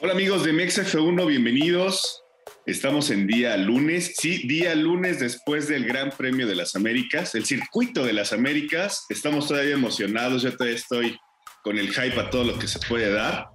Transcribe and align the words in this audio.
Hola 0.00 0.14
amigos 0.14 0.42
de 0.42 0.52
MexF1, 0.52 1.28
bienvenidos. 1.28 2.24
Estamos 2.66 3.10
en 3.10 3.28
día 3.28 3.56
lunes, 3.56 4.14
sí, 4.18 4.48
día 4.48 4.74
lunes 4.74 5.20
después 5.20 5.68
del 5.68 5.84
Gran 5.84 6.10
Premio 6.10 6.48
de 6.48 6.56
las 6.56 6.74
Américas, 6.74 7.36
el 7.36 7.44
circuito 7.44 8.04
de 8.04 8.12
las 8.12 8.32
Américas. 8.32 9.06
Estamos 9.10 9.46
todavía 9.46 9.74
emocionados, 9.74 10.42
yo 10.42 10.56
todavía 10.56 10.74
estoy 10.74 11.16
con 11.62 11.78
el 11.78 11.90
hype 11.90 12.18
a 12.18 12.30
todo 12.30 12.42
lo 12.42 12.58
que 12.58 12.66
se 12.66 12.80
puede 12.80 13.12
dar. 13.12 13.46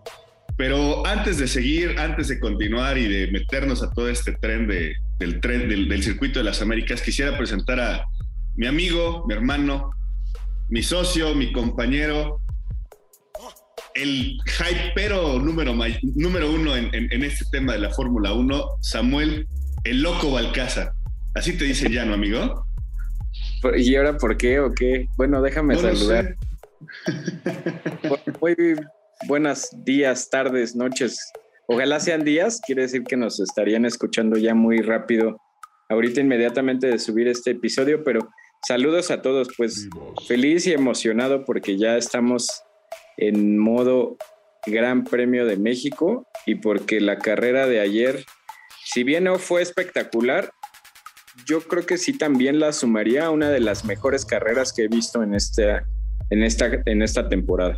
Pero 0.55 1.05
antes 1.05 1.37
de 1.37 1.49
seguir, 1.49 1.99
antes 1.99 2.29
de 2.29 2.39
continuar 2.39 2.97
y 2.97 3.09
de 3.09 3.29
meternos 3.29 3.83
a 3.83 3.91
todo 3.91 4.07
este 4.07 4.37
tren 4.37 4.67
del 4.67 5.41
tren 5.41 5.67
del 5.67 6.01
circuito 6.01 6.39
de 6.39 6.45
las 6.45 6.61
Américas, 6.61 7.01
quisiera 7.01 7.37
presentar 7.37 7.81
a 7.81 8.05
mi 8.55 8.67
amigo, 8.67 9.25
mi 9.27 9.33
hermano, 9.33 9.91
mi 10.69 10.81
socio, 10.81 11.35
mi 11.35 11.51
compañero, 11.51 12.39
el 13.97 14.37
hypero 14.45 15.39
número, 15.39 15.73
número 16.15 16.51
uno 16.51 16.75
en, 16.75 17.23
este 17.23 17.45
tema 17.51 17.73
de 17.73 17.79
la 17.79 17.89
Fórmula 17.89 18.33
1, 18.33 18.65
Samuel, 18.81 19.47
el 19.83 20.01
loco 20.03 20.31
Balcázar. 20.31 20.91
Así 21.33 21.57
te 21.57 21.65
dicen 21.65 21.91
ya, 21.91 22.05
¿no, 22.05 22.13
amigo? 22.13 22.63
¿Y 23.75 23.95
ahora 23.95 24.17
por 24.17 24.37
qué 24.37 24.59
o 24.59 24.71
qué? 24.73 25.07
Bueno, 25.17 25.41
déjame 25.41 25.75
saludar. 25.75 26.35
Muy 28.39 28.55
buenos 29.27 29.69
días, 29.83 30.29
tardes, 30.29 30.75
noches. 30.75 31.19
Ojalá 31.67 31.99
sean 31.99 32.23
días, 32.23 32.61
quiere 32.65 32.83
decir 32.83 33.03
que 33.03 33.17
nos 33.17 33.39
estarían 33.39 33.83
escuchando 33.85 34.37
ya 34.37 34.53
muy 34.53 34.81
rápido, 34.81 35.37
ahorita 35.89 36.21
inmediatamente 36.21 36.87
de 36.87 36.99
subir 36.99 37.27
este 37.27 37.51
episodio, 37.51 38.03
pero 38.03 38.29
saludos 38.67 39.09
a 39.09 39.21
todos, 39.23 39.49
pues 39.57 39.89
feliz 40.27 40.67
y 40.67 40.73
emocionado 40.73 41.45
porque 41.45 41.77
ya 41.77 41.97
estamos 41.97 42.47
en 43.17 43.57
modo 43.57 44.17
Gran 44.65 45.03
Premio 45.03 45.45
de 45.45 45.57
México 45.57 46.27
y 46.45 46.55
porque 46.55 47.01
la 47.01 47.17
carrera 47.17 47.67
de 47.67 47.79
ayer, 47.79 48.23
si 48.85 49.03
bien 49.03 49.25
no 49.25 49.39
fue 49.39 49.61
espectacular, 49.61 50.51
yo 51.45 51.61
creo 51.61 51.85
que 51.85 51.97
sí 51.97 52.17
también 52.17 52.59
la 52.59 52.73
sumaría 52.73 53.25
a 53.25 53.31
una 53.31 53.49
de 53.49 53.59
las 53.59 53.85
mejores 53.85 54.25
carreras 54.25 54.73
que 54.73 54.83
he 54.83 54.87
visto 54.87 55.23
en 55.23 55.33
esta, 55.33 55.85
en 56.29 56.43
esta, 56.43 56.69
en 56.85 57.01
esta 57.01 57.29
temporada. 57.29 57.77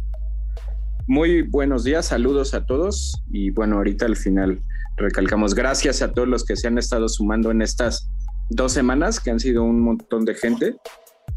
Muy 1.07 1.41
buenos 1.41 1.83
días, 1.83 2.07
saludos 2.07 2.53
a 2.53 2.65
todos 2.65 3.21
y 3.31 3.49
bueno, 3.51 3.77
ahorita 3.77 4.05
al 4.05 4.15
final 4.15 4.61
recalcamos 4.97 5.55
gracias 5.55 6.01
a 6.01 6.13
todos 6.13 6.27
los 6.27 6.45
que 6.45 6.55
se 6.55 6.67
han 6.67 6.77
estado 6.77 7.09
sumando 7.09 7.51
en 7.51 7.61
estas 7.61 8.09
dos 8.49 8.73
semanas, 8.73 9.19
que 9.19 9.31
han 9.31 9.39
sido 9.39 9.63
un 9.63 9.81
montón 9.81 10.25
de 10.25 10.35
gente. 10.35 10.75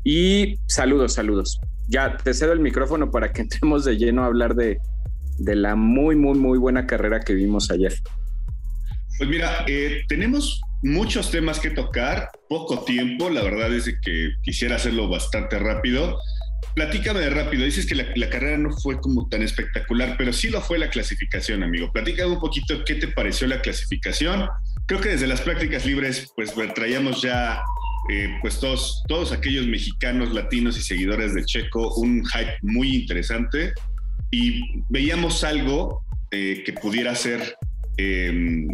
Y 0.05 0.57
saludos, 0.67 1.15
saludos 1.15 1.61
ya 1.93 2.17
te 2.17 2.33
cedo 2.33 2.53
el 2.53 2.61
micrófono 2.61 3.11
para 3.11 3.33
que 3.33 3.43
entremos 3.43 3.85
de 3.85 3.97
lleno 3.97 4.23
a 4.25 4.27
hablar 4.27 4.55
de, 4.55 4.81
la 5.39 5.77
muy, 5.77 6.17
muy, 6.17 6.39
muy 6.39 6.59
buena 6.59 6.87
carrera 6.87 7.21
que 7.21 7.35
vimos 7.35 7.71
ayer. 7.71 7.95
Pues 9.19 9.29
mira, 9.29 9.65
eh, 9.69 10.03
tenemos 10.09 10.61
muchos 10.83 11.31
temas 11.31 11.61
que 11.61 11.71
tocar, 11.71 12.31
poco 12.49 12.85
tiempo, 12.85 13.29
la 13.29 13.43
verdad 13.43 13.73
es 13.73 13.85
que 14.03 14.31
quisiera 14.43 14.77
hacerlo 14.77 15.09
bastante 15.09 15.59
rápido. 15.59 16.19
Platícame 16.75 17.21
de 17.21 17.31
rápido, 17.31 17.65
dices 17.65 17.87
que 17.87 17.95
la, 17.95 18.31
carrera 18.31 18.57
no 18.57 18.71
fue 18.71 18.99
como 18.99 19.29
tan 19.29 19.43
espectacular, 19.43 20.15
pero 20.17 20.33
sí 20.33 20.49
lo 20.49 20.61
fue 20.63 20.79
la 20.79 20.89
clasificación, 20.89 21.63
amigo. 21.63 21.93
Platícame 21.93 22.33
un 22.33 22.41
poquito 22.41 22.83
qué 22.87 22.95
te 22.95 23.09
pareció 23.09 23.47
la 23.47 23.61
clasificación. 23.61 24.49
Creo 24.87 25.01
que 25.01 25.11
desde 25.11 25.27
las 25.27 25.43
prácticas 25.43 25.85
libres, 25.85 26.33
pues 26.35 26.55
traíamos 26.75 27.21
ya 27.21 27.63
eh, 28.11 28.39
pues 28.41 28.59
todos, 28.59 29.03
todos 29.07 29.33
aquellos 29.33 29.67
mexicanos, 29.67 30.33
latinos 30.33 30.77
y 30.77 30.83
seguidores 30.83 31.35
de 31.35 31.45
Checo, 31.45 31.95
un 31.95 32.25
hype 32.25 32.59
muy 32.63 32.97
interesante 32.97 33.73
y 34.31 34.83
veíamos 34.89 35.45
algo 35.45 36.03
eh, 36.33 36.63
que 36.65 36.73
pudiera 36.73 37.15
ser, 37.15 37.57
em, 37.99 38.67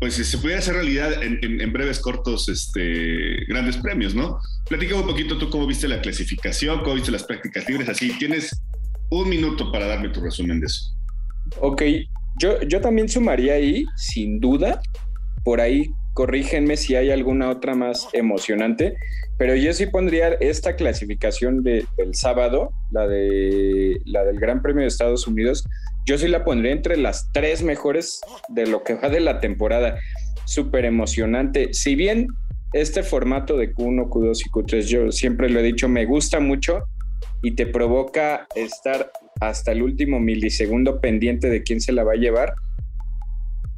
pues 0.00 0.14
se 0.14 0.38
pudiera 0.38 0.60
hacer 0.60 0.74
realidad 0.74 1.22
en, 1.22 1.72
breves, 1.72 1.98
cortos, 1.98 2.48
este, 2.48 3.44
grandes 3.48 3.76
premios, 3.76 4.14
¿no? 4.14 4.38
Platícame 4.68 5.02
un 5.02 5.08
poquito 5.08 5.36
tú 5.36 5.50
cómo 5.50 5.66
viste 5.66 5.86
la 5.86 6.00
clasificación, 6.00 6.80
cómo 6.80 6.94
viste 6.94 7.10
las 7.10 7.24
prácticas 7.24 7.68
libres, 7.68 7.88
así 7.88 8.16
tienes 8.18 8.62
un 9.10 9.28
minuto 9.28 9.70
para 9.70 9.86
darme 9.86 10.08
tu 10.08 10.20
resumen 10.20 10.60
de 10.60 10.66
eso. 10.66 10.94
Ok, 11.60 11.82
yo, 12.38 12.62
yo 12.62 12.80
también 12.80 13.08
sumaría 13.08 13.54
ahí, 13.54 13.84
sin 13.96 14.40
duda, 14.40 14.80
por 15.44 15.60
ahí 15.60 15.90
corrígenme 16.14 16.76
si 16.76 16.94
hay 16.94 17.10
alguna 17.10 17.50
otra 17.50 17.74
más 17.74 18.08
emocionante, 18.12 18.96
pero 19.36 19.56
yo 19.56 19.72
sí 19.72 19.86
pondría 19.86 20.28
esta 20.34 20.76
clasificación 20.76 21.62
del 21.62 21.86
sábado, 22.12 22.72
la, 22.92 23.06
de, 23.08 24.00
la 24.04 24.24
del 24.24 24.38
Gran 24.38 24.62
Premio 24.62 24.82
de 24.82 24.88
Estados 24.88 25.26
Unidos, 25.26 25.64
yo 26.06 26.16
sí 26.16 26.28
la 26.28 26.44
pondría 26.44 26.72
entre 26.72 26.96
las 26.96 27.30
tres 27.32 27.62
mejores 27.62 28.20
de 28.48 28.66
lo 28.66 28.84
que 28.84 28.94
va 28.94 29.08
de 29.08 29.20
la 29.20 29.40
temporada. 29.40 29.98
Súper 30.44 30.84
emocionante. 30.84 31.72
Si 31.72 31.94
bien 31.94 32.28
este 32.74 33.02
formato 33.02 33.56
de 33.56 33.74
Q1, 33.74 34.08
Q2 34.08 34.42
y 34.46 34.50
Q3, 34.50 34.80
yo 34.82 35.12
siempre 35.12 35.48
lo 35.48 35.60
he 35.60 35.62
dicho, 35.62 35.88
me 35.88 36.04
gusta 36.04 36.40
mucho 36.40 36.84
y 37.42 37.52
te 37.52 37.66
provoca 37.66 38.46
estar 38.54 39.10
hasta 39.40 39.72
el 39.72 39.82
último 39.82 40.20
milisegundo 40.20 41.00
pendiente 41.00 41.48
de 41.48 41.62
quién 41.62 41.80
se 41.80 41.92
la 41.92 42.04
va 42.04 42.12
a 42.12 42.16
llevar, 42.16 42.54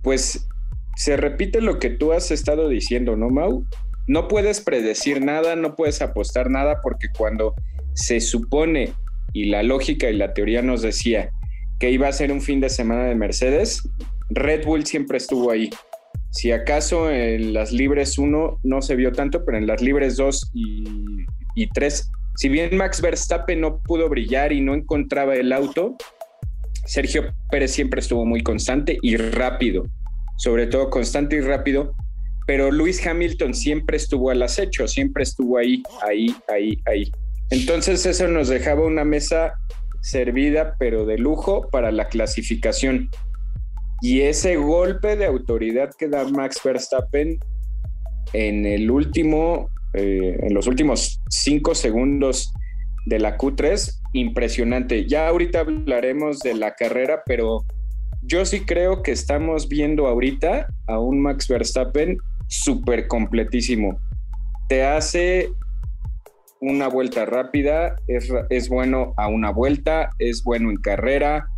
pues 0.03 0.49
se 0.97 1.17
repite 1.17 1.61
lo 1.61 1.79
que 1.79 1.91
tú 1.91 2.13
has 2.13 2.31
estado 2.31 2.69
diciendo, 2.69 3.17
¿no, 3.17 3.29
Mau? 3.29 3.67
No 4.09 4.29
puedes 4.29 4.61
predecir 4.61 5.23
nada, 5.23 5.55
no 5.55 5.77
puedes 5.77 6.01
apostar 6.01 6.51
nada, 6.51 6.81
porque 6.83 7.09
cuando 7.17 7.55
se 7.95 8.21
supone, 8.21 8.95
y 9.33 9.47
la 9.47 9.63
lógica 9.63 10.09
y 10.09 10.17
la 10.17 10.33
teoría 10.33 10.63
nos 10.63 10.81
decía 10.81 11.31
que 11.79 11.91
iba 11.91 12.09
a 12.09 12.13
ser 12.13 12.33
un 12.33 12.41
fin 12.41 12.61
de 12.61 12.71
semana 12.71 13.05
de 13.05 13.15
Mercedes, 13.15 13.87
Red 14.31 14.65
Bull 14.65 14.87
siempre 14.87 15.19
estuvo 15.19 15.51
ahí. 15.51 15.69
Si 16.31 16.51
acaso 16.51 17.11
en 17.11 17.53
las 17.53 17.73
libres 17.73 18.17
1 18.17 18.61
no 18.63 18.83
se 18.83 18.97
vio 18.97 19.13
tanto, 19.13 19.45
pero 19.45 19.59
en 19.59 19.67
las 19.67 19.83
libres 19.83 20.17
2 20.17 20.51
y, 20.55 21.27
y 21.55 21.69
3, 21.69 22.11
si 22.37 22.49
bien 22.49 22.75
Max 22.77 23.03
Verstappen 23.03 23.61
no 23.61 23.83
pudo 23.83 24.09
brillar 24.09 24.53
y 24.53 24.63
no 24.63 24.75
encontraba 24.75 25.37
el 25.37 25.53
auto, 25.53 25.97
Sergio 26.87 27.35
Pérez 27.51 27.73
siempre 27.73 28.01
estuvo 28.01 28.25
muy 28.25 28.43
constante 28.43 28.99
y 29.03 29.17
rápido 29.17 29.85
sobre 30.37 30.67
todo 30.67 30.91
constante 30.91 31.37
y 31.37 31.41
rápido, 31.41 31.95
pero 32.47 32.71
Luis 32.71 33.05
Hamilton 33.05 33.55
siempre 33.55 33.97
estuvo 33.97 34.31
al 34.31 34.43
acecho, 34.43 34.87
siempre 34.87 35.25
estuvo 35.25 35.59
ahí, 35.59 35.83
ahí, 36.03 36.35
ahí, 36.49 36.81
ahí. 36.87 37.13
Entonces 37.51 38.07
eso 38.07 38.29
nos 38.29 38.49
dejaba 38.49 38.87
una 38.87 39.05
mesa 39.05 39.55
servida, 40.01 40.77
pero 40.79 41.05
de 41.05 41.19
lujo 41.19 41.69
para 41.71 41.91
la 41.91 42.09
clasificación. 42.09 43.11
Y 44.01 44.21
ese 44.21 44.57
golpe 44.57 45.17
de 45.17 45.27
autoridad 45.27 45.91
que 45.99 46.09
da 46.09 46.25
Max 46.29 46.61
Verstappen 46.63 47.39
en 48.33 48.67
el 48.67 48.91
último, 48.91 49.71
eh, 49.95 50.37
en 50.41 50.55
los 50.55 50.67
últimos 50.67 51.21
cinco 51.29 51.75
segundos 51.75 52.53
de 53.07 53.19
la 53.19 53.37
Q3, 53.37 54.01
impresionante. 54.13 55.07
Ya 55.07 55.29
ahorita 55.29 55.61
hablaremos 55.61 56.41
de 56.41 56.55
la 56.55 56.75
carrera, 56.75 57.23
pero 57.25 57.65
yo 58.27 58.45
sí 58.45 58.61
creo 58.61 59.03
que 59.03 59.13
estamos 59.13 59.69
viendo 59.69 60.07
ahorita 60.07 60.67
a 60.87 60.99
un 60.99 61.21
Max 61.21 61.47
Verstappen 61.49 62.19
súper 62.49 63.07
completísimo. 63.07 63.99
Te 64.69 64.85
hace 64.85 65.51
una 66.61 66.89
vuelta 66.89 67.25
rápida, 67.25 67.97
es, 68.09 68.69
bueno 68.69 69.15
a 69.17 69.29
una 69.29 69.51
vuelta, 69.51 70.11
es 70.19 70.43
bueno 70.43 70.71
en 70.71 70.77
carrera, 70.77 71.49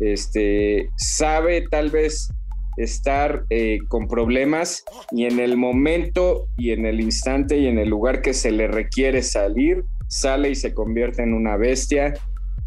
este, 0.00 0.88
sabe 0.96 1.66
tal 1.68 1.90
vez 1.90 2.32
estar 2.76 3.44
eh, 3.50 3.78
con 3.88 4.06
problemas 4.06 4.84
y 5.10 5.24
en 5.24 5.40
el 5.40 5.56
momento 5.56 6.46
y 6.56 6.72
en 6.72 6.86
el 6.86 7.00
instante 7.00 7.58
y 7.58 7.66
en 7.66 7.78
el 7.78 7.88
lugar 7.88 8.22
que 8.22 8.34
se 8.34 8.50
le 8.50 8.68
requiere 8.68 9.22
salir, 9.22 9.84
sale 10.08 10.50
y 10.50 10.54
se 10.54 10.72
convierte 10.72 11.22
en 11.22 11.34
una 11.34 11.56
bestia. 11.56 12.14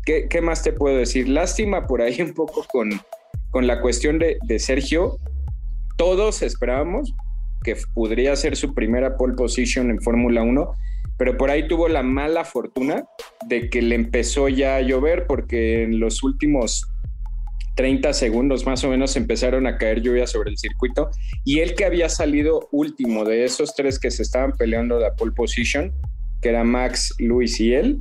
¿Qué, 0.05 0.27
qué 0.27 0.41
más 0.41 0.63
te 0.63 0.73
puedo 0.73 0.97
decir? 0.97 1.29
Lástima 1.29 1.87
por 1.87 2.01
ahí 2.01 2.21
un 2.21 2.33
poco 2.33 2.65
con, 2.71 2.89
con 3.51 3.67
la 3.67 3.81
cuestión 3.81 4.19
de, 4.19 4.59
Sergio, 4.59 5.17
todos 5.97 6.41
esperábamos 6.41 7.13
que 7.63 7.75
podría 7.93 8.35
ser 8.35 8.55
su 8.55 8.73
primera 8.73 9.17
pole 9.17 9.33
position 9.35 9.89
en 9.89 10.01
Fórmula 10.01 10.43
1, 10.43 10.71
pero 11.17 11.37
por 11.37 11.49
ahí 11.49 11.67
tuvo 11.67 11.89
la 11.89 12.03
mala 12.03 12.45
fortuna 12.45 13.05
de 13.47 13.69
que 13.69 13.81
le 13.81 13.95
empezó 13.95 14.47
ya 14.47 14.77
a 14.77 14.81
llover 14.81 15.25
porque 15.27 15.83
en 15.83 15.99
los 15.99 16.23
últimos 16.23 16.87
30 17.75 18.13
segundos 18.13 18.65
más 18.65 18.83
o 18.83 18.89
menos 18.89 19.15
empezaron 19.15 19.67
a 19.67 19.77
caer 19.77 20.01
lluvia 20.01 20.27
sobre 20.27 20.51
el 20.51 20.57
circuito 20.57 21.09
y 21.45 21.59
él 21.59 21.75
que 21.75 21.85
había 21.85 22.09
salido 22.09 22.67
último 22.71 23.25
de 23.25 23.45
esos 23.45 23.73
tres 23.75 23.99
que 23.99 24.11
se 24.11 24.23
estaban 24.23 24.53
peleando 24.53 24.99
la 24.99 25.15
pole 25.15 25.31
position, 25.31 25.93
que 26.41 26.49
era 26.49 26.63
Max, 26.63 27.13
Luis 27.19 27.59
y 27.59 27.73
él, 27.73 27.99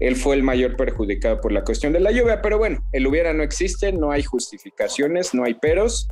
él 0.00 0.16
fue 0.16 0.36
el 0.36 0.42
mayor 0.42 0.76
perjudicado 0.76 1.40
por 1.40 1.52
la 1.52 1.64
cuestión 1.64 1.92
de 1.92 2.00
la 2.00 2.12
lluvia, 2.12 2.40
pero 2.42 2.58
bueno, 2.58 2.84
el 2.92 3.06
hubiera 3.06 3.32
no 3.32 3.42
existe, 3.42 3.92
no 3.92 4.10
hay 4.12 4.22
justificaciones, 4.22 5.34
no 5.34 5.44
hay 5.44 5.54
peros 5.54 6.08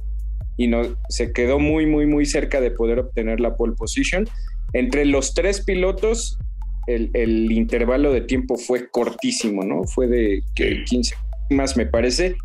y 0.56 0.68
no 0.68 0.96
se 1.08 1.32
quedó 1.32 1.58
muy 1.58 1.86
muy 1.86 2.06
muy 2.06 2.26
cerca 2.26 2.60
de 2.60 2.70
poder 2.70 2.98
obtener 2.98 3.40
la 3.40 3.56
pole 3.56 3.74
position. 3.76 4.28
Entre 4.72 5.04
los 5.04 5.34
tres 5.34 5.62
pilotos 5.64 6.38
el, 6.86 7.50
intervalo 7.52 8.12
de 8.12 8.20
tiempo 8.20 8.56
fue 8.56 8.88
cortísimo, 8.88 9.64
¿no? 9.64 9.84
Fue 9.84 10.06
de 10.06 10.42
15 10.54 11.16
más 11.50 11.76
me 11.76 11.86
parece. 11.86 12.36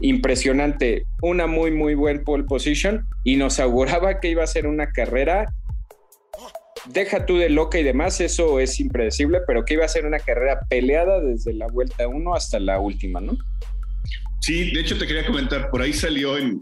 impresionante, 0.00 1.04
una 1.22 1.46
muy, 1.46 1.70
muy 1.70 1.94
buen 1.94 2.24
pole 2.24 2.44
position 2.44 3.06
y 3.22 3.36
nos 3.36 3.60
auguraba 3.60 4.18
que 4.18 4.28
iba 4.28 4.42
a 4.42 4.46
ser 4.46 4.66
una 4.66 4.90
carrera 4.90 5.54
deja 6.86 7.26
tú 7.26 7.36
de 7.38 7.50
loca 7.50 7.78
y 7.78 7.82
demás, 7.82 8.20
eso 8.20 8.60
es 8.60 8.78
impredecible, 8.80 9.40
pero 9.46 9.64
que 9.64 9.74
iba 9.74 9.84
a 9.84 9.88
ser 9.88 10.06
una 10.06 10.18
carrera 10.18 10.60
peleada 10.68 11.20
desde 11.20 11.54
la 11.54 11.66
vuelta 11.66 12.06
1 12.08 12.34
hasta 12.34 12.58
la 12.60 12.78
última, 12.78 13.20
¿no? 13.20 13.36
Sí, 14.40 14.72
de 14.72 14.80
hecho 14.80 14.98
te 14.98 15.06
quería 15.06 15.24
comentar, 15.24 15.70
por 15.70 15.80
ahí 15.80 15.94
salió 15.94 16.36
en, 16.36 16.60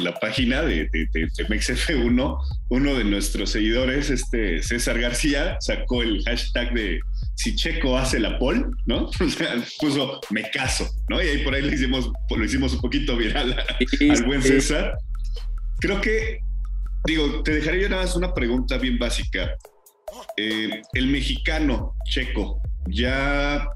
la 0.00 0.14
página 0.14 0.62
de, 0.62 0.88
de, 0.92 1.08
de, 1.12 1.26
MXF1, 1.48 2.38
uno 2.68 2.94
de 2.94 3.02
nuestros 3.02 3.50
seguidores, 3.50 4.08
este 4.08 4.62
César 4.62 5.00
García, 5.00 5.56
sacó 5.58 6.02
el 6.02 6.22
hashtag 6.22 6.72
de 6.74 7.00
si 7.34 7.56
Checo 7.56 7.98
hace 7.98 8.20
la 8.20 8.38
pole, 8.38 8.64
¿no? 8.86 9.10
O 9.20 9.28
sea, 9.28 9.56
puso 9.80 10.20
me 10.30 10.48
caso, 10.50 10.88
¿no? 11.08 11.20
Y 11.20 11.26
ahí 11.26 11.38
por 11.38 11.54
ahí 11.54 11.62
lo 11.62 11.72
hicimos, 11.72 12.08
lo 12.30 12.44
hicimos 12.44 12.74
un 12.74 12.80
poquito 12.80 13.16
viral 13.16 13.56
al 14.10 14.22
buen 14.24 14.40
César. 14.40 14.96
Creo 15.80 16.00
que 16.00 16.38
Digo, 17.04 17.42
te 17.42 17.54
dejaría 17.54 17.88
nada 17.88 18.02
más 18.02 18.16
una 18.16 18.32
pregunta 18.32 18.78
bien 18.78 18.98
básica. 18.98 19.56
Eh, 20.36 20.82
el 20.94 21.06
mexicano 21.08 21.94
checo 22.10 22.60
ya 22.88 23.68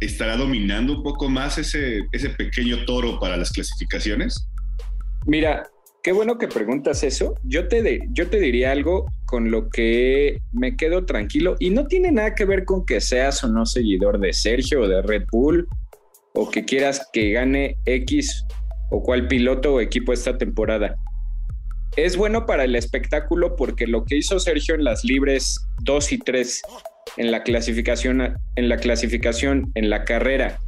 estará 0.00 0.36
dominando 0.36 0.94
un 0.94 1.02
poco 1.02 1.28
más 1.28 1.58
ese, 1.58 2.06
ese 2.12 2.30
pequeño 2.30 2.84
toro 2.84 3.18
para 3.18 3.36
las 3.36 3.50
clasificaciones? 3.50 4.48
Mira, 5.26 5.68
qué 6.02 6.12
bueno 6.12 6.38
que 6.38 6.48
preguntas 6.48 7.02
eso. 7.02 7.34
Yo 7.44 7.68
te, 7.68 8.06
yo 8.10 8.28
te 8.28 8.38
diría 8.38 8.72
algo 8.72 9.06
con 9.24 9.50
lo 9.50 9.68
que 9.70 10.40
me 10.52 10.76
quedo 10.76 11.04
tranquilo 11.04 11.56
y 11.58 11.70
no 11.70 11.86
tiene 11.86 12.12
nada 12.12 12.34
que 12.34 12.44
ver 12.44 12.64
con 12.64 12.84
que 12.84 13.00
seas 13.00 13.42
o 13.42 13.48
no 13.48 13.66
seguidor 13.66 14.20
de 14.20 14.32
Sergio 14.32 14.82
o 14.82 14.88
de 14.88 15.02
Red 15.02 15.24
Bull 15.32 15.66
o 16.34 16.50
que 16.50 16.64
quieras 16.64 17.08
que 17.12 17.32
gane 17.32 17.78
X 17.86 18.44
o 18.90 19.02
cual 19.02 19.26
piloto 19.26 19.74
o 19.74 19.80
equipo 19.80 20.12
esta 20.12 20.36
temporada 20.38 20.96
es 21.96 22.16
bueno 22.16 22.46
para 22.46 22.64
el 22.64 22.76
espectáculo 22.76 23.56
porque 23.56 23.86
lo 23.86 24.04
que 24.04 24.16
hizo 24.16 24.38
Sergio 24.38 24.74
en 24.74 24.84
las 24.84 25.04
libres 25.04 25.66
2 25.82 26.12
y 26.12 26.18
3 26.18 26.62
en 27.16 27.30
la 27.30 27.42
clasificación 27.42 28.36
en 28.56 28.68
la 28.68 28.76
clasificación 28.76 29.72
en 29.74 29.90
la 29.90 30.04
carrera 30.04 30.60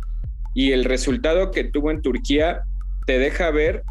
y 0.55 0.73
el 0.73 0.85
resultado 0.85 1.51
que 1.51 1.65
tuvo 1.65 1.91
en 1.91 2.03
Turquía 2.03 2.63
te 3.07 3.19
deja 3.19 3.51
ver 3.51 3.83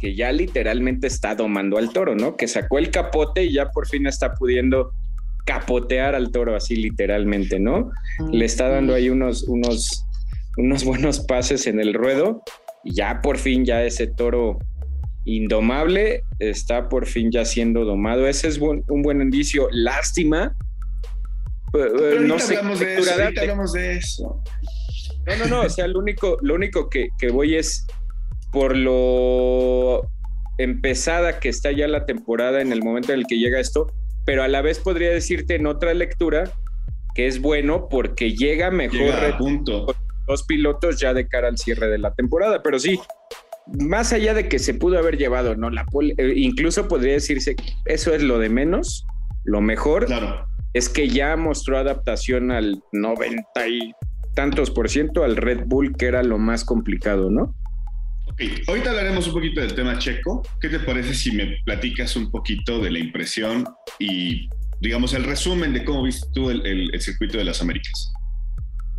que 0.00 0.14
ya 0.14 0.32
literalmente 0.32 1.06
está 1.06 1.34
domando 1.34 1.76
al 1.76 1.92
toro, 1.92 2.14
¿no? 2.14 2.36
Que 2.36 2.48
sacó 2.48 2.78
el 2.78 2.90
capote 2.90 3.44
y 3.44 3.52
ya 3.52 3.70
por 3.70 3.86
fin 3.86 4.06
está 4.06 4.32
pudiendo 4.34 4.92
capotear 5.44 6.14
al 6.14 6.30
toro 6.32 6.56
así 6.56 6.74
literalmente, 6.74 7.60
¿no? 7.60 7.90
Le 8.32 8.44
está 8.44 8.68
dando 8.68 8.94
ahí 8.94 9.10
unos 9.10 9.42
unos 9.44 10.06
unos 10.56 10.84
buenos 10.84 11.20
pases 11.20 11.66
en 11.66 11.80
el 11.80 11.94
ruedo 11.94 12.42
y 12.82 12.94
ya 12.94 13.20
por 13.20 13.38
fin 13.38 13.64
ya 13.64 13.84
ese 13.84 14.06
toro 14.06 14.58
indomable 15.36 16.22
está 16.38 16.88
por 16.88 17.06
fin 17.06 17.30
ya 17.30 17.44
siendo 17.44 17.84
domado. 17.84 18.26
Ese 18.26 18.48
es 18.48 18.58
un 18.58 19.02
buen 19.02 19.20
indicio. 19.20 19.68
Lástima. 19.70 20.56
no 21.72 22.38
sé 22.38 22.56
hablamos 22.56 22.80
de, 22.80 22.98
eso, 22.98 23.10
hablamos 23.40 23.72
de 23.72 23.96
eso. 23.96 24.42
No, 25.26 25.36
no, 25.36 25.46
no. 25.46 25.60
O 25.62 25.68
sea, 25.68 25.86
lo 25.86 25.98
único, 25.98 26.36
lo 26.42 26.54
único 26.54 26.88
que, 26.88 27.08
que 27.18 27.30
voy 27.30 27.56
es 27.56 27.86
por 28.52 28.76
lo 28.76 30.02
empezada 30.58 31.40
que 31.40 31.48
está 31.48 31.72
ya 31.72 31.88
la 31.88 32.04
temporada 32.04 32.60
en 32.60 32.72
el 32.72 32.82
momento 32.82 33.12
en 33.12 33.20
el 33.20 33.26
que 33.26 33.38
llega 33.38 33.60
esto, 33.60 33.92
pero 34.24 34.42
a 34.42 34.48
la 34.48 34.60
vez 34.60 34.78
podría 34.78 35.10
decirte 35.10 35.54
en 35.54 35.66
otra 35.66 35.94
lectura 35.94 36.50
que 37.14 37.26
es 37.26 37.40
bueno 37.40 37.88
porque 37.88 38.32
llega 38.32 38.70
mejor 38.70 38.98
llega 38.98 39.38
punto. 39.38 39.86
dos 40.26 40.44
pilotos 40.44 41.00
ya 41.00 41.14
de 41.14 41.26
cara 41.26 41.48
al 41.48 41.58
cierre 41.58 41.88
de 41.88 41.98
la 41.98 42.12
temporada, 42.14 42.62
pero 42.62 42.78
sí, 42.78 43.00
más 43.66 44.12
allá 44.12 44.34
de 44.34 44.48
que 44.48 44.58
se 44.58 44.74
pudo 44.74 44.98
haber 44.98 45.16
llevado, 45.16 45.56
¿no? 45.56 45.70
La 45.70 45.86
eh, 46.18 46.32
incluso 46.36 46.88
podría 46.88 47.14
decirse 47.14 47.54
que 47.56 47.64
eso 47.86 48.14
es 48.14 48.22
lo 48.22 48.38
de 48.38 48.48
menos, 48.48 49.06
lo 49.44 49.60
mejor 49.60 50.06
es 50.74 50.88
que 50.88 51.08
ya 51.08 51.36
mostró 51.36 51.78
adaptación 51.78 52.50
al 52.50 52.82
90 52.92 53.68
y 53.68 53.92
tantos 54.34 54.70
por 54.70 54.88
ciento 54.88 55.24
al 55.24 55.36
Red 55.36 55.64
Bull, 55.66 55.96
que 55.96 56.06
era 56.06 56.22
lo 56.22 56.38
más 56.38 56.64
complicado, 56.64 57.30
¿no? 57.30 57.54
Ok, 58.26 58.42
ahorita 58.68 58.90
hablaremos 58.90 59.26
un 59.26 59.34
poquito 59.34 59.60
del 59.60 59.74
tema 59.74 59.98
checo. 59.98 60.42
¿Qué 60.60 60.68
te 60.68 60.78
parece 60.80 61.14
si 61.14 61.32
me 61.32 61.58
platicas 61.64 62.14
un 62.16 62.30
poquito 62.30 62.80
de 62.80 62.90
la 62.90 63.00
impresión 63.00 63.64
y, 63.98 64.48
digamos, 64.80 65.14
el 65.14 65.24
resumen 65.24 65.72
de 65.72 65.84
cómo 65.84 66.04
viste 66.04 66.28
tú 66.32 66.50
el 66.50 67.00
circuito 67.00 67.38
de 67.38 67.44
las 67.44 67.60
Américas? 67.60 68.12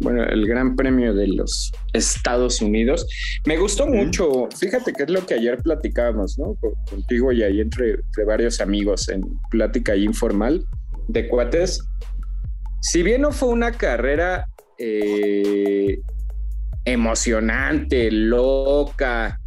Bueno, 0.02 0.24
el 0.24 0.48
Gran 0.48 0.76
Premio 0.76 1.14
de 1.14 1.28
los 1.28 1.72
Estados 1.94 2.62
Unidos. 2.62 3.08
Me 3.46 3.58
gustó 3.58 3.88
mucho, 3.88 4.50
fíjate 4.58 4.94
que 4.94 5.04
es 5.04 5.10
lo 5.10 5.26
que 5.26 5.36
ayer 5.36 5.58
platicábamos, 5.58 6.38
¿no? 6.40 6.56
Contigo 6.90 7.32
y 7.32 7.44
ahí 7.44 7.62
entre, 7.62 8.00
varios 8.26 8.62
amigos 8.62 9.10
en 9.10 9.24
plática 9.50 9.96
informal 9.96 10.66
de 11.08 11.28
cuates. 11.28 11.84
Si 12.82 13.04
bien 13.04 13.22
no 13.22 13.32
fue 13.32 13.50
una 13.50 13.72
carrera 13.72 14.48
eh, 14.78 16.00
emocionante, 16.86 18.12
loca, 18.12 19.40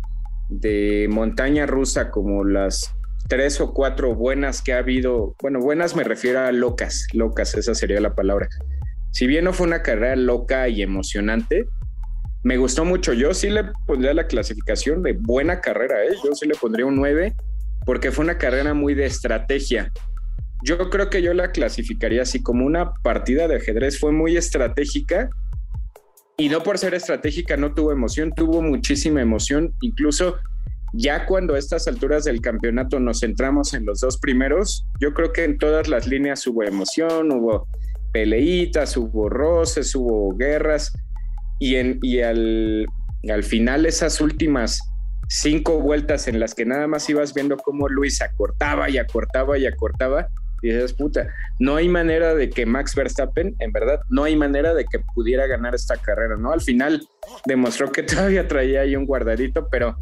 de 0.48 1.08
montaña 1.10 1.66
rusa 1.66 2.10
como 2.10 2.44
las 2.44 2.94
tres 3.28 3.60
o 3.60 3.72
cuatro 3.72 4.14
buenas 4.14 4.62
que 4.62 4.72
ha 4.72 4.78
habido, 4.78 5.34
bueno, 5.42 5.58
buenas 5.58 5.96
me 5.96 6.04
refiero 6.04 6.40
a 6.40 6.52
locas, 6.52 7.06
locas, 7.12 7.54
esa 7.54 7.74
sería 7.74 8.00
la 8.00 8.14
palabra 8.14 8.48
si 9.14 9.28
bien 9.28 9.44
no 9.44 9.52
fue 9.52 9.68
una 9.68 9.80
carrera 9.80 10.16
loca 10.16 10.68
y 10.68 10.82
emocionante, 10.82 11.68
me 12.42 12.56
gustó 12.56 12.84
mucho. 12.84 13.12
Yo 13.12 13.32
sí 13.32 13.48
le 13.48 13.62
pondría 13.86 14.12
la 14.12 14.26
clasificación 14.26 15.04
de 15.04 15.12
buena 15.12 15.60
carrera, 15.60 16.04
¿eh? 16.04 16.16
yo 16.24 16.34
sí 16.34 16.48
le 16.48 16.56
pondría 16.56 16.84
un 16.84 16.96
9 16.96 17.32
porque 17.86 18.10
fue 18.10 18.24
una 18.24 18.38
carrera 18.38 18.74
muy 18.74 18.94
de 18.94 19.06
estrategia. 19.06 19.92
Yo 20.64 20.90
creo 20.90 21.10
que 21.10 21.22
yo 21.22 21.32
la 21.32 21.52
clasificaría 21.52 22.22
así 22.22 22.42
como 22.42 22.66
una 22.66 22.92
partida 23.04 23.46
de 23.46 23.54
ajedrez, 23.58 24.00
fue 24.00 24.10
muy 24.10 24.36
estratégica 24.36 25.30
y 26.36 26.48
no 26.48 26.64
por 26.64 26.78
ser 26.78 26.94
estratégica 26.94 27.56
no 27.56 27.72
tuvo 27.72 27.92
emoción, 27.92 28.32
tuvo 28.34 28.62
muchísima 28.62 29.22
emoción, 29.22 29.72
incluso 29.80 30.38
ya 30.92 31.24
cuando 31.26 31.54
a 31.54 31.58
estas 31.60 31.86
alturas 31.86 32.24
del 32.24 32.40
campeonato 32.40 32.98
nos 32.98 33.20
centramos 33.20 33.74
en 33.74 33.86
los 33.86 34.00
dos 34.00 34.18
primeros, 34.18 34.84
yo 34.98 35.14
creo 35.14 35.32
que 35.32 35.44
en 35.44 35.56
todas 35.56 35.86
las 35.86 36.08
líneas 36.08 36.44
hubo 36.48 36.64
emoción, 36.64 37.30
hubo 37.30 37.68
peleitas, 38.14 38.96
hubo 38.96 39.28
roces, 39.28 39.92
hubo 39.96 40.36
guerras 40.36 40.92
y, 41.58 41.74
en, 41.74 41.98
y 42.00 42.20
al, 42.20 42.86
al 43.28 43.42
final 43.42 43.86
esas 43.86 44.20
últimas 44.20 44.78
cinco 45.28 45.80
vueltas 45.80 46.28
en 46.28 46.38
las 46.38 46.54
que 46.54 46.64
nada 46.64 46.86
más 46.86 47.10
ibas 47.10 47.34
viendo 47.34 47.56
cómo 47.56 47.88
Luis 47.88 48.22
acortaba 48.22 48.88
y 48.88 48.98
acortaba 48.98 49.58
y 49.58 49.66
acortaba, 49.66 50.28
y 50.62 50.68
dices, 50.68 50.92
puta, 50.92 51.26
no 51.58 51.74
hay 51.74 51.88
manera 51.88 52.36
de 52.36 52.50
que 52.50 52.66
Max 52.66 52.94
Verstappen, 52.94 53.56
en 53.58 53.72
verdad, 53.72 54.00
no 54.08 54.22
hay 54.22 54.36
manera 54.36 54.74
de 54.74 54.84
que 54.84 55.00
pudiera 55.14 55.48
ganar 55.48 55.74
esta 55.74 55.96
carrera, 55.96 56.36
¿no? 56.36 56.52
Al 56.52 56.60
final 56.60 57.06
demostró 57.46 57.90
que 57.90 58.02
todavía 58.04 58.46
traía 58.46 58.82
ahí 58.82 58.94
un 58.94 59.06
guardadito, 59.06 59.68
pero 59.70 59.96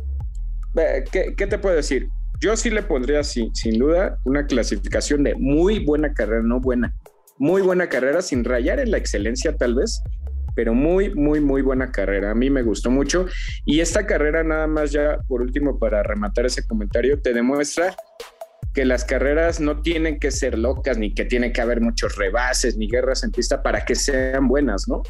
¿qué, 1.10 1.34
qué 1.34 1.46
te 1.46 1.58
puedo 1.58 1.76
decir? 1.76 2.08
Yo 2.40 2.56
sí 2.56 2.68
le 2.68 2.82
pondría, 2.82 3.24
sin, 3.24 3.54
sin 3.54 3.78
duda, 3.78 4.18
una 4.24 4.46
clasificación 4.46 5.22
de 5.22 5.34
muy 5.34 5.84
buena 5.84 6.12
carrera, 6.12 6.42
no 6.42 6.60
buena, 6.60 6.94
muy 7.42 7.60
buena 7.60 7.88
carrera, 7.88 8.22
sin 8.22 8.44
rayar 8.44 8.78
en 8.78 8.92
la 8.92 8.98
excelencia 8.98 9.56
tal 9.56 9.74
vez, 9.74 10.00
pero 10.54 10.74
muy, 10.74 11.12
muy, 11.12 11.40
muy 11.40 11.60
buena 11.60 11.90
carrera. 11.90 12.30
A 12.30 12.34
mí 12.36 12.50
me 12.50 12.62
gustó 12.62 12.88
mucho. 12.88 13.26
Y 13.66 13.80
esta 13.80 14.06
carrera, 14.06 14.44
nada 14.44 14.68
más 14.68 14.92
ya 14.92 15.18
por 15.26 15.42
último, 15.42 15.76
para 15.76 16.04
rematar 16.04 16.46
ese 16.46 16.64
comentario, 16.64 17.20
te 17.20 17.32
demuestra 17.34 17.96
que 18.72 18.84
las 18.84 19.04
carreras 19.04 19.58
no 19.58 19.82
tienen 19.82 20.20
que 20.20 20.30
ser 20.30 20.56
locas, 20.56 20.98
ni 20.98 21.14
que 21.14 21.24
tiene 21.24 21.52
que 21.52 21.60
haber 21.60 21.80
muchos 21.80 22.14
rebases, 22.14 22.76
ni 22.76 22.88
guerras 22.88 23.24
en 23.24 23.32
pista 23.32 23.60
para 23.60 23.84
que 23.84 23.96
sean 23.96 24.46
buenas, 24.46 24.86
¿no? 24.86 25.02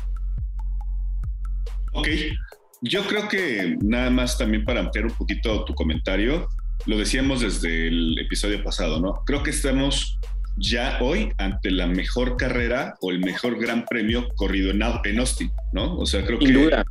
Ok. 1.93 2.09
Yo 2.81 3.07
creo 3.09 3.29
que 3.29 3.77
nada 3.83 4.09
más 4.09 4.39
también 4.39 4.65
para 4.65 4.81
ampliar 4.81 5.05
un 5.05 5.13
poquito 5.13 5.67
tu 5.67 5.75
comentario, 5.75 6.49
lo 6.87 6.97
decíamos 6.97 7.43
desde 7.43 7.89
el 7.89 8.19
episodio 8.19 8.65
pasado, 8.65 9.01
¿no? 9.01 9.23
Creo 9.27 9.43
que 9.43 9.51
estamos 9.51 10.19
ya 10.57 10.99
hoy 11.01 11.33
ante 11.39 11.71
la 11.71 11.87
mejor 11.87 12.37
carrera 12.37 12.95
o 13.01 13.11
el 13.11 13.21
mejor 13.21 13.59
gran 13.59 13.85
premio 13.85 14.29
corrido 14.35 14.71
en, 14.71 14.83
Austin, 14.83 15.51
¿no? 15.73 15.97
O 15.97 16.07
sea, 16.07 16.25
creo 16.25 16.39
sin 16.41 16.49
que... 16.49 16.65
Duda. 16.65 16.85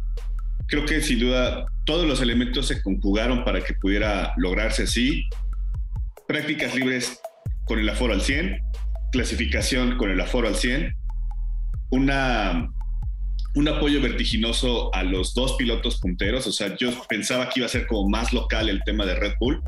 Creo 0.68 0.86
que 0.86 1.02
sin 1.02 1.20
duda 1.20 1.66
todos 1.86 2.08
los 2.08 2.22
elementos 2.22 2.68
se 2.68 2.82
conjugaron 2.82 3.44
para 3.44 3.62
que 3.62 3.74
pudiera 3.74 4.34
lograrse 4.38 4.84
así. 4.84 5.28
Prácticas 6.28 6.74
libres 6.76 7.20
con 7.66 7.80
el 7.80 7.90
aforo 7.90 8.14
al 8.14 8.22
100, 8.22 8.58
clasificación 9.12 9.98
con 9.98 10.12
el 10.12 10.22
aforo 10.22 10.48
al 10.48 10.56
100, 10.56 10.96
una, 11.90 12.70
un 13.56 13.68
apoyo 13.68 14.02
vertiginoso 14.02 14.94
a 14.96 15.04
los 15.04 15.34
dos 15.34 15.56
pilotos 15.58 16.00
punteros. 16.00 16.48
O 16.48 16.54
sea, 16.54 16.76
yo 16.78 16.90
pensaba 17.10 17.50
que 17.50 17.60
iba 17.60 17.66
a 17.66 17.70
ser 17.70 17.86
como 17.86 18.08
más 18.08 18.32
local 18.32 18.70
el 18.70 18.82
tema 18.84 19.06
de 19.06 19.16
Red 19.16 19.34
Bull 19.42 19.62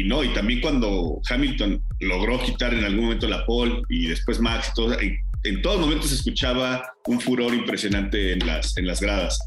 y 0.00 0.04
no, 0.04 0.24
y 0.24 0.28
también 0.30 0.62
cuando 0.62 1.20
Hamilton 1.28 1.82
logró 2.00 2.40
quitar 2.40 2.72
en 2.72 2.84
algún 2.84 3.04
momento 3.04 3.28
la 3.28 3.44
pole 3.44 3.82
y 3.90 4.06
después 4.06 4.40
Max 4.40 4.72
todo, 4.74 4.96
en, 4.98 5.60
todos 5.60 5.78
momentos 5.78 6.08
se 6.08 6.14
escuchaba 6.14 6.82
un 7.06 7.20
furor 7.20 7.52
impresionante 7.52 8.32
en 8.32 8.46
las, 8.46 8.78
en 8.78 8.86
las 8.86 9.02
gradas. 9.02 9.38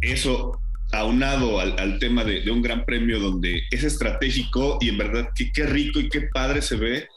Eso 0.00 0.60
aunado 0.92 1.58
al, 1.58 1.98
tema 1.98 2.22
de, 2.22 2.48
un 2.48 2.62
gran 2.62 2.84
premio 2.84 3.18
donde 3.18 3.62
es 3.72 3.82
estratégico 3.82 4.78
y 4.80 4.90
en 4.90 4.98
verdad 4.98 5.28
que 5.34 5.50
qué 5.50 5.66
rico 5.66 5.98
y 5.98 6.08
qué 6.08 6.28
padre 6.32 6.62
se 6.62 6.76
ve. 6.76 7.08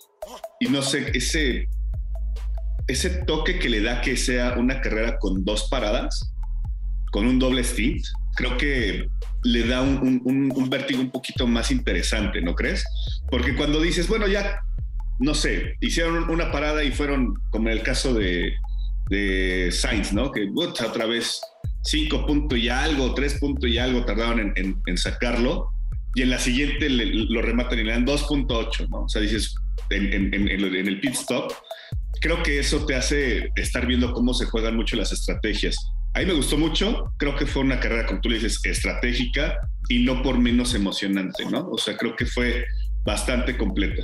Y 0.60 0.68
no 0.70 0.82
sé, 0.82 1.12
ese, 1.14 1.70
ese 2.88 3.10
toque 3.10 3.60
que 3.60 3.70
le 3.70 3.82
da 3.82 4.02
que 4.02 4.18
sea 4.18 4.56
una 4.58 4.82
carrera 4.82 5.20
con 5.20 5.46
dos 5.46 5.68
paradas, 5.70 6.34
con 7.12 7.28
un 7.28 7.38
doble 7.38 7.64
stint, 7.64 8.04
creo 8.40 8.56
que 8.56 9.10
le 9.44 9.68
da 9.68 9.82
un, 9.82 10.22
un, 10.24 10.70
vértigo 10.70 11.02
un 11.02 11.12
poquito 11.12 11.46
más 11.46 11.72
interesante, 11.72 12.42
¿no 12.42 12.56
crees? 12.56 12.86
Porque 13.30 13.54
cuando 13.54 13.82
dices, 13.82 14.08
bueno, 14.08 14.28
ya, 14.28 14.62
no 15.20 15.34
sé, 15.34 15.76
hicieron 15.82 16.30
una 16.30 16.50
parada 16.50 16.86
y 16.86 16.92
fueron, 16.92 17.34
como 17.52 17.68
en 17.68 17.78
el 17.78 17.84
caso 17.84 18.14
de, 18.14 18.54
de 19.10 19.70
Sainz, 19.74 20.14
¿no? 20.14 20.32
Que 20.32 20.48
otra 20.56 21.06
vez 21.06 21.42
cinco 21.84 22.26
puntos 22.26 22.58
y 22.58 22.70
algo, 22.70 23.14
tres 23.14 23.38
puntos 23.40 23.70
y 23.70 23.78
algo 23.78 24.06
tardaron 24.06 24.54
en, 24.56 24.98
sacarlo, 24.98 25.70
y 26.16 26.22
en 26.22 26.30
la 26.30 26.40
siguiente 26.40 26.90
lo 26.90 27.42
rematan 27.42 27.80
y 27.80 27.84
le 27.84 27.92
dan 27.92 28.06
2.8, 28.06 28.88
¿no? 28.90 29.04
O 29.04 29.10
sea, 29.10 29.22
dices, 29.22 29.54
en, 29.90 30.34
en, 30.34 30.48
el 30.48 31.00
pit 31.02 31.14
stop, 31.14 31.52
creo 32.22 32.42
que 32.42 32.58
eso 32.58 32.86
te 32.86 32.96
hace 32.96 33.50
estar 33.58 33.86
viendo 33.86 34.14
cómo 34.14 34.34
se 34.34 34.46
juegan 34.46 34.78
mucho 34.78 34.96
las 34.96 35.12
estrategias. 35.12 35.76
A 36.14 36.20
mí 36.20 36.26
me 36.26 36.34
gustó 36.34 36.58
mucho, 36.58 37.14
creo 37.18 37.36
que 37.36 37.46
fue 37.46 37.62
una 37.62 37.80
carrera, 37.80 38.06
como 38.06 38.20
tú 38.20 38.30
le 38.30 38.36
dices, 38.36 38.60
estratégica 38.66 39.60
y 39.90 40.04
no 40.04 40.22
por 40.24 40.40
menos 40.40 40.74
emocionante, 40.74 41.46
¿no? 41.46 41.70
O 41.70 41.78
sea, 41.78 41.96
creo 41.98 42.16
que 42.16 42.26
fue 42.26 42.66
bastante 43.06 43.56
completa. 43.56 44.04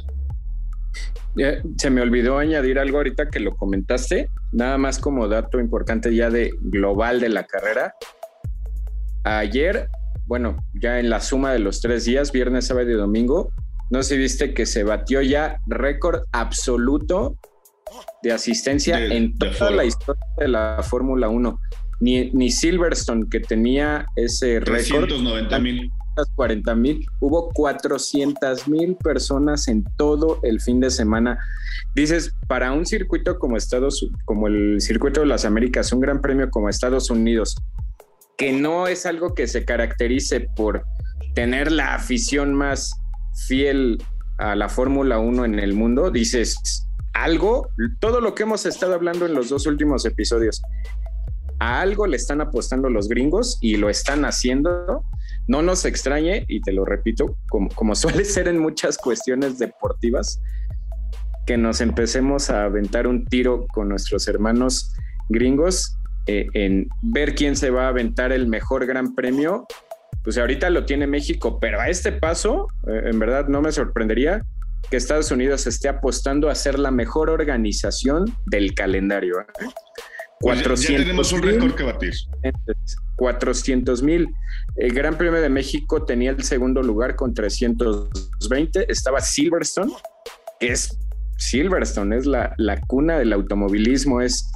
Se 1.78 1.90
me 1.90 2.02
olvidó 2.02 2.38
añadir 2.38 2.80
algo 2.80 2.98
ahorita 2.98 3.30
que 3.30 3.40
lo 3.40 3.56
comentaste, 3.56 4.30
nada 4.54 4.78
más 4.78 5.00
como 5.00 5.28
dato 5.28 5.60
importante 5.60 6.16
ya 6.16 6.30
de 6.30 6.52
global 6.62 7.20
de 7.20 7.30
la 7.30 7.46
carrera. 7.46 7.96
Ayer, 9.24 9.90
bueno, 10.28 10.64
ya 10.74 11.00
en 11.00 11.10
la 11.10 11.20
suma 11.20 11.52
de 11.52 11.60
los 11.60 11.82
tres 11.82 12.06
días, 12.06 12.32
viernes, 12.32 12.68
sábado 12.68 12.90
y 12.90 12.94
domingo, 12.94 13.52
no 13.90 14.02
sé 14.02 14.16
si 14.16 14.22
viste 14.22 14.54
que 14.54 14.66
se 14.66 14.84
batió 14.84 15.22
ya 15.22 15.60
récord 15.68 16.24
absoluto 16.32 17.38
de 18.24 18.32
asistencia 18.32 19.04
en 19.04 19.38
toda 19.38 19.72
la 19.72 19.86
historia 19.86 20.24
de 20.38 20.48
la 20.48 20.82
Fórmula 20.84 21.28
1. 21.28 21.60
Ni, 22.06 22.30
ni, 22.34 22.52
Silverstone, 22.52 23.26
que 23.32 23.40
tenía 23.40 24.06
ese 24.16 24.60
récord. 24.60 25.08
390 25.08 25.60
mil. 25.60 25.92
40 26.36 26.76
mil. 26.76 27.04
Hubo 27.20 27.50
400 27.50 28.68
mil 28.68 28.96
personas 28.96 29.68
en 29.68 29.84
todo 29.98 30.40
el 30.44 30.62
fin 30.62 30.80
de 30.80 30.92
semana. 30.92 31.40
Dices, 31.96 32.32
para 32.48 32.74
un 32.74 32.86
circuito 32.86 33.40
como 33.40 33.58
Estados, 33.58 34.08
como 34.26 34.48
el 34.48 34.82
circuito 34.82 35.22
de 35.22 35.26
las 35.26 35.46
Américas, 35.46 35.92
un 35.92 36.00
gran 36.00 36.22
premio 36.22 36.52
como 36.52 36.70
Estados 36.70 37.10
Unidos, 37.10 37.56
que 38.38 38.54
no 38.54 38.86
es 38.86 39.08
algo 39.08 39.34
que 39.34 39.48
se 39.48 39.66
caracterice 39.66 40.42
por 40.56 40.84
tener 41.34 41.72
la 41.72 41.96
afición 41.96 42.54
más 42.54 42.92
fiel 43.48 43.98
a 44.38 44.56
la 44.56 44.70
Fórmula 44.70 45.18
1 45.18 45.44
en 45.44 45.60
el 45.60 45.74
mundo, 45.74 46.12
dices, 46.12 46.86
algo, 47.16 47.70
todo 48.00 48.20
lo 48.20 48.36
que 48.36 48.44
hemos 48.44 48.66
estado 48.66 48.94
hablando 48.94 49.26
en 49.26 49.34
los 49.34 49.50
dos 49.50 49.66
últimos 49.66 50.06
episodios, 50.06 50.62
a 51.60 51.82
algo 51.82 52.08
le 52.08 52.18
están 52.18 52.42
apostando 52.42 52.90
los 52.90 53.08
gringos 53.08 53.58
y 53.62 53.78
lo 53.78 53.90
están 53.90 54.26
haciendo. 54.26 55.04
No 55.48 55.62
nos 55.62 55.86
extrañe, 55.86 56.46
y 56.48 56.62
te 56.62 56.74
lo 56.74 56.86
repito, 56.86 57.38
como, 57.50 57.70
como 57.70 57.96
suele 57.96 58.26
ser 58.26 58.48
en 58.48 58.60
muchas 58.60 58.98
cuestiones 58.98 59.60
deportivas, 59.60 60.42
que 61.46 61.58
nos 61.58 61.82
empecemos 61.82 62.50
a 62.50 62.64
aventar 62.64 63.08
un 63.08 63.26
tiro 63.26 63.68
con 63.68 63.90
nuestros 63.90 64.28
hermanos 64.28 64.94
gringos 65.30 65.98
eh, 66.28 66.48
en 66.54 66.90
ver 67.02 67.36
quién 67.36 67.56
se 67.56 67.70
va 67.70 67.86
a 67.86 67.90
aventar 67.90 68.32
el 68.32 68.48
mejor 68.48 68.86
gran 68.86 69.14
premio. 69.14 69.68
Pues 70.24 70.40
ahorita 70.40 70.72
lo 70.72 70.86
tiene 70.86 71.06
México, 71.06 71.60
pero 71.60 71.80
a 71.80 71.88
este 71.88 72.12
paso, 72.12 72.68
eh, 72.88 73.10
en 73.12 73.20
verdad 73.20 73.48
no 73.48 73.62
me 73.62 73.72
sorprendería 73.72 74.44
que 74.90 74.98
Estados 74.98 75.32
Unidos 75.32 75.68
esté 75.68 75.88
apostando 75.88 76.50
a 76.50 76.56
ser 76.56 76.80
la 76.80 76.90
mejor 76.90 77.30
organización 77.30 78.26
del 78.46 78.74
calendario. 78.74 79.40
¿eh? 79.40 79.46
400 80.46 80.90
ya 80.90 80.98
tenemos 80.98 81.34
un 81.34 81.42
récord 81.42 81.74
que 81.74 81.84
batir. 81.84 82.14
400 83.16 84.04
mil. 84.04 84.30
El 84.76 84.94
Gran 84.94 85.18
Premio 85.18 85.42
de 85.42 85.50
México 85.50 86.06
tenía 86.06 86.30
el 86.30 86.44
segundo 86.44 86.84
lugar 86.84 87.16
con 87.16 87.34
320. 87.34 88.92
Estaba 88.92 89.22
Silverstone, 89.22 89.92
que 90.60 90.68
es 90.68 90.96
Silverstone, 91.38 92.16
es 92.16 92.28
la, 92.28 92.54
la 92.58 92.80
cuna 92.82 93.18
del 93.18 93.34
automovilismo, 93.34 94.22
es 94.22 94.48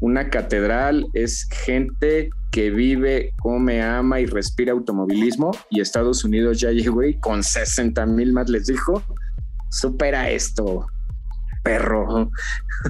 una 0.00 0.30
catedral, 0.30 1.06
es 1.12 1.46
gente 1.50 2.30
que 2.50 2.70
vive, 2.70 3.32
come, 3.40 3.82
ama 3.82 4.20
y 4.20 4.26
respira 4.26 4.72
automovilismo. 4.72 5.50
Y 5.68 5.82
Estados 5.82 6.24
Unidos 6.24 6.58
ya 6.58 6.70
llegó 6.70 7.02
y 7.02 7.20
con 7.20 7.42
60 7.42 8.06
mil 8.06 8.32
más 8.32 8.48
les 8.48 8.66
dijo, 8.66 9.02
supera 9.70 10.30
esto, 10.30 10.86
perro. 11.62 12.30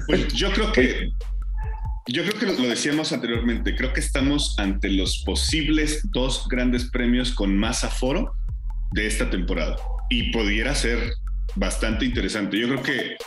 Pues 0.07 0.31
yo 0.33 0.53
creo 0.53 0.71
que 0.71 1.09
yo 2.07 2.23
creo 2.23 2.39
que 2.39 2.61
lo 2.61 2.69
decíamos 2.69 3.11
anteriormente, 3.11 3.75
creo 3.75 3.91
que 3.91 3.99
estamos 3.99 4.55
ante 4.59 4.89
los 4.89 5.23
posibles 5.25 6.01
dos 6.11 6.47
grandes 6.47 6.89
premios 6.91 7.31
con 7.31 7.57
más 7.57 7.83
aforo 7.83 8.33
de 8.91 9.07
esta 9.07 9.29
temporada 9.29 9.75
y 10.09 10.31
pudiera 10.31 10.75
ser 10.75 11.13
bastante 11.55 12.05
interesante. 12.05 12.59
Yo 12.59 12.67
creo 12.67 12.83
que 12.83 13.17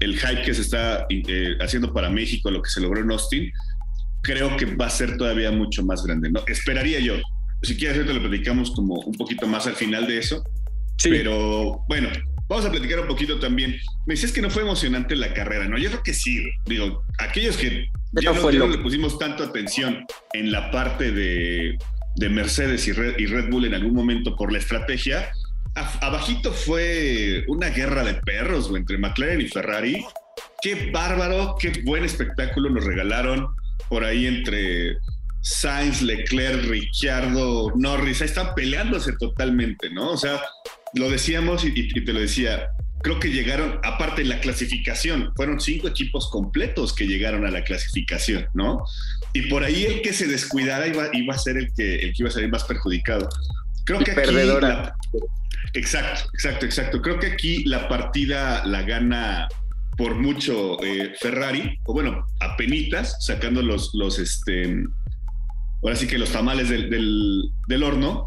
el 0.00 0.18
hype 0.18 0.42
que 0.42 0.54
se 0.54 0.62
está 0.62 1.06
eh, 1.10 1.56
haciendo 1.60 1.92
para 1.92 2.10
México, 2.10 2.50
lo 2.50 2.62
que 2.62 2.70
se 2.70 2.80
logró 2.80 3.00
en 3.00 3.10
Austin, 3.10 3.52
creo 4.22 4.56
que 4.56 4.66
va 4.66 4.86
a 4.86 4.90
ser 4.90 5.16
todavía 5.16 5.50
mucho 5.50 5.84
más 5.84 6.04
grande. 6.04 6.30
¿no? 6.30 6.40
Esperaría 6.46 7.00
yo. 7.00 7.14
Si 7.62 7.76
quieres, 7.76 8.06
te 8.06 8.14
lo 8.14 8.20
platicamos 8.20 8.70
como 8.70 8.94
un 9.00 9.14
poquito 9.14 9.48
más 9.48 9.66
al 9.66 9.74
final 9.74 10.06
de 10.06 10.18
eso. 10.18 10.44
Sí. 10.96 11.10
Pero 11.10 11.84
bueno, 11.88 12.08
vamos 12.48 12.64
a 12.64 12.70
platicar 12.70 13.00
un 13.00 13.06
poquito 13.06 13.38
también. 13.38 13.78
Me 14.06 14.14
decías 14.14 14.32
que 14.32 14.42
no 14.42 14.50
fue 14.50 14.62
emocionante 14.62 15.14
la 15.16 15.32
carrera, 15.34 15.66
¿no? 15.66 15.78
Yo 15.78 15.90
creo 15.90 16.02
que 16.02 16.14
sí. 16.14 16.50
Digo, 16.66 17.04
aquellos 17.18 17.56
que 17.56 17.86
ya 18.12 18.32
no, 18.32 18.50
le 18.50 18.78
pusimos 18.78 19.18
tanto 19.18 19.44
atención 19.44 20.04
en 20.32 20.50
la 20.50 20.70
parte 20.70 21.12
de, 21.12 21.78
Mercedes 22.30 22.88
y 22.88 22.92
Red, 22.92 23.50
Bull 23.50 23.66
en 23.66 23.74
algún 23.74 23.94
momento 23.94 24.34
por 24.34 24.50
la 24.50 24.58
estrategia. 24.58 25.30
abajito 26.00 26.52
fue 26.52 27.44
una 27.48 27.68
guerra 27.68 28.02
de 28.02 28.14
perros 28.14 28.70
entre 28.74 28.98
McLaren 28.98 29.40
y 29.40 29.48
Ferrari. 29.48 30.04
Qué 30.62 30.90
bárbaro, 30.90 31.56
qué 31.60 31.82
buen 31.84 32.04
espectáculo 32.04 32.70
nos 32.70 32.84
regalaron 32.84 33.48
por 33.88 34.04
ahí 34.04 34.26
entre 34.26 34.96
Sainz, 35.40 36.02
Leclerc, 36.02 36.64
Ricciardo, 36.64 37.72
Norris. 37.76 38.20
Ahí 38.20 38.26
están 38.26 38.54
peleándose 38.54 39.12
totalmente, 39.18 39.90
¿no? 39.90 40.10
O 40.10 40.16
sea, 40.16 40.40
lo 40.94 41.10
decíamos 41.10 41.64
y 41.64 42.04
te 42.04 42.12
lo 42.12 42.20
decía, 42.20 42.70
creo 43.02 43.20
que 43.20 43.30
llegaron, 43.30 43.78
aparte 43.84 44.22
de 44.22 44.28
la 44.28 44.40
clasificación, 44.40 45.32
fueron 45.36 45.60
cinco 45.60 45.88
equipos 45.88 46.30
completos 46.30 46.94
que 46.94 47.06
llegaron 47.06 47.46
a 47.46 47.50
la 47.50 47.62
clasificación, 47.62 48.46
¿no? 48.54 48.84
Y 49.32 49.42
por 49.42 49.62
ahí 49.62 49.84
el 49.84 50.02
que 50.02 50.12
se 50.12 50.26
descuidara 50.26 50.86
iba, 50.86 51.08
iba 51.12 51.34
a 51.34 51.38
ser 51.38 51.56
el 51.56 51.72
que, 51.74 51.96
el 51.96 52.12
que 52.12 52.16
iba 52.18 52.28
a 52.28 52.32
salir 52.32 52.50
más 52.50 52.64
perjudicado. 52.64 53.28
Creo 53.84 54.00
que 54.00 54.12
perdedora. 54.12 54.94
exacto, 55.74 56.28
exacto, 56.34 56.66
exacto. 56.66 57.02
Creo 57.02 57.18
que 57.18 57.28
aquí 57.28 57.64
la 57.64 57.88
partida 57.88 58.64
la 58.66 58.82
gana 58.82 59.48
por 59.96 60.14
mucho 60.14 60.82
eh, 60.82 61.14
Ferrari, 61.18 61.78
o 61.84 61.92
bueno, 61.92 62.26
a 62.40 62.56
penitas, 62.56 63.24
sacando 63.24 63.62
los, 63.62 63.90
los, 63.94 64.18
este, 64.18 64.84
ahora 65.82 65.96
sí 65.96 66.06
que 66.06 66.18
los 66.18 66.30
tamales 66.30 66.68
del, 66.68 66.88
del, 66.88 67.42
del 67.66 67.82
horno, 67.82 68.26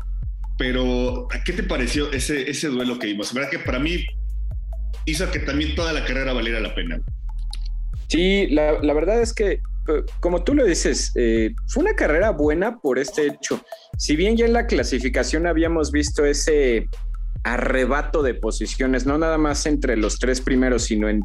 pero 0.61 1.27
¿qué 1.43 1.53
te 1.53 1.63
pareció 1.63 2.11
ese, 2.11 2.47
ese 2.47 2.67
duelo 2.67 2.99
que 2.99 3.07
vimos? 3.07 3.33
La 3.33 3.41
verdad 3.41 3.51
que 3.51 3.65
para 3.65 3.79
mí 3.79 4.05
hizo 5.05 5.31
que 5.31 5.39
también 5.39 5.73
toda 5.73 5.91
la 5.91 6.05
carrera 6.05 6.33
valiera 6.33 6.59
la 6.59 6.75
pena. 6.75 7.01
Sí, 8.09 8.45
la, 8.45 8.79
verdad 8.93 9.23
es 9.23 9.33
que, 9.33 9.59
como 10.19 10.43
tú 10.43 10.53
lo 10.53 10.63
dices, 10.63 11.13
eh, 11.15 11.55
fue 11.67 11.81
una 11.81 11.95
carrera 11.95 12.29
buena 12.29 12.77
por 12.77 12.99
este 12.99 13.25
hecho. 13.25 13.59
Si 13.97 14.15
bien 14.15 14.37
ya 14.37 14.45
en 14.45 14.53
la 14.53 14.67
clasificación 14.67 15.47
habíamos 15.47 15.91
visto 15.91 16.25
ese 16.25 16.85
arrebato 17.43 18.21
de 18.21 18.35
posiciones, 18.35 19.07
no 19.07 19.17
nada 19.17 19.39
más 19.39 19.65
entre 19.65 19.97
los 19.97 20.19
tres 20.19 20.41
primeros, 20.41 20.83
sino 20.83 21.09
en 21.09 21.23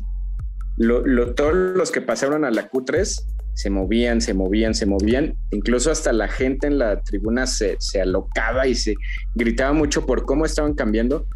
todos 1.37 1.53
los 1.53 1.91
que 1.91 2.01
pasaron 2.01 2.47
a 2.47 2.51
la 2.51 2.71
Q3 2.71 3.36
se 3.57 3.71
movían, 3.71 4.21
se 4.21 4.35
movían, 4.35 4.75
se 4.75 4.85
movían. 4.85 5.35
Incluso 5.51 5.91
hasta 5.91 6.13
la 6.13 6.29
gente 6.29 6.67
en 6.67 6.79
la 6.79 7.01
tribuna 7.01 7.47
se, 7.47 7.77
se 7.81 8.03
alocaba 8.03 8.67
y 8.67 8.75
se 8.75 8.95
gritaba 9.35 9.73
mucho 9.73 10.05
por 10.05 10.27
cómo 10.27 10.45
estaban 10.45 10.75
cambiando. 10.75 11.27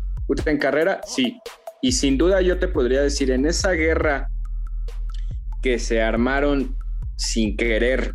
En 0.46 0.58
carrera, 0.58 1.00
sí, 1.04 1.40
y 1.82 1.92
sin 1.92 2.18
duda 2.18 2.40
yo 2.40 2.58
te 2.58 2.68
podría 2.68 3.00
decir, 3.00 3.30
en 3.30 3.46
esa 3.46 3.72
guerra 3.72 4.28
que 5.62 5.78
se 5.78 6.02
armaron 6.02 6.76
sin 7.16 7.56
querer, 7.56 8.14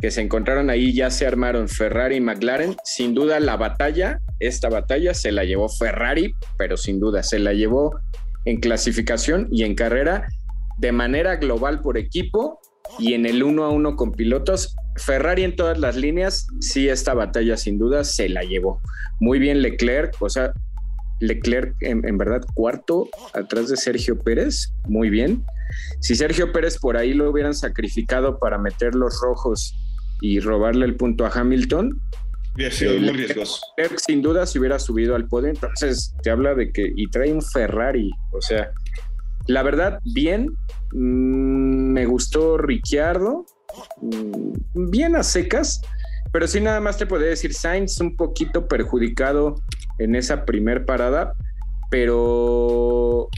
que 0.00 0.10
se 0.10 0.20
encontraron 0.20 0.68
ahí, 0.68 0.92
ya 0.92 1.10
se 1.10 1.26
armaron 1.26 1.68
Ferrari 1.68 2.16
y 2.16 2.20
McLaren, 2.20 2.76
sin 2.84 3.14
duda 3.14 3.40
la 3.40 3.56
batalla, 3.56 4.20
esta 4.40 4.68
batalla 4.68 5.14
se 5.14 5.32
la 5.32 5.44
llevó 5.44 5.68
Ferrari, 5.68 6.34
pero 6.58 6.76
sin 6.76 7.00
duda 7.00 7.22
se 7.22 7.38
la 7.38 7.54
llevó 7.54 7.98
en 8.44 8.60
clasificación 8.60 9.48
y 9.50 9.62
en 9.62 9.74
carrera 9.74 10.26
de 10.78 10.92
manera 10.92 11.36
global 11.36 11.80
por 11.80 11.96
equipo 11.96 12.60
y 12.98 13.14
en 13.14 13.26
el 13.26 13.42
uno 13.42 13.64
a 13.64 13.70
uno 13.70 13.96
con 13.96 14.12
pilotos, 14.12 14.74
Ferrari 14.96 15.44
en 15.44 15.56
todas 15.56 15.78
las 15.78 15.96
líneas, 15.96 16.46
sí, 16.60 16.88
esta 16.88 17.14
batalla 17.14 17.56
sin 17.56 17.78
duda 17.78 18.04
se 18.04 18.28
la 18.28 18.42
llevó. 18.42 18.80
Muy 19.20 19.38
bien 19.38 19.62
Leclerc, 19.62 20.14
o 20.20 20.28
sea, 20.28 20.52
Leclerc 21.20 21.74
en, 21.80 22.18
verdad 22.18 22.42
cuarto 22.54 23.08
atrás 23.34 23.68
de 23.68 23.76
Sergio 23.76 24.18
Pérez, 24.18 24.72
muy 24.86 25.10
bien. 25.10 25.44
Si 26.00 26.14
Sergio 26.14 26.52
Pérez 26.52 26.78
por 26.78 26.96
ahí 26.96 27.12
lo 27.12 27.30
hubieran 27.30 27.54
sacrificado 27.54 28.38
para 28.38 28.58
meter 28.58 28.94
los 28.94 29.20
rojos 29.20 29.74
y 30.20 30.40
robarle 30.40 30.86
el 30.86 30.96
punto 30.96 31.24
a 31.26 31.30
Hamilton, 31.30 32.00
hubiera 32.54 32.74
sido 32.74 32.98
muy 32.98 33.12
riesgoso. 33.12 33.60
Leclerc 33.76 34.00
sin 34.00 34.22
duda 34.22 34.46
se 34.46 34.58
hubiera 34.58 34.78
subido 34.78 35.14
al 35.14 35.26
podio, 35.26 35.48
entonces 35.48 36.14
te 36.22 36.30
habla 36.30 36.54
de 36.54 36.70
que 36.70 36.92
y 36.94 37.08
trae 37.10 37.32
un 37.32 37.42
Ferrari, 37.42 38.10
o 38.32 38.40
sea, 38.40 38.70
la 39.46 39.62
verdad 39.62 40.00
bien, 40.04 40.56
mm, 40.92 41.92
me 41.92 42.06
gustó 42.06 42.58
Ricciardo, 42.58 43.46
mm, 44.00 44.90
bien 44.90 45.16
a 45.16 45.22
secas, 45.22 45.80
pero 46.32 46.46
sí 46.46 46.60
nada 46.60 46.80
más 46.80 46.98
te 46.98 47.06
podría 47.06 47.30
decir 47.30 47.54
Sainz 47.54 48.00
un 48.00 48.16
poquito 48.16 48.68
perjudicado 48.68 49.56
en 49.98 50.14
esa 50.14 50.44
primer 50.44 50.84
parada, 50.84 51.32
pero 51.90 53.28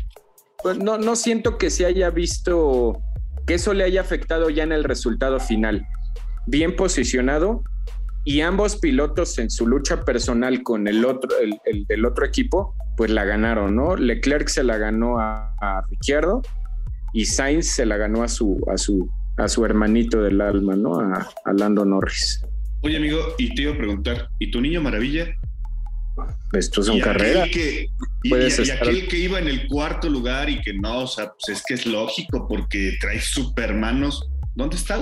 pues, 0.62 0.78
no, 0.78 0.98
no 0.98 1.16
siento 1.16 1.58
que 1.58 1.70
se 1.70 1.86
haya 1.86 2.10
visto 2.10 3.00
que 3.46 3.54
eso 3.54 3.72
le 3.72 3.84
haya 3.84 4.02
afectado 4.02 4.50
ya 4.50 4.62
en 4.62 4.72
el 4.72 4.84
resultado 4.84 5.40
final. 5.40 5.86
Bien 6.46 6.76
posicionado 6.76 7.62
y 8.24 8.42
ambos 8.42 8.76
pilotos 8.76 9.38
en 9.38 9.48
su 9.48 9.66
lucha 9.66 10.04
personal 10.04 10.62
con 10.62 10.86
el 10.86 11.04
otro, 11.06 11.30
el, 11.40 11.86
del 11.86 12.04
otro 12.04 12.26
equipo, 12.26 12.74
pues 12.98 13.12
la 13.12 13.24
ganaron, 13.24 13.76
¿no? 13.76 13.94
Leclerc 13.94 14.48
se 14.48 14.64
la 14.64 14.76
ganó 14.76 15.20
a, 15.20 15.54
a 15.60 15.82
Ricciardo 15.88 16.42
y 17.12 17.26
Sainz 17.26 17.68
se 17.68 17.86
la 17.86 17.96
ganó 17.96 18.24
a 18.24 18.28
su, 18.28 18.60
a 18.68 18.76
su, 18.76 19.08
a 19.36 19.46
su 19.46 19.64
hermanito 19.64 20.20
del 20.20 20.40
alma, 20.40 20.74
¿no? 20.74 20.98
A, 20.98 21.28
a 21.44 21.52
Lando 21.52 21.84
Norris. 21.84 22.44
Oye, 22.82 22.96
amigo, 22.96 23.20
y 23.38 23.54
te 23.54 23.62
iba 23.62 23.72
a 23.72 23.76
preguntar, 23.76 24.28
¿y 24.40 24.50
tu 24.50 24.60
niño 24.60 24.82
maravilla? 24.82 25.28
Esto 26.52 26.80
es 26.80 26.88
un 26.88 26.98
carrera. 26.98 27.44
Que, 27.44 27.86
y, 28.24 28.34
aquel 28.34 29.06
que 29.06 29.16
iba 29.16 29.38
en 29.38 29.46
el 29.46 29.68
cuarto 29.68 30.08
lugar 30.10 30.50
y 30.50 30.60
que 30.60 30.74
no, 30.74 31.02
o 31.02 31.06
sea, 31.06 31.26
pues 31.26 31.56
es 31.56 31.64
que 31.68 31.74
es 31.74 31.86
lógico 31.86 32.48
porque 32.48 32.96
trae 33.00 33.20
supermanos. 33.20 34.28
¿Dónde 34.56 34.74
está? 34.74 34.98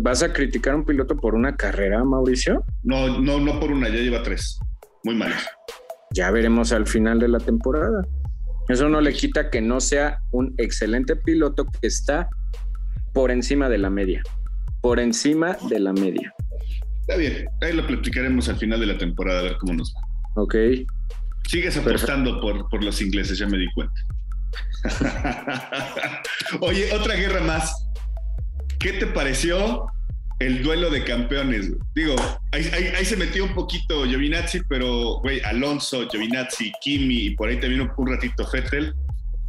¿Vas 0.00 0.22
a 0.22 0.34
criticar 0.34 0.74
a 0.74 0.76
un 0.76 0.84
piloto 0.84 1.16
por 1.16 1.34
una 1.34 1.56
carrera, 1.56 2.04
Mauricio? 2.04 2.62
No, 2.82 3.20
no, 3.20 3.40
no 3.40 3.58
por 3.58 3.72
una, 3.72 3.88
ya 3.88 3.96
lleva 3.96 4.22
tres. 4.22 4.58
Muy 5.02 5.14
mal. 5.14 5.32
Ya 6.14 6.30
veremos 6.30 6.72
al 6.72 6.86
final 6.86 7.18
de 7.18 7.28
la 7.28 7.38
temporada. 7.38 8.06
Eso 8.68 8.88
no 8.88 9.00
le 9.00 9.12
quita 9.12 9.50
que 9.50 9.60
no 9.60 9.80
sea 9.80 10.20
un 10.30 10.54
excelente 10.58 11.16
piloto 11.16 11.66
que 11.66 11.86
está 11.86 12.28
por 13.12 13.30
encima 13.30 13.68
de 13.68 13.78
la 13.78 13.90
media. 13.90 14.22
Por 14.80 15.00
encima 15.00 15.56
de 15.68 15.80
la 15.80 15.92
media. 15.92 16.34
Está 17.00 17.16
bien, 17.16 17.46
ahí 17.60 17.72
lo 17.72 17.86
platicaremos 17.86 18.48
al 18.48 18.56
final 18.56 18.80
de 18.80 18.86
la 18.86 18.98
temporada, 18.98 19.40
a 19.40 19.42
ver 19.42 19.56
cómo 19.58 19.74
nos 19.74 19.92
va. 19.94 20.00
Ok. 20.42 20.54
Sigues 21.48 21.76
apostando 21.76 22.40
por, 22.40 22.68
por 22.68 22.84
los 22.84 23.00
ingleses, 23.02 23.38
ya 23.38 23.46
me 23.46 23.58
di 23.58 23.66
cuenta. 23.74 24.00
Oye, 26.60 26.92
otra 26.94 27.14
guerra 27.14 27.40
más. 27.40 27.88
¿Qué 28.78 28.92
te 28.92 29.06
pareció 29.06 29.86
el 30.46 30.62
duelo 30.62 30.90
de 30.90 31.04
campeones? 31.04 31.72
Digo, 31.94 32.16
ahí, 32.52 33.04
se 33.04 33.16
metió 33.16 33.44
un 33.44 33.54
poquito 33.54 34.04
Giovinazzi, 34.04 34.62
pero, 34.68 35.20
güey, 35.20 35.40
Alonso, 35.40 36.08
Giovinazzi, 36.08 36.72
Kimi 36.80 37.26
y 37.26 37.36
por 37.36 37.48
ahí 37.48 37.60
también 37.60 37.88
un, 37.96 38.06
ratito 38.06 38.46
Fettel. 38.46 38.94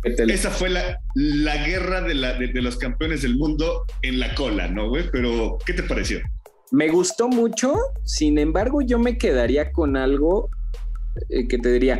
Esa 0.04 0.52
fue 0.52 0.70
la, 0.70 1.00
la 1.16 1.66
guerra 1.66 2.02
de, 2.02 2.14
la, 2.14 2.34
de, 2.34 2.62
los 2.62 2.78
campeones 2.78 3.22
del 3.22 3.38
mundo 3.38 3.86
en 4.02 4.20
la 4.20 4.36
cola, 4.36 4.68
¿no, 4.68 4.90
güey? 4.90 5.10
Pero, 5.12 5.58
¿qué 5.66 5.74
te 5.74 5.84
pareció? 5.84 6.20
Me 6.72 6.90
gustó 6.90 7.30
mucho, 7.30 7.76
sin 8.04 8.38
embargo, 8.38 8.82
yo 8.82 9.00
me 9.00 9.18
quedaría 9.18 9.72
con 9.72 9.96
algo 9.96 10.50
eh, 11.30 11.48
que 11.48 11.58
te 11.58 11.72
diría. 11.72 12.00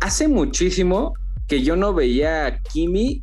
Hace 0.00 0.28
muchísimo 0.28 1.14
que 1.46 1.62
yo 1.62 1.76
no 1.76 1.92
veía 1.92 2.46
a 2.46 2.62
Kimi 2.62 3.22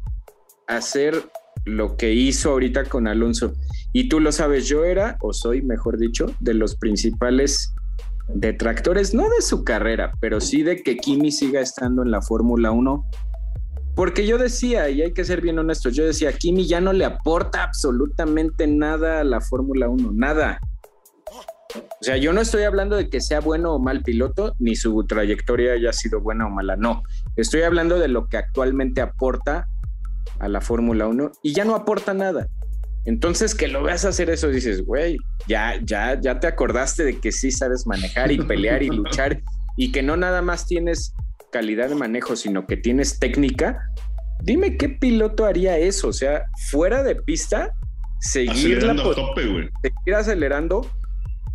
hacer 0.68 1.30
lo 1.66 1.98
que 1.98 2.14
hizo 2.14 2.52
ahorita 2.52 2.86
con 2.86 3.08
Alonso. 3.08 3.54
Y 3.98 4.10
tú 4.10 4.20
lo 4.20 4.32
sabes, 4.32 4.68
yo 4.68 4.86
era, 4.86 5.18
o 5.22 5.34
soy, 5.34 5.64
mejor 5.64 5.98
dicho, 5.98 6.28
de 6.40 6.54
los 6.54 6.76
principales 6.76 7.74
detractores, 8.28 9.16
no 9.16 9.28
de 9.28 9.42
su 9.42 9.64
carrera, 9.64 10.12
pero 10.20 10.40
sí 10.40 10.62
de 10.62 10.84
que 10.84 10.98
Kimi 10.98 11.32
siga 11.32 11.62
estando 11.62 12.04
en 12.04 12.12
la 12.12 12.22
Fórmula 12.22 12.70
1 12.70 13.04
porque 13.96 14.28
yo 14.28 14.38
decía, 14.38 14.88
y 14.92 15.02
hay 15.02 15.14
que 15.14 15.26
ser 15.26 15.42
bien 15.42 15.58
honestos, 15.58 15.96
yo 15.96 16.06
decía, 16.06 16.32
Kimi 16.32 16.68
ya 16.68 16.80
no 16.80 16.94
le 16.94 17.06
aporta 17.06 17.64
absolutamente 17.64 18.68
nada 18.68 19.22
a 19.22 19.24
la 19.24 19.42
Fórmula 19.42 19.90
1, 19.90 20.12
nada. 20.14 20.60
O 21.74 22.04
sea, 22.04 22.18
yo 22.18 22.34
no 22.34 22.42
estoy 22.42 22.66
hablando 22.66 22.98
de 22.98 23.10
que 23.10 23.20
sea 23.20 23.40
bueno 23.40 23.74
o 23.74 23.80
mal 23.80 24.04
piloto, 24.04 24.54
ni 24.60 24.76
su 24.76 25.04
trayectoria 25.08 25.74
haya 25.74 25.92
sido 25.92 26.22
buena 26.22 26.46
o 26.46 26.52
mala, 26.52 26.76
no. 26.76 27.02
Estoy 27.36 27.64
hablando 27.64 27.98
de 27.98 28.10
lo 28.10 28.28
que 28.28 28.38
actualmente 28.38 29.02
aporta 29.02 29.68
a 30.38 30.48
la 30.48 30.62
Fórmula 30.62 31.08
1 31.08 31.32
y 31.42 31.56
ya 31.56 31.66
no 31.66 31.74
aporta 31.74 32.14
nada. 32.14 32.48
Entonces, 33.08 33.56
que 33.56 33.70
lo 33.70 33.82
veas 33.84 34.04
hacer 34.04 34.30
eso, 34.30 34.50
dices, 34.50 34.84
güey, 34.84 35.18
ya, 35.48 35.80
ya, 35.82 36.20
ya 36.20 36.42
te 36.42 36.48
acordaste 36.48 37.06
de 37.06 37.18
que 37.18 37.32
sí 37.32 37.52
sabes 37.52 37.88
manejar 37.88 38.34
y 38.34 38.38
pelear 38.44 38.84
y 38.84 38.90
luchar 38.90 39.42
y 39.78 39.94
que 39.94 40.04
no 40.04 40.18
nada 40.18 40.42
más 40.42 40.68
tienes 40.68 41.14
calidad 41.50 41.88
de 41.88 41.96
manejo, 41.96 42.36
sino 42.36 42.68
que 42.68 42.76
tienes 42.76 43.18
técnica, 43.18 43.80
dime 44.44 44.76
qué 44.76 44.90
piloto 44.90 45.46
haría 45.46 45.78
eso. 45.78 46.10
O 46.10 46.14
sea, 46.14 46.44
fuera 46.70 47.02
de 47.02 47.16
pista, 47.16 47.72
seguir, 48.20 48.84
la 48.84 48.94
seguir 48.94 50.16
acelerando 50.16 50.86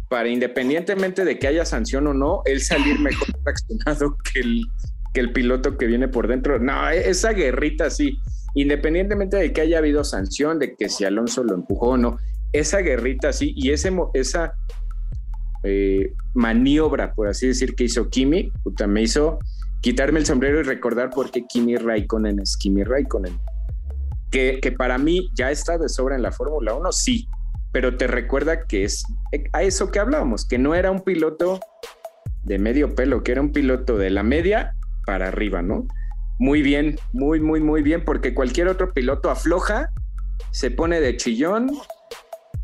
para 0.08 0.30
independientemente 0.30 1.26
de 1.26 1.38
que 1.38 1.48
haya 1.48 1.66
sanción 1.66 2.06
o 2.06 2.14
no, 2.14 2.40
él 2.46 2.62
salir 2.62 2.98
mejor 2.98 3.28
traccionado 3.44 4.16
que 4.32 4.40
el, 4.40 4.64
que 5.12 5.20
el 5.20 5.32
piloto 5.32 5.76
que 5.76 5.84
viene 5.84 6.08
por 6.08 6.28
dentro. 6.28 6.58
No, 6.58 6.88
e-, 6.88 7.10
esa 7.10 7.32
guerrita 7.32 7.90
sí, 7.90 8.18
independientemente 8.54 9.36
de 9.36 9.52
que 9.52 9.60
haya 9.60 9.78
habido 9.78 10.04
sanción, 10.04 10.58
de 10.58 10.74
que 10.76 10.88
si 10.88 11.04
Alonso 11.04 11.44
lo 11.44 11.54
empujó 11.54 11.90
o 11.90 11.96
no, 11.96 12.18
esa 12.52 12.78
guerrita 12.78 13.32
sí, 13.32 13.52
y 13.56 13.70
ese, 13.70 13.92
esa 14.14 14.54
eh, 15.62 16.12
maniobra, 16.34 17.14
por 17.14 17.28
así 17.28 17.48
decir, 17.48 17.74
que 17.74 17.84
hizo 17.84 18.08
Kimi, 18.08 18.52
me 18.86 19.02
hizo 19.02 19.38
quitarme 19.80 20.18
el 20.18 20.26
sombrero 20.26 20.60
y 20.60 20.64
recordar 20.64 21.10
por 21.10 21.30
qué 21.30 21.46
Kimi 21.46 21.76
Raikkonen 21.76 22.40
es 22.40 22.56
Kimi 22.56 22.84
Raikkonen. 22.84 23.38
Que, 24.30 24.60
que 24.62 24.72
para 24.72 24.96
mí 24.96 25.30
ya 25.34 25.50
está 25.50 25.76
de 25.76 25.88
sobra 25.88 26.16
en 26.16 26.22
la 26.22 26.32
Fórmula 26.32 26.74
1, 26.74 26.92
sí, 26.92 27.28
pero 27.70 27.96
te 27.96 28.06
recuerda 28.06 28.66
que 28.66 28.84
es 28.84 29.04
a 29.52 29.62
eso 29.62 29.90
que 29.90 29.98
hablábamos, 29.98 30.46
que 30.46 30.58
no 30.58 30.74
era 30.74 30.90
un 30.90 31.00
piloto 31.00 31.60
de 32.44 32.58
medio 32.58 32.94
pelo, 32.94 33.22
que 33.22 33.32
era 33.32 33.40
un 33.40 33.52
piloto 33.52 33.96
de 33.98 34.10
la 34.10 34.22
media 34.22 34.74
para 35.06 35.28
arriba, 35.28 35.62
¿no? 35.62 35.86
Muy 36.42 36.61
bien, 36.61 36.98
muy, 37.12 37.38
muy, 37.38 37.61
muy 37.61 37.83
bien, 37.83 38.05
porque 38.05 38.35
cualquier 38.35 38.66
otro 38.66 38.92
piloto 38.92 39.31
afloja, 39.31 39.92
se 40.50 40.72
pone 40.72 41.00
de 41.00 41.16
chillón, 41.16 41.70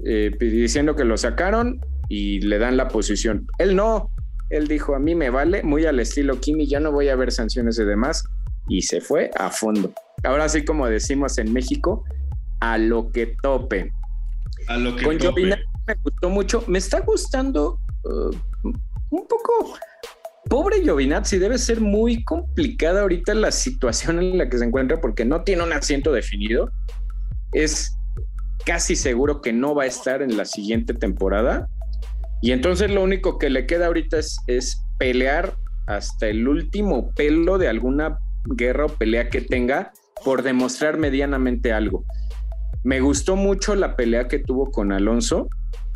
eh, 0.05 0.33
diciendo 0.41 0.97
que 0.97 1.05
lo 1.05 1.17
sacaron 1.17 1.81
y 2.09 2.41
le 2.41 2.59
dan 2.59 2.77
la 2.77 2.89
posición. 2.89 3.47
Él 3.59 3.77
no, 3.77 4.11
él 4.51 4.67
dijo, 4.67 4.97
a 4.97 4.99
mí 4.99 5.15
me 5.15 5.31
vale, 5.31 5.63
muy 5.63 5.87
al 5.87 6.01
estilo 6.01 6.41
Kimi, 6.41 6.67
ya 6.67 6.81
no 6.81 6.91
voy 6.91 7.09
a 7.09 7.15
ver 7.15 7.31
sanciones 7.31 7.77
de 7.77 7.85
demás, 7.85 8.25
y 8.67 8.83
se 8.83 9.01
fue 9.01 9.31
a 9.39 9.49
fondo. 9.49 9.93
Ahora 10.25 10.49
sí, 10.49 10.65
como 10.65 10.89
decimos 10.89 11.39
en 11.39 11.53
México, 11.53 12.03
a 12.59 12.79
lo 12.79 13.13
que 13.13 13.37
tope. 13.41 13.93
A 14.67 14.77
lo 14.77 14.97
que 14.97 15.05
Con 15.05 15.19
tope. 15.19 15.43
me 15.43 15.95
gustó 16.03 16.31
mucho, 16.31 16.65
me 16.67 16.79
está 16.79 16.99
gustando 17.03 17.79
uh, 18.03 18.31
un 19.11 19.29
poco... 19.29 19.79
Pobre 20.49 20.83
Giovinazzi, 20.83 21.39
debe 21.39 21.59
ser 21.59 21.81
muy 21.81 22.25
complicada 22.25 23.03
ahorita 23.03 23.35
la 23.35 23.53
situación 23.53 24.19
en 24.19 24.39
la 24.39 24.49
que 24.49 24.59
se 24.59 24.65
encuentra 24.65 25.01
porque 25.01 25.25
no 25.25 25.43
tiene 25.43 25.63
un 25.63 25.73
asiento 25.73 26.13
definido. 26.13 26.71
Es 27.53 27.95
casi 28.65 28.97
seguro 28.97 29.41
que 29.41 29.53
no 29.53 29.75
va 29.75 29.85
a 29.85 29.87
estar 29.87 30.23
en 30.23 30.37
la 30.37 30.45
siguiente 30.45 30.95
temporada 30.95 31.69
y 32.41 32.53
entonces 32.53 32.91
lo 32.91 33.03
único 33.03 33.39
que 33.39 33.51
le 33.51 33.67
queda 33.67 33.87
ahorita 33.87 34.19
es, 34.19 34.39
es 34.47 34.83
pelear 34.99 35.57
hasta 35.87 36.29
el 36.29 36.47
último 36.47 37.13
pelo 37.15 37.59
de 37.59 37.69
alguna 37.69 38.19
guerra 38.45 38.87
o 38.87 38.89
pelea 38.89 39.29
que 39.29 39.41
tenga 39.41 39.93
por 40.25 40.43
demostrar 40.43 40.99
medianamente 40.99 41.73
algo. 41.73 42.05
Me 42.85 43.01
gustó 43.01 43.37
mucho 43.37 43.75
la 43.75 43.97
pelea 43.97 44.29
que 44.29 44.39
tuvo 44.39 44.71
con 44.71 44.93
Alonso. 44.93 45.49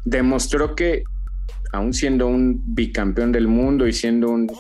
Demostró 0.05 0.75
que, 0.75 1.05
aún 1.73 1.93
siendo 1.93 2.27
un 2.27 2.63
bicampeón 2.75 3.33
del 3.33 3.49
mundo 3.49 3.87
y 3.87 3.93
siendo 3.93 4.31
un, 4.31 4.51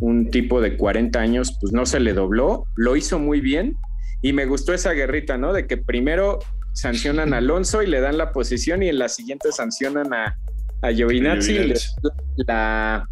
un 0.00 0.30
tipo 0.30 0.60
de 0.60 0.76
40 0.76 1.18
años, 1.18 1.56
pues 1.60 1.72
no 1.72 1.86
se 1.86 2.00
le 2.00 2.12
dobló. 2.12 2.66
Lo 2.76 2.96
hizo 2.96 3.18
muy 3.18 3.40
bien. 3.40 3.76
Y 4.22 4.32
me 4.32 4.46
gustó 4.46 4.72
esa 4.72 4.92
guerrita, 4.92 5.36
¿no? 5.36 5.52
De 5.52 5.66
que 5.66 5.76
primero 5.76 6.38
sancionan 6.72 7.32
a 7.32 7.38
Alonso 7.38 7.82
y 7.82 7.86
le 7.86 8.00
dan 8.00 8.18
la 8.18 8.32
posición 8.32 8.82
y 8.82 8.88
en 8.88 8.98
la 8.98 9.08
siguiente 9.08 9.50
sancionan 9.50 10.12
a, 10.12 10.38
a 10.82 10.90
Giovinazzi 10.90 11.72
la, 12.46 13.08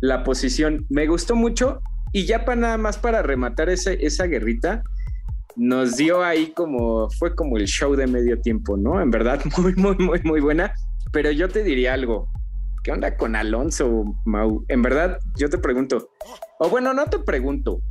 la 0.00 0.24
posición. 0.24 0.86
Me 0.88 1.06
gustó 1.06 1.34
mucho 1.34 1.80
y 2.12 2.26
ya 2.26 2.44
para 2.44 2.60
nada 2.60 2.78
más 2.78 2.98
para 2.98 3.22
rematar 3.22 3.70
ese, 3.70 4.04
esa 4.04 4.26
guerrita, 4.26 4.82
nos 5.56 5.96
dio 5.96 6.22
ahí 6.22 6.52
como, 6.54 7.08
fue 7.10 7.34
como 7.34 7.56
el 7.56 7.66
show 7.66 7.94
de 7.94 8.06
medio 8.06 8.40
tiempo, 8.40 8.76
¿no? 8.76 9.00
En 9.00 9.10
verdad, 9.10 9.40
muy, 9.58 9.74
muy, 9.74 9.96
muy, 9.96 10.20
muy 10.22 10.40
buena. 10.40 10.72
Pero 11.12 11.30
yo 11.30 11.48
te 11.48 11.62
diría 11.62 11.94
algo. 11.94 12.28
¿Qué 12.82 12.92
onda 12.92 13.14
con 13.16 13.36
Alonso, 13.36 14.04
Mau? 14.24 14.64
En 14.68 14.80
verdad, 14.80 15.18
yo 15.36 15.50
te 15.50 15.58
pregunto, 15.58 16.10
o 16.58 16.70
bueno, 16.70 16.94
no 16.94 17.04
te 17.06 17.18
pregunto. 17.18 17.82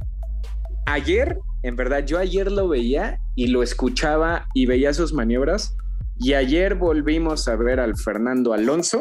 Ayer, 0.88 1.38
en 1.62 1.76
verdad, 1.76 2.04
yo 2.04 2.18
ayer 2.18 2.52
lo 2.52 2.68
veía 2.68 3.20
y 3.36 3.48
lo 3.48 3.62
escuchaba 3.62 4.48
y 4.56 4.66
veía 4.66 4.92
sus 4.94 5.14
maniobras. 5.14 5.78
Y 6.18 6.34
ayer 6.34 6.74
volvimos 6.74 7.48
a 7.48 7.56
ver 7.56 7.80
al 7.80 7.98
Fernando 7.98 8.52
Alonso, 8.52 9.00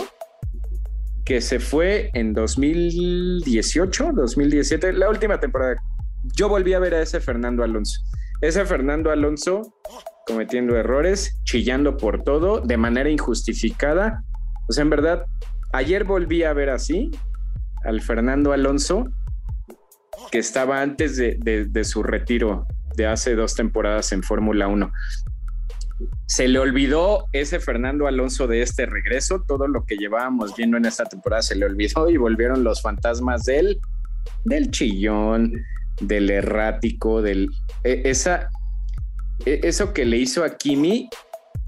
que 1.24 1.40
se 1.40 1.58
fue 1.58 2.10
en 2.12 2.34
2018, 2.34 4.12
2017, 4.14 4.92
la 4.92 5.08
última 5.08 5.40
temporada. 5.40 5.76
Yo 6.36 6.50
volví 6.50 6.74
a 6.74 6.80
ver 6.80 6.94
a 6.94 7.00
ese 7.00 7.18
Fernando 7.20 7.64
Alonso. 7.64 8.02
Ese 8.42 8.66
Fernando 8.66 9.10
Alonso 9.10 9.62
cometiendo 10.26 10.76
errores, 10.76 11.40
chillando 11.44 11.96
por 11.96 12.22
todo, 12.24 12.60
de 12.60 12.76
manera 12.76 13.08
injustificada. 13.08 14.22
O 14.68 14.72
sea, 14.74 14.82
en 14.82 14.90
verdad, 14.90 15.24
ayer 15.72 16.04
volví 16.04 16.42
a 16.42 16.52
ver 16.52 16.70
así 16.70 17.10
al 17.84 18.00
Fernando 18.00 18.52
Alonso, 18.52 19.08
que 20.30 20.38
estaba 20.38 20.82
antes 20.82 21.16
de, 21.16 21.84
su 21.84 22.02
retiro 22.02 22.66
de 22.96 23.06
hace 23.06 23.34
dos 23.34 23.54
temporadas 23.54 24.12
en 24.12 24.22
Fórmula 24.22 24.68
1. 24.68 24.90
Se 26.26 26.46
le 26.48 26.58
olvidó 26.58 27.26
ese 27.32 27.60
Fernando 27.60 28.06
Alonso 28.06 28.46
de 28.46 28.62
este 28.62 28.86
regreso, 28.86 29.44
todo 29.46 29.66
lo 29.66 29.84
que 29.84 29.96
llevábamos 29.96 30.54
viendo 30.56 30.76
en 30.76 30.84
esta 30.84 31.04
temporada 31.04 31.42
se 31.42 31.56
le 31.56 31.66
olvidó 31.66 32.08
y 32.10 32.16
volvieron 32.16 32.62
los 32.62 32.82
fantasmas 32.82 33.44
del, 33.44 33.80
del 34.44 34.70
chillón, 34.70 35.52
del 36.00 36.30
errático, 36.30 37.22
del 37.22 37.50
e, 37.84 38.02
esa 38.04 38.48
e, 39.44 39.60
eso 39.64 39.92
que 39.92 40.04
le 40.04 40.18
hizo 40.18 40.44
a 40.44 40.56
Kimi 40.56 41.08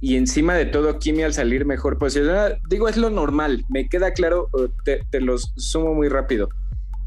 y 0.01 0.17
encima 0.17 0.55
de 0.55 0.67
todo 0.67 0.99
Kimi 0.99 1.23
al 1.23 1.35
salir 1.35 1.67
mejor 1.67 1.99
posicionado, 1.99 2.57
digo 2.69 2.89
es 2.89 2.97
lo 2.97 3.11
normal, 3.11 3.65
me 3.69 3.89
queda 3.89 4.13
claro, 4.13 4.49
te, 4.85 5.05
te 5.11 5.21
los 5.21 5.53
sumo 5.57 5.95
muy 5.95 6.09
rápido. 6.09 6.49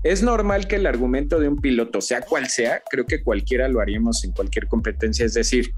Es 0.04 0.22
normal 0.22 0.68
que 0.68 0.76
el 0.76 0.86
argumento 0.86 1.40
de 1.40 1.48
un 1.48 1.58
piloto, 1.58 2.02
sea 2.02 2.22
cual 2.22 2.50
sea, 2.50 2.84
creo 2.90 3.06
que 3.06 3.24
cualquiera 3.24 3.68
lo 3.70 3.80
haríamos 3.80 4.24
en 4.24 4.32
cualquier 4.32 4.68
competencia, 4.68 5.26
es 5.26 5.34
decir, 5.34 5.74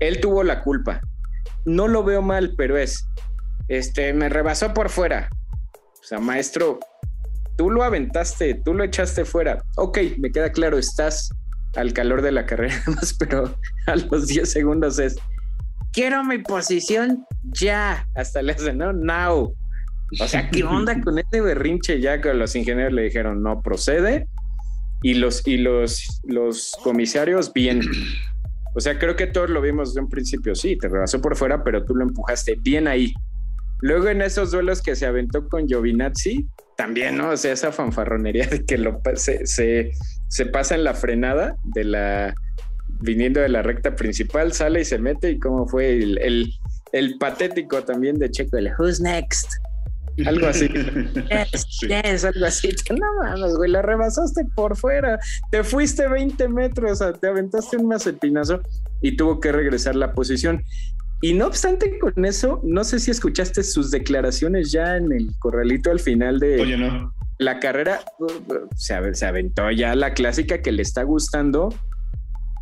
él 0.00 0.20
tuvo 0.20 0.42
la 0.42 0.62
culpa. 0.62 1.00
No 1.64 1.88
lo 1.88 2.02
veo 2.02 2.20
mal, 2.20 2.54
pero 2.56 2.76
es, 2.76 3.06
este, 3.68 4.12
me 4.12 4.28
rebasó 4.28 4.74
por 4.74 4.90
fuera. 4.90 5.30
O 5.74 6.04
sea, 6.04 6.18
maestro, 6.18 6.80
tú 7.56 7.70
lo 7.70 7.84
aventaste, 7.84 8.54
tú 8.64 8.74
lo 8.74 8.82
echaste 8.84 9.24
fuera. 9.24 9.62
Ok, 9.76 9.98
me 10.18 10.32
queda 10.32 10.50
claro, 10.50 10.78
estás 10.78 11.30
al 11.76 11.92
calor 11.92 12.22
de 12.22 12.32
la 12.32 12.46
carrera 12.46 12.74
pero 13.18 13.54
a 13.86 13.96
los 13.96 14.26
10 14.26 14.50
segundos 14.50 14.98
es, 14.98 15.16
quiero 15.92 16.24
mi 16.24 16.38
posición 16.38 17.24
ya. 17.42 18.06
Hasta 18.14 18.42
le 18.42 18.52
hacen, 18.52 18.78
no, 18.78 18.92
now. 18.92 19.54
O 20.20 20.26
sea, 20.26 20.50
¿qué 20.50 20.64
onda 20.64 21.00
con 21.00 21.18
este 21.18 21.40
berrinche? 21.40 22.00
Ya 22.00 22.20
que 22.20 22.34
los 22.34 22.54
ingenieros 22.56 22.92
le 22.92 23.02
dijeron, 23.02 23.42
no 23.42 23.62
procede. 23.62 24.28
Y 25.02 25.14
los, 25.14 25.46
y 25.46 25.56
los, 25.56 26.20
los 26.24 26.72
comisarios, 26.82 27.52
bien. 27.52 27.80
O 28.74 28.80
sea, 28.80 28.98
creo 28.98 29.16
que 29.16 29.26
todos 29.26 29.50
lo 29.50 29.60
vimos 29.60 29.94
de 29.94 30.00
un 30.00 30.08
principio, 30.08 30.54
sí, 30.54 30.76
te 30.76 30.88
rebasó 30.88 31.20
por 31.20 31.36
fuera, 31.36 31.64
pero 31.64 31.84
tú 31.84 31.94
lo 31.94 32.04
empujaste 32.04 32.56
bien 32.60 32.86
ahí. 32.86 33.12
Luego 33.80 34.08
en 34.08 34.20
esos 34.20 34.50
duelos 34.50 34.82
que 34.82 34.94
se 34.94 35.06
aventó 35.06 35.48
con 35.48 35.66
Giovinazzi, 35.66 36.46
también, 36.76 37.16
¿no? 37.16 37.30
O 37.30 37.36
sea, 37.36 37.52
esa 37.52 37.72
fanfarronería 37.72 38.46
de 38.46 38.64
que 38.64 38.78
lo, 38.78 39.00
se, 39.14 39.44
se, 39.46 40.46
pasa 40.46 40.74
en 40.74 40.84
la 40.84 40.94
frenada 40.94 41.56
de 41.74 41.84
la 41.84 42.34
viniendo 43.00 43.40
de 43.40 43.48
la 43.48 43.62
recta 43.62 43.94
principal, 43.94 44.52
sale 44.52 44.80
y 44.80 44.84
se 44.84 44.98
mete 44.98 45.30
y 45.30 45.38
cómo 45.38 45.66
fue 45.66 45.98
el, 45.98 46.52
el, 46.92 47.18
patético 47.18 47.82
también 47.82 48.18
de 48.18 48.30
Checo, 48.30 48.56
el 48.56 48.70
Who's 48.78 49.00
Next. 49.00 49.52
Algo 50.26 50.46
así. 50.46 50.68
yes, 51.88 52.24
algo 52.24 52.46
así. 52.46 52.70
No 52.90 53.06
mames, 53.22 53.54
güey, 53.54 53.70
la 53.70 53.82
rebasaste 53.82 54.44
por 54.54 54.76
fuera. 54.76 55.18
Te 55.50 55.64
fuiste 55.64 56.08
20 56.08 56.48
metros, 56.48 57.02
te 57.20 57.28
aventaste 57.28 57.76
un 57.76 57.88
mazepinazo 57.88 58.60
y 59.00 59.16
tuvo 59.16 59.40
que 59.40 59.52
regresar 59.52 59.96
la 59.96 60.12
posición. 60.12 60.64
Y 61.22 61.34
no 61.34 61.46
obstante 61.46 61.98
con 61.98 62.24
eso, 62.24 62.60
no 62.64 62.82
sé 62.82 62.98
si 62.98 63.10
escuchaste 63.10 63.62
sus 63.62 63.90
declaraciones 63.90 64.72
ya 64.72 64.96
en 64.96 65.12
el 65.12 65.30
corralito 65.38 65.90
al 65.90 66.00
final 66.00 66.40
de 66.40 66.60
Oye, 66.60 66.78
no. 66.78 67.14
la 67.38 67.60
carrera. 67.60 68.00
Se, 68.74 69.14
se 69.14 69.26
aventó 69.26 69.70
ya 69.70 69.94
la 69.94 70.14
clásica 70.14 70.62
que 70.62 70.72
le 70.72 70.80
está 70.80 71.02
gustando, 71.02 71.68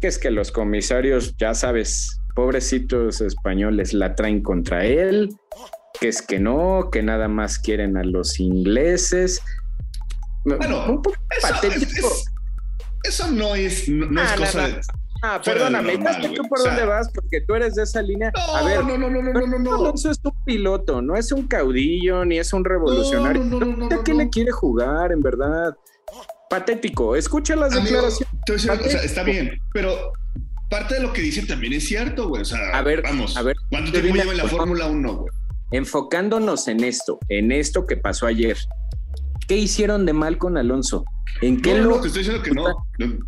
que 0.00 0.08
es 0.08 0.18
que 0.18 0.30
los 0.30 0.52
comisarios, 0.52 1.36
ya 1.36 1.54
sabes, 1.54 2.20
pobrecitos 2.34 3.20
españoles 3.20 3.92
la 3.92 4.14
traen 4.14 4.42
contra 4.42 4.84
él, 4.84 5.28
que 6.00 6.08
es 6.08 6.22
que 6.22 6.38
no, 6.38 6.88
que 6.90 7.02
nada 7.02 7.28
más 7.28 7.58
quieren 7.58 7.96
a 7.96 8.04
los 8.04 8.38
ingleses. 8.38 9.40
Bueno, 10.44 10.84
un 10.88 11.02
poco 11.02 11.16
patético. 11.42 12.08
eso 13.02 13.30
no 13.30 13.54
es, 13.54 13.88
no, 13.88 14.22
es 14.22 14.32
cosa 14.32 14.68
de 14.68 14.80
Ah, 15.20 15.40
perdóname, 15.44 15.98
normal, 15.98 16.32
tú 16.32 16.42
por 16.48 16.62
dónde 16.62 16.84
vas 16.84 17.10
porque 17.12 17.40
tú 17.40 17.54
eres 17.54 17.74
de 17.74 17.82
esa 17.82 18.00
línea. 18.00 18.30
No, 18.36 18.54
a 18.54 18.62
ver, 18.62 18.84
no, 18.84 18.96
no, 18.96 19.10
no, 19.10 19.20
no, 19.20 19.32
no, 19.32 19.58
no. 19.58 19.74
Alonso 19.74 20.12
es 20.12 20.20
un 20.22 20.44
piloto, 20.44 21.02
no 21.02 21.16
es 21.16 21.32
un 21.32 21.48
caudillo 21.48 22.24
ni 22.24 22.38
es 22.38 22.52
un 22.52 22.64
revolucionario. 22.64 23.42
No, 23.42 23.58
no, 23.58 23.88
no, 23.88 24.00
¿A 24.00 24.04
qué 24.04 24.14
le 24.14 24.28
quiere 24.28 24.52
jugar, 24.52 25.10
en 25.10 25.20
verdad? 25.20 25.76
Patético. 26.48 27.16
Escucha 27.16 27.56
las 27.56 27.74
declaraciones. 27.74 28.28
o 28.50 28.58
sea, 28.58 28.74
está 29.02 29.22
bien, 29.22 29.60
pero 29.72 30.12
parte 30.68 30.94
de 30.94 31.00
lo 31.00 31.12
que 31.12 31.22
dice 31.22 31.44
también 31.46 31.72
es 31.72 31.84
cierto, 31.86 32.28
güey. 32.28 32.42
O 32.42 32.44
sea, 32.44 32.58
a 32.72 32.82
ver, 32.82 33.02
vamos. 33.02 33.36
A 33.36 33.42
ver, 33.42 33.56
¿cuánto 33.70 33.92
tiempo 33.92 34.14
lleva 34.14 34.32
en 34.32 34.38
la 34.38 34.48
Fórmula 34.48 34.86
1, 34.86 35.16
güey? 35.16 35.32
Enfocándonos 35.70 36.68
en 36.68 36.82
esto, 36.84 37.18
en 37.28 37.52
esto 37.52 37.86
que 37.86 37.96
pasó 37.96 38.26
ayer. 38.26 38.56
¿Qué 39.46 39.56
hicieron 39.56 40.06
de 40.06 40.12
mal 40.12 40.38
con 40.38 40.58
Alonso? 40.58 41.04
¿En 41.40 41.60
qué 41.60 41.74
no, 41.74 41.90
no, 41.90 42.00
te 42.00 42.08
estoy 42.08 42.22
diciendo 42.22 42.42
que 42.42 42.50
no. 42.50 42.64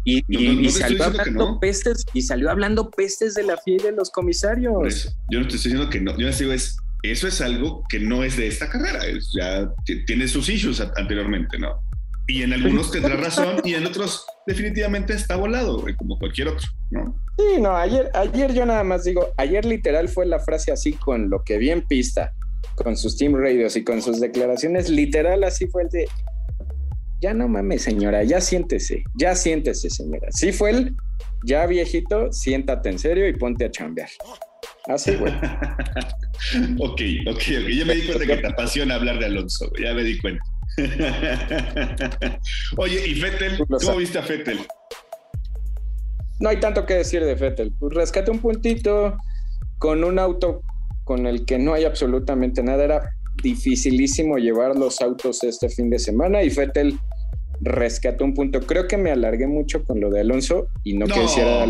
y, 0.04 0.70
salió 0.70 1.04
hablando 1.04 1.60
pestes, 1.60 2.04
y 2.12 2.22
salió 2.22 2.50
hablando 2.50 2.90
pestes 2.90 3.34
de 3.34 3.44
la 3.44 3.56
FIA 3.56 3.76
y 3.76 3.78
de 3.78 3.92
los 3.92 4.10
comisarios. 4.10 5.16
yo 5.30 5.40
no 5.40 5.48
te 5.48 5.56
estoy 5.56 5.72
diciendo 5.72 5.88
que 5.88 6.00
no. 6.00 6.12
Yo 6.18 6.26
les 6.26 6.38
digo, 6.38 6.52
es, 6.52 6.76
eso 7.02 7.28
es 7.28 7.40
algo 7.40 7.84
que 7.88 8.00
no 8.00 8.24
es 8.24 8.36
de 8.36 8.48
esta 8.48 8.68
carrera. 8.68 9.00
ya 9.34 9.70
tiene 10.06 10.28
sus 10.28 10.48
issues 10.48 10.80
anteriormente, 10.80 11.58
¿no? 11.58 11.80
Y 12.30 12.44
en 12.44 12.52
algunos 12.52 12.92
tendrá 12.92 13.16
razón 13.16 13.56
y 13.64 13.74
en 13.74 13.84
otros 13.86 14.24
definitivamente 14.46 15.14
está 15.14 15.34
volado, 15.34 15.84
como 15.96 16.16
cualquier 16.16 16.48
otro, 16.48 16.68
¿no? 16.90 17.20
Sí, 17.36 17.60
no, 17.60 17.76
ayer, 17.76 18.08
ayer 18.14 18.54
yo 18.54 18.64
nada 18.64 18.84
más 18.84 19.04
digo, 19.04 19.32
ayer 19.36 19.64
literal 19.64 20.08
fue 20.08 20.26
la 20.26 20.38
frase 20.38 20.70
así 20.70 20.92
con 20.92 21.28
lo 21.28 21.42
que 21.42 21.58
vi 21.58 21.70
en 21.70 21.82
pista, 21.82 22.32
con 22.76 22.96
sus 22.96 23.16
team 23.16 23.34
radios 23.34 23.76
y 23.76 23.82
con 23.82 24.00
sus 24.00 24.20
declaraciones, 24.20 24.88
literal 24.90 25.42
así 25.42 25.66
fue 25.66 25.82
el 25.82 25.88
de, 25.88 26.08
ya 27.20 27.34
no 27.34 27.48
mames, 27.48 27.82
señora, 27.82 28.22
ya 28.22 28.40
siéntese, 28.40 29.02
ya 29.14 29.34
siéntese, 29.34 29.90
señora. 29.90 30.28
Sí 30.30 30.52
fue 30.52 30.70
el, 30.70 30.96
ya 31.44 31.66
viejito, 31.66 32.32
siéntate 32.32 32.90
en 32.90 32.98
serio 33.00 33.28
y 33.28 33.32
ponte 33.32 33.64
a 33.64 33.70
chambear. 33.72 34.08
Así, 34.86 35.16
güey. 35.16 35.32
ok, 36.78 37.00
ok, 37.26 37.42
ok. 37.60 37.68
Ya 37.68 37.84
me 37.84 37.94
di 37.94 38.06
cuenta 38.06 38.26
que 38.26 38.36
te 38.36 38.46
apasiona 38.46 38.94
hablar 38.94 39.18
de 39.18 39.26
Alonso, 39.26 39.70
ya 39.82 39.92
me 39.94 40.04
di 40.04 40.18
cuenta. 40.18 40.44
Oye, 42.76 43.08
¿y 43.08 43.14
Fettel? 43.14 43.58
¿Cómo 43.58 43.96
viste 43.96 44.18
a 44.18 44.22
Fettel? 44.22 44.58
No 46.40 46.48
hay 46.48 46.58
tanto 46.58 46.86
que 46.86 46.94
decir 46.94 47.24
de 47.24 47.36
Fettel. 47.36 47.72
Pues 47.78 47.94
rescate 47.94 48.30
un 48.30 48.38
puntito 48.38 49.16
con 49.78 50.04
un 50.04 50.18
auto 50.18 50.62
con 51.04 51.26
el 51.26 51.44
que 51.44 51.58
no 51.58 51.74
hay 51.74 51.84
absolutamente 51.84 52.62
nada. 52.62 52.84
Era 52.84 53.10
dificilísimo 53.42 54.38
llevar 54.38 54.76
los 54.76 55.00
autos 55.00 55.42
este 55.44 55.68
fin 55.68 55.90
de 55.90 55.98
semana 55.98 56.42
y 56.42 56.50
Fettel 56.50 56.98
rescató 57.60 58.24
un 58.24 58.34
punto. 58.34 58.60
Creo 58.60 58.88
que 58.88 58.96
me 58.96 59.10
alargué 59.10 59.46
mucho 59.46 59.84
con 59.84 60.00
lo 60.00 60.10
de 60.10 60.20
Alonso 60.20 60.68
y 60.82 60.94
no, 60.94 61.06
quisiera 61.06 61.68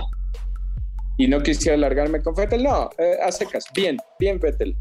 y 1.17 1.29
no 1.29 1.43
quisiera 1.43 1.75
alargarme 1.75 2.23
con 2.23 2.37
Fettel. 2.37 2.63
No, 2.63 2.91
eh, 2.99 3.17
a 3.23 3.33
secas. 3.33 3.65
Bien, 3.75 3.97
bien 4.19 4.41
Fettel. 4.41 4.77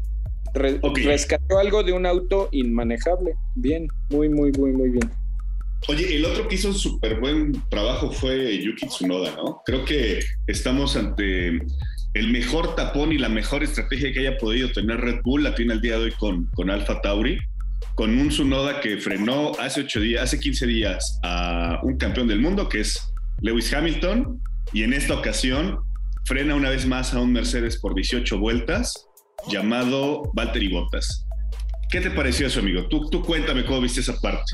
Rescató 0.54 1.58
algo 1.58 1.82
de 1.82 1.92
un 1.92 2.06
auto 2.06 2.48
inmanejable. 2.52 3.34
Bien, 3.54 3.88
muy, 4.10 4.28
muy, 4.28 4.52
muy, 4.52 4.72
muy 4.72 4.90
bien. 4.90 5.10
Oye, 5.88 6.16
el 6.16 6.24
otro 6.24 6.46
que 6.46 6.56
hizo 6.56 6.68
un 6.68 6.74
súper 6.74 7.20
buen 7.20 7.52
trabajo 7.70 8.10
fue 8.12 8.62
Yuki 8.62 8.86
Tsunoda, 8.86 9.34
¿no? 9.36 9.62
Creo 9.64 9.84
que 9.84 10.20
estamos 10.46 10.94
ante 10.96 11.58
el 12.12 12.28
mejor 12.28 12.74
tapón 12.74 13.12
y 13.12 13.18
la 13.18 13.28
mejor 13.28 13.62
estrategia 13.62 14.12
que 14.12 14.20
haya 14.20 14.38
podido 14.38 14.70
tener 14.72 15.00
Red 15.00 15.20
Bull 15.22 15.44
la 15.44 15.54
tiene 15.54 15.74
el 15.74 15.80
día 15.80 15.96
de 15.98 16.04
hoy 16.04 16.12
con, 16.12 16.46
con 16.54 16.68
Alfa 16.68 17.00
Tauri, 17.00 17.38
con 17.94 18.18
un 18.18 18.28
Tsunoda 18.28 18.80
que 18.80 18.98
frenó 18.98 19.52
hace 19.58 19.82
ocho 19.82 20.00
días, 20.00 20.24
hace 20.24 20.38
15 20.38 20.66
días 20.66 21.18
a 21.22 21.80
un 21.82 21.96
campeón 21.96 22.28
del 22.28 22.40
mundo 22.40 22.68
que 22.68 22.80
es 22.80 23.12
Lewis 23.40 23.72
Hamilton 23.72 24.40
y 24.72 24.82
en 24.82 24.92
esta 24.92 25.14
ocasión 25.14 25.78
frena 26.24 26.54
una 26.54 26.70
vez 26.70 26.86
más 26.86 27.14
a 27.14 27.20
un 27.20 27.32
Mercedes 27.32 27.78
por 27.78 27.94
18 27.94 28.38
vueltas 28.38 29.06
llamado 29.50 30.30
Valtteri 30.34 30.72
Bottas. 30.72 31.26
¿Qué 31.90 32.00
te 32.00 32.10
pareció 32.10 32.46
eso, 32.46 32.60
amigo? 32.60 32.86
Tú, 32.88 33.08
tú 33.10 33.22
cuéntame 33.22 33.64
cómo 33.64 33.80
viste 33.80 34.00
esa 34.00 34.14
parte. 34.20 34.52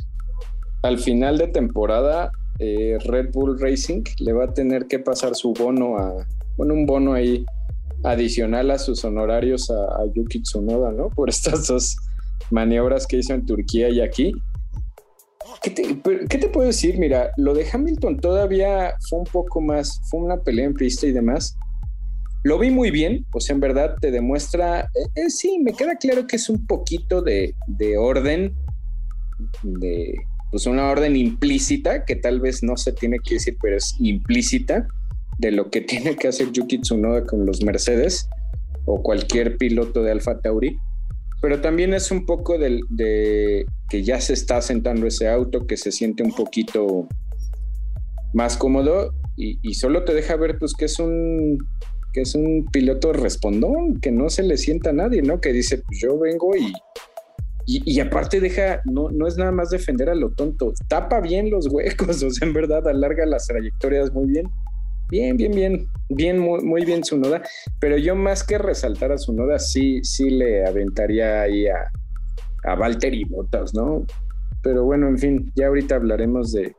Al 0.82 0.98
final 0.98 1.36
de 1.38 1.48
temporada, 1.48 2.30
eh, 2.58 2.98
Red 3.04 3.32
Bull 3.32 3.60
Racing 3.60 4.02
le 4.20 4.32
va 4.32 4.44
a 4.44 4.54
tener 4.54 4.86
que 4.86 4.98
pasar 4.98 5.34
su 5.34 5.52
bono 5.52 5.98
a, 5.98 6.26
pone 6.56 6.72
un 6.72 6.86
bono 6.86 7.12
ahí 7.12 7.44
adicional 8.04 8.70
a 8.70 8.78
sus 8.78 9.04
honorarios 9.04 9.70
a, 9.70 10.04
Yuki 10.14 10.42
Tsunoda, 10.42 10.92
¿no? 10.92 11.10
Por 11.10 11.28
estas 11.30 11.66
dos 11.66 11.96
maniobras 12.50 13.06
que 13.06 13.18
hizo 13.18 13.34
en 13.34 13.44
Turquía 13.44 13.88
y 13.90 14.00
aquí. 14.00 14.32
¿Qué 15.62 15.70
te, 16.38 16.48
puedo 16.48 16.66
decir? 16.66 16.98
Mira, 16.98 17.32
lo 17.36 17.52
de 17.52 17.66
Hamilton 17.68 18.18
todavía 18.18 18.94
fue 19.08 19.18
un 19.18 19.24
poco 19.24 19.60
más, 19.60 20.00
fue 20.10 20.20
una 20.20 20.36
pelea 20.38 20.66
en 20.66 20.74
pista 20.74 21.06
y 21.06 21.12
demás. 21.12 21.56
Lo 22.46 22.60
vi 22.60 22.70
muy 22.70 22.92
bien, 22.92 23.26
sea, 23.40 23.54
en 23.54 23.60
verdad 23.60 23.96
te 24.00 24.12
demuestra, 24.12 24.82
eh, 24.82 25.08
eh, 25.16 25.30
sí, 25.30 25.58
me 25.64 25.72
queda 25.72 25.96
claro 25.96 26.28
que 26.28 26.36
es 26.36 26.48
un 26.48 26.64
poquito 26.64 27.20
de, 27.20 27.56
de 27.66 27.98
orden, 27.98 28.54
de, 29.64 30.14
pues 30.52 30.64
una 30.66 30.88
orden 30.88 31.16
implícita, 31.16 32.04
que 32.04 32.14
tal 32.14 32.38
vez 32.40 32.62
no 32.62 32.76
se 32.76 32.92
tiene 32.92 33.18
que 33.18 33.34
decir, 33.34 33.56
pero 33.60 33.76
es 33.76 33.96
implícita, 33.98 34.86
de 35.38 35.50
lo 35.50 35.70
que 35.70 35.80
tiene 35.92 36.14
que 36.14 36.28
hacer 36.28 36.52
Yuki 36.52 36.82
Tsunoda 36.82 37.26
con 37.26 37.46
los 37.46 37.64
Mercedes 37.64 38.28
o 38.84 39.02
cualquier 39.02 39.56
piloto 39.56 40.04
de 40.04 40.12
Alfa 40.12 40.38
Tauri. 40.38 40.78
Pero 41.42 41.60
también 41.60 41.94
es 41.94 42.12
un 42.12 42.26
poco 42.26 42.58
de, 42.58 42.78
de 42.90 43.66
que 43.88 44.04
ya 44.04 44.20
se 44.20 44.34
está 44.34 44.62
sentando 44.62 45.08
ese 45.08 45.28
auto, 45.28 45.66
que 45.66 45.76
se 45.76 45.90
siente 45.90 46.22
un 46.22 46.32
poquito 46.32 47.08
más 48.34 48.56
cómodo 48.56 49.12
y, 49.36 49.58
y, 49.62 49.74
solo 49.74 50.04
te 50.04 50.14
deja 50.14 50.36
ver 50.36 50.58
pues 50.58 50.74
que 50.74 50.84
es 50.84 50.98
un 51.00 51.58
que 52.16 52.22
es 52.22 52.34
un 52.34 52.64
piloto 52.72 53.12
respondón, 53.12 54.00
que 54.00 54.10
no 54.10 54.30
se 54.30 54.42
le 54.42 54.56
sienta 54.56 54.88
a 54.88 54.94
nadie, 54.94 55.20
¿no? 55.20 55.38
Que 55.38 55.52
dice, 55.52 55.82
pues 55.86 56.00
yo 56.00 56.18
vengo 56.18 56.56
y, 56.56 56.72
y, 57.66 58.00
aparte 58.00 58.40
deja, 58.40 58.80
no, 58.86 59.10
no 59.10 59.26
es 59.26 59.36
nada 59.36 59.52
más 59.52 59.68
defender 59.68 60.08
a 60.08 60.14
lo 60.14 60.30
tonto, 60.30 60.72
tapa 60.88 61.20
bien 61.20 61.50
los 61.50 61.68
huecos, 61.70 62.22
o 62.22 62.30
sea, 62.30 62.48
en 62.48 62.54
verdad 62.54 62.88
alarga 62.88 63.26
las 63.26 63.46
trayectorias 63.46 64.14
muy 64.14 64.28
bien. 64.28 64.48
Bien, 65.10 65.36
bien, 65.36 65.52
bien, 65.52 65.88
bien, 66.08 66.38
muy, 66.38 66.64
muy 66.64 66.86
bien 66.86 67.04
su 67.04 67.18
noda. 67.18 67.42
Pero 67.80 67.98
yo 67.98 68.16
más 68.16 68.42
que 68.42 68.56
resaltar 68.56 69.12
a 69.12 69.18
su 69.18 69.34
noda, 69.34 69.58
sí, 69.58 70.02
sí 70.02 70.30
le 70.30 70.64
aventaría 70.64 71.42
ahí 71.42 71.66
a, 71.66 71.92
a 72.64 72.76
Valtteri 72.76 73.24
Bottas, 73.24 73.74
¿no? 73.74 74.06
Pero 74.62 74.84
bueno, 74.84 75.06
en 75.06 75.18
fin, 75.18 75.52
ya 75.54 75.66
ahorita 75.66 75.96
hablaremos 75.96 76.50
de, 76.50 76.74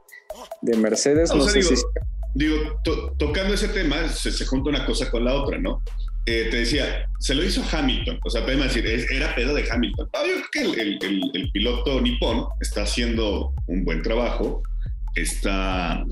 Mercedes. 0.80 1.32
No, 1.34 1.44
sé 1.44 1.60
digo, 1.60 1.76
si... 1.76 1.84
digo 2.34 2.82
tocando 3.18 3.54
ese 3.54 3.70
tema, 3.70 4.08
se, 4.10 4.32
se, 4.32 4.46
junta 4.46 4.70
una 4.70 4.86
cosa 4.86 5.10
con 5.10 5.26
la 5.26 5.34
otra, 5.34 5.58
¿no? 5.58 5.82
Eh, 6.26 6.48
te 6.52 6.58
decía, 6.58 7.08
se 7.20 7.34
lo 7.34 7.44
hizo 7.44 7.64
Hamilton, 7.72 8.20
o 8.24 8.30
sea, 8.30 8.44
podemos 8.44 8.74
decir, 8.74 8.86
era 9.12 9.34
pedo 9.34 9.54
de 9.54 9.66
Hamilton. 9.70 10.10
Ah, 10.14 10.24
yo 10.28 10.42
creo 10.52 10.72
que 10.74 10.82
el, 10.82 11.00
el, 11.02 11.32
el 11.34 11.52
piloto 11.52 12.02
nipón 12.02 12.46
está 12.60 12.84
haciendo 12.84 13.54
un 13.68 13.86
buen 13.86 14.02
trabajo, 14.02 14.62
está 15.16 16.04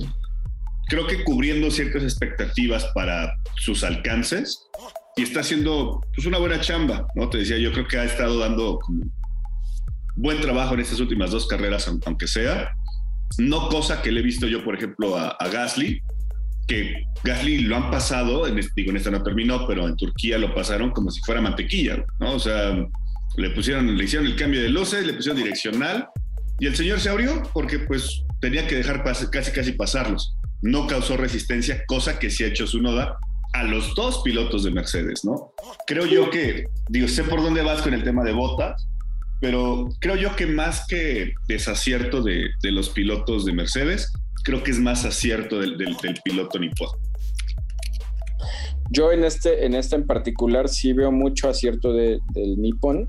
creo 0.88 1.08
que 1.08 1.23
cubriendo 1.23 1.71
ciertas 1.71 2.04
expectativas 2.04 2.86
para 2.93 3.36
sus 3.56 3.84
alcances 3.84 4.67
y 5.15 5.23
está 5.23 5.39
haciendo 5.39 6.01
pues, 6.13 6.28
una 6.28 6.38
buena 6.38 6.60
chamba, 6.60 7.08
¿no? 7.15 7.30
Te 7.30 7.39
decía, 7.39 7.58
yo 7.58 7.71
creo 7.71 7.88
que 7.88 7.97
ha 7.97 8.06
estado 8.06 8.39
dando 8.39 8.80
buen 10.15 10.39
trabajo 10.41 10.73
en 10.73 10.82
estas 10.82 10.99
últimas 10.99 11.32
dos 11.32 11.47
carreras, 11.47 11.89
aunque 12.06 12.28
sea. 12.28 12.71
No 13.38 13.70
cosa 13.70 14.02
que 14.02 14.12
le 14.12 14.22
he 14.22 14.24
visto 14.24 14.48
yo, 14.48 14.64
por 14.64 14.76
ejemplo, 14.76 15.18
a, 15.18 15.38
Gasly, 15.52 16.02
que 16.68 17.04
Gasly 17.24 17.60
lo 17.60 17.76
han 17.76 17.92
pasado, 17.92 18.48
en 18.48 18.60
digo, 18.76 18.92
en 18.92 18.98
esta 18.98 19.12
no 19.12 19.24
terminó, 19.24 19.68
pero 19.68 19.88
en 19.88 19.96
Turquía 19.96 20.38
lo 20.38 20.54
pasaron 20.54 20.92
como 20.92 21.12
si 21.12 21.20
fuera 21.22 21.42
mantequilla, 21.42 22.04
¿no? 22.20 22.34
O 22.34 22.40
sea, 22.40 22.76
le 23.38 23.50
pusieron, 23.52 23.98
le 23.98 24.04
hicieron 24.04 24.28
el 24.28 24.36
cambio 24.36 24.62
de 24.62 24.70
luces, 24.70 25.06
le 25.06 25.14
pusieron 25.14 25.38
direccional 25.38 26.08
y 26.60 26.68
el 26.68 26.76
señor 26.76 27.00
se 27.00 27.10
abrió 27.10 27.44
porque 27.54 27.80
pues 27.80 28.24
tenía 28.40 28.68
que 28.68 28.76
dejar 28.76 29.04
casi 29.04 29.52
casi 29.52 29.72
pasarlos 29.74 30.36
no 30.66 30.88
causó 30.88 31.16
resistencia, 31.16 31.84
cosa 31.86 32.18
que 32.18 32.30
sí 32.30 32.44
ha 32.44 32.48
hecho 32.48 32.66
su 32.66 32.82
noda 32.82 33.18
a 33.54 33.64
los 33.64 33.94
dos 33.96 34.22
pilotos 34.24 34.64
de 34.64 34.72
Mercedes, 34.72 35.24
¿no? 35.24 35.54
Creo 35.86 36.06
yo 36.06 36.30
que, 36.30 36.66
digo, 36.90 37.08
sé 37.08 37.24
por 37.24 37.42
dónde 37.42 37.62
vas 37.62 37.82
con 37.82 37.94
el 37.94 38.04
tema 38.04 38.24
de 38.24 38.34
botas, 38.34 38.88
pero 39.45 39.89
creo 39.99 40.15
yo 40.15 40.36
que 40.36 40.47
más 40.47 40.88
que 40.88 41.36
desacierto 41.47 42.23
de, 42.23 42.49
los 42.63 42.89
pilotos 42.89 43.45
de 43.45 43.53
Mercedes, 43.53 44.12
creo 44.43 44.63
que 44.63 44.71
es 44.71 44.79
más 44.79 45.05
acierto 45.05 45.60
del, 45.60 45.77
piloto 46.23 46.58
nipón. 46.58 46.89
Yo 48.89 49.12
en 49.12 49.23
este, 49.23 49.67
en 49.67 49.75
este 49.75 49.97
en 49.97 50.08
particular 50.08 50.67
sí 50.67 50.93
veo 50.93 51.12
mucho 51.12 51.47
acierto 51.47 51.93
del 51.93 52.21
Nippon, 52.58 53.08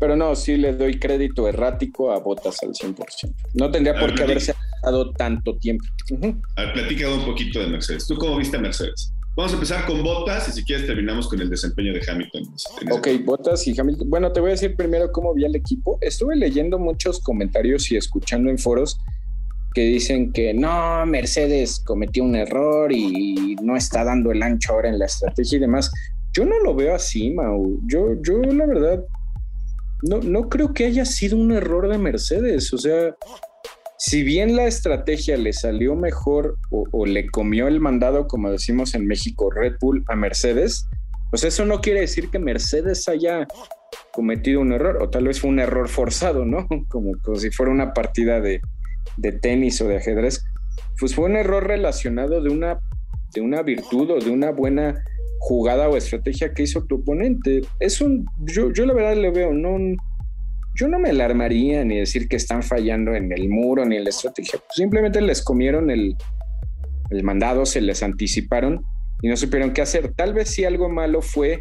pero 0.00 0.16
no, 0.16 0.34
sí 0.36 0.56
le 0.56 0.72
doy 0.72 0.98
crédito 0.98 1.46
errático 1.46 2.12
a 2.12 2.18
Botas 2.18 2.62
al 2.62 2.70
100%. 2.70 3.34
No 3.52 3.70
tendría 3.70 4.00
por 4.00 4.14
qué 4.14 4.22
haberse 4.22 4.54
dado 4.82 5.12
tanto 5.12 5.58
tiempo. 5.58 5.84
A 6.56 6.62
ver, 6.62 6.72
platica 6.72 7.10
un 7.10 7.26
poquito 7.26 7.60
de 7.60 7.66
Mercedes. 7.66 8.06
¿Tú 8.06 8.16
cómo 8.16 8.38
viste 8.38 8.56
a 8.56 8.60
Mercedes? 8.60 9.12
Vamos 9.38 9.52
a 9.52 9.54
empezar 9.54 9.86
con 9.86 10.02
Botas 10.02 10.48
y 10.48 10.50
si 10.52 10.64
quieres 10.64 10.84
terminamos 10.84 11.28
con 11.28 11.40
el 11.40 11.48
desempeño 11.48 11.92
de 11.92 12.00
Hamilton. 12.04 12.42
Ok, 12.90 13.06
Botas 13.24 13.68
y 13.68 13.80
Hamilton. 13.80 14.10
Bueno, 14.10 14.32
te 14.32 14.40
voy 14.40 14.48
a 14.48 14.54
decir 14.54 14.74
primero 14.74 15.12
cómo 15.12 15.32
vi 15.32 15.44
al 15.44 15.54
equipo. 15.54 15.96
Estuve 16.00 16.34
leyendo 16.34 16.76
muchos 16.76 17.20
comentarios 17.20 17.88
y 17.92 17.96
escuchando 17.96 18.50
en 18.50 18.58
foros 18.58 18.98
que 19.74 19.82
dicen 19.82 20.32
que 20.32 20.52
no, 20.54 21.06
Mercedes 21.06 21.80
cometió 21.86 22.24
un 22.24 22.34
error 22.34 22.90
y 22.90 23.54
no 23.62 23.76
está 23.76 24.02
dando 24.02 24.32
el 24.32 24.42
ancho 24.42 24.72
ahora 24.72 24.88
en 24.88 24.98
la 24.98 25.06
estrategia 25.06 25.58
y 25.58 25.60
demás. 25.60 25.92
Yo 26.32 26.44
no 26.44 26.58
lo 26.58 26.74
veo 26.74 26.96
así, 26.96 27.30
Mau. 27.30 27.78
Yo, 27.86 28.20
yo 28.20 28.42
la 28.42 28.66
verdad 28.66 29.04
no, 30.02 30.18
no 30.18 30.48
creo 30.48 30.72
que 30.72 30.86
haya 30.86 31.04
sido 31.04 31.36
un 31.36 31.52
error 31.52 31.86
de 31.86 31.98
Mercedes. 31.98 32.72
O 32.72 32.78
sea, 32.78 33.14
si 33.98 34.22
bien 34.22 34.54
la 34.54 34.66
estrategia 34.66 35.36
le 35.36 35.52
salió 35.52 35.96
mejor 35.96 36.56
o, 36.70 37.04
le 37.04 37.28
comió 37.28 37.66
el 37.66 37.80
mandado, 37.80 38.28
como 38.28 38.50
decimos 38.50 38.94
en 38.94 39.06
México, 39.06 39.50
Red 39.50 39.74
Bull 39.80 40.04
a 40.06 40.14
Mercedes, 40.14 40.88
pues 41.30 41.42
eso 41.42 41.66
no 41.66 41.80
quiere 41.80 42.00
decir 42.00 42.30
que 42.30 42.38
Mercedes 42.38 43.08
haya 43.08 43.46
cometido 44.12 44.60
un 44.60 44.72
error, 44.72 45.02
o 45.02 45.10
tal 45.10 45.26
vez 45.26 45.40
fue 45.40 45.50
un 45.50 45.58
error 45.58 45.88
forzado, 45.88 46.44
¿no? 46.44 46.68
Como, 46.88 47.12
si 47.36 47.50
fuera 47.50 47.72
una 47.72 47.92
partida 47.92 48.40
de, 48.40 48.60
de, 49.16 49.32
tenis 49.32 49.80
o 49.80 49.88
de 49.88 49.96
ajedrez. 49.96 50.44
Pues 51.00 51.14
fue 51.14 51.24
un 51.24 51.34
error 51.34 51.66
relacionado 51.66 52.40
de 52.40 52.50
una, 52.50 52.78
de 53.34 53.40
una 53.40 53.62
virtud 53.62 54.12
o 54.12 54.20
de 54.20 54.30
una 54.30 54.52
buena 54.52 55.04
jugada 55.40 55.88
o 55.88 55.96
estrategia 55.96 56.54
que 56.54 56.62
hizo 56.62 56.84
tu 56.84 56.96
oponente. 56.96 57.62
Es 57.80 58.00
un, 58.00 58.26
yo, 58.44 58.72
yo 58.72 58.86
la 58.86 58.94
verdad 58.94 59.16
le 59.16 59.30
veo, 59.30 59.52
no, 59.52 59.76
yo 60.78 60.86
no 60.86 61.00
me 61.00 61.10
alarmaría 61.10 61.84
ni 61.84 61.98
decir 61.98 62.28
que 62.28 62.36
están 62.36 62.62
fallando 62.62 63.14
en 63.14 63.32
el 63.32 63.48
muro 63.48 63.84
ni 63.84 63.96
en 63.96 64.04
la 64.04 64.10
estrategia. 64.10 64.60
Simplemente 64.70 65.20
les 65.20 65.42
comieron 65.42 65.90
el, 65.90 66.14
el 67.10 67.24
mandado, 67.24 67.66
se 67.66 67.80
les 67.80 68.02
anticiparon 68.04 68.84
y 69.20 69.28
no 69.28 69.36
supieron 69.36 69.72
qué 69.72 69.82
hacer. 69.82 70.12
Tal 70.14 70.34
vez 70.34 70.50
si 70.50 70.64
algo 70.64 70.88
malo 70.88 71.20
fue, 71.20 71.60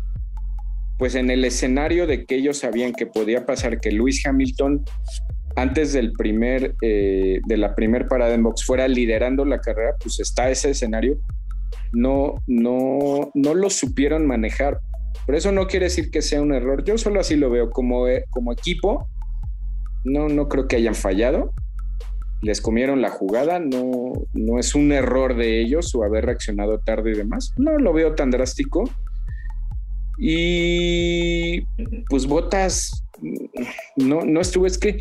pues 0.99 1.15
en 1.15 1.31
el 1.31 1.43
escenario 1.45 2.05
de 2.05 2.25
que 2.25 2.35
ellos 2.35 2.59
sabían 2.59 2.93
que 2.93 3.07
podía 3.07 3.45
pasar 3.47 3.79
que 3.79 3.91
Luis 3.91 4.23
Hamilton 4.23 4.85
antes 5.55 5.93
del 5.93 6.11
primer, 6.11 6.75
eh, 6.83 7.39
de 7.43 7.57
la 7.57 7.73
primer 7.73 8.07
parada 8.07 8.35
en 8.35 8.43
box 8.43 8.63
fuera 8.63 8.87
liderando 8.87 9.45
la 9.45 9.59
carrera, 9.59 9.95
pues 9.99 10.19
está 10.19 10.51
ese 10.51 10.69
escenario 10.69 11.17
no, 11.91 12.43
no, 12.47 13.31
no 13.33 13.53
lo 13.53 13.69
supieron 13.69 14.25
manejar. 14.25 14.79
Pero 15.27 15.37
eso 15.37 15.51
no 15.51 15.67
quiere 15.67 15.87
decir 15.87 16.09
que 16.09 16.21
sea 16.21 16.41
un 16.41 16.53
error. 16.53 16.85
Yo 16.85 16.97
solo 16.97 17.19
así 17.19 17.35
lo 17.35 17.49
veo 17.49 17.69
como, 17.69 18.07
eh, 18.07 18.23
como 18.29 18.53
equipo. 18.53 19.07
No, 20.05 20.29
no 20.29 20.47
creo 20.47 20.69
que 20.69 20.77
hayan 20.77 20.95
fallado. 20.95 21.51
Les 22.41 22.61
comieron 22.61 23.01
la 23.01 23.09
jugada. 23.09 23.59
No, 23.59 24.13
no 24.33 24.57
es 24.57 24.73
un 24.73 24.93
error 24.93 25.35
de 25.35 25.61
ellos 25.61 25.93
o 25.93 26.03
haber 26.03 26.25
reaccionado 26.25 26.79
tarde 26.79 27.11
y 27.11 27.15
demás. 27.15 27.53
No 27.57 27.77
lo 27.77 27.91
veo 27.91 28.15
tan 28.15 28.31
drástico. 28.31 28.89
Y 30.17 31.61
pues 32.09 32.25
Botas, 32.25 33.03
no, 33.97 34.21
no 34.21 34.39
estuvo. 34.39 34.65
Es 34.65 34.77
que 34.77 34.97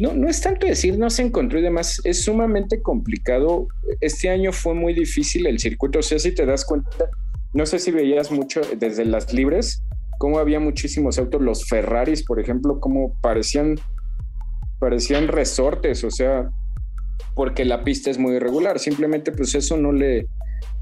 no, 0.00 0.12
no 0.14 0.28
es 0.28 0.40
tanto 0.40 0.66
decir 0.66 0.98
no 0.98 1.08
se 1.10 1.22
encontró 1.22 1.60
y 1.60 1.62
demás, 1.62 2.00
es 2.02 2.24
sumamente 2.24 2.82
complicado. 2.82 3.68
Este 4.00 4.28
año 4.28 4.52
fue 4.52 4.74
muy 4.74 4.94
difícil 4.94 5.46
el 5.46 5.60
circuito, 5.60 6.00
o 6.00 6.02
sea, 6.02 6.18
si 6.18 6.34
te 6.34 6.44
das 6.44 6.64
cuenta, 6.64 7.08
no 7.52 7.66
sé 7.66 7.78
si 7.78 7.90
veías 7.90 8.30
mucho 8.30 8.60
desde 8.78 9.04
las 9.04 9.32
libres, 9.32 9.82
cómo 10.18 10.38
había 10.38 10.60
muchísimos 10.60 11.18
autos, 11.18 11.42
los 11.42 11.66
Ferraris, 11.66 12.24
por 12.24 12.40
ejemplo, 12.40 12.80
cómo 12.80 13.18
parecían, 13.20 13.76
parecían 14.78 15.28
resortes, 15.28 16.04
o 16.04 16.10
sea, 16.10 16.50
porque 17.34 17.64
la 17.64 17.84
pista 17.84 18.10
es 18.10 18.18
muy 18.18 18.36
irregular, 18.36 18.78
simplemente 18.78 19.32
pues 19.32 19.54
eso 19.54 19.76
no 19.76 19.92
le, 19.92 20.26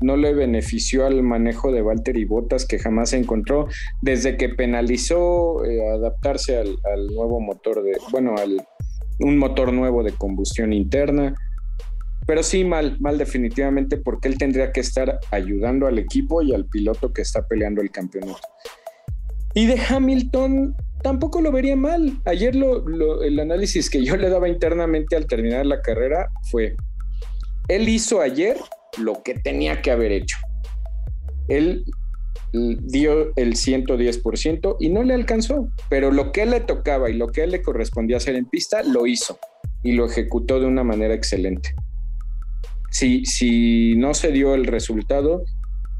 no 0.01 0.17
le 0.17 0.35
benefició 0.35 1.07
al 1.07 1.23
manejo 1.23 1.73
de 1.73 1.83
Valtteri 1.83 2.25
Bottas 2.25 2.67
que 2.67 2.79
jamás 2.79 3.11
se 3.11 3.19
encontró 3.19 3.67
desde 4.03 4.37
que 4.37 4.49
penalizó 4.49 5.65
eh, 5.65 5.89
adaptarse 5.91 6.59
al, 6.59 6.77
al, 6.93 7.07
nuevo 7.09 7.41
motor 7.41 7.83
de, 7.83 7.97
bueno, 8.11 8.35
al, 8.37 8.63
un 9.21 9.39
motor 9.39 9.73
nuevo 9.73 10.03
de 10.03 10.13
combustión 10.13 10.73
interna. 10.73 11.35
Pero 12.27 12.43
sí, 12.43 12.65
mal, 12.65 12.97
mal 13.01 13.19
definitivamente, 13.19 13.97
porque 13.97 14.29
él 14.29 14.39
tendría 14.39 14.73
que 14.73 14.81
estar 14.81 15.19
ayudando 15.31 15.87
al 15.87 15.99
equipo 15.99 16.43
y 16.43 16.55
al 16.55 16.67
piloto 16.67 17.13
que 17.13 17.23
está 17.23 17.47
peleando 17.47 17.83
el 17.83 17.91
campeonato. 17.91 18.47
Y 19.55 19.67
de 19.67 19.81
Hamilton 19.81 20.77
tampoco 21.03 21.41
lo 21.41 21.51
vería 21.51 21.77
mal. 21.77 22.21
Ayer 22.25 22.55
lo, 22.55 23.23
el 23.23 23.41
análisis 23.41 23.91
que 23.91 24.05
yo 24.05 24.17
le 24.17 24.29
daba 24.29 24.49
internamente 24.49 25.17
al 25.17 25.27
terminar 25.27 25.67
la 25.67 25.81
carrera 25.81 26.29
fue, 26.51 26.77
él 27.69 27.89
hizo 27.89 28.21
ayer 28.21 28.57
lo 28.99 29.23
que 29.23 29.35
tenía 29.35 29.83
que 29.83 29.91
haber 29.91 30.13
hecho. 30.13 30.37
él 31.49 31.85
dio 32.53 33.33
el 33.37 33.55
110% 33.55 34.77
y 34.81 34.89
no 34.89 35.03
le 35.03 35.15
alcanzó, 35.15 35.69
pero 35.89 36.11
lo 36.11 36.33
que 36.33 36.47
le 36.47 36.61
tocaba 36.61 37.11
y 37.11 37.15
lo 37.15 37.29
que 37.29 37.47
le 37.47 37.63
correspondía 37.63 38.17
hacer 38.17 38.35
en 38.35 38.47
pista, 38.47 38.83
lo 38.83 39.07
hizo 39.07 39.39
y 39.83 39.93
lo 39.93 40.07
ejecutó 40.07 40.61
de 40.61 40.67
una 40.67 40.85
manera 40.85 41.15
excelente. 41.15 41.75
Si, 42.91 43.25
si 43.25 43.95
no 43.97 44.15
se 44.15 44.33
dio 44.33 44.55
el 44.55 44.67
resultado, 44.67 45.45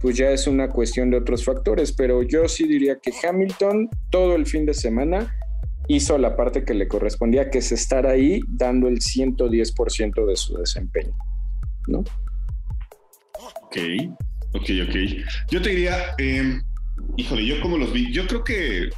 pues 0.01 0.17
ya 0.17 0.31
es 0.31 0.47
una 0.47 0.69
cuestión 0.69 1.11
de 1.11 1.19
otros 1.19 1.45
factores, 1.45 1.93
pero 1.93 2.23
yo 2.23 2.49
sí 2.49 2.67
diría 2.67 2.99
que 2.99 3.13
Hamilton 3.23 3.89
todo 4.11 4.35
el 4.35 4.47
fin 4.47 4.67
de 4.67 4.75
semana 4.75 5.37
hizo 5.89 6.17
la 6.19 6.37
parte 6.37 6.65
que 6.65 6.73
le 6.73 6.89
correspondía, 6.89 7.51
que 7.51 7.59
es 7.59 7.73
estar 7.73 8.07
ahí 8.07 8.41
dando 8.49 8.89
el 8.89 9.01
110% 9.01 10.27
de 10.27 10.37
su 10.37 10.57
desempeño, 10.57 11.13
¿no? 11.89 11.99
Ok, 13.63 13.77
ok, 14.55 14.71
ok. 14.89 14.97
Yo 15.51 15.61
te 15.61 15.71
diría, 15.71 16.15
em, 16.19 16.63
híjole, 17.17 17.45
yo 17.45 17.61
como 17.61 17.77
los 17.77 17.93
vi, 17.93 18.13
yo 18.13 18.27
creo 18.27 18.43
que, 18.43 18.89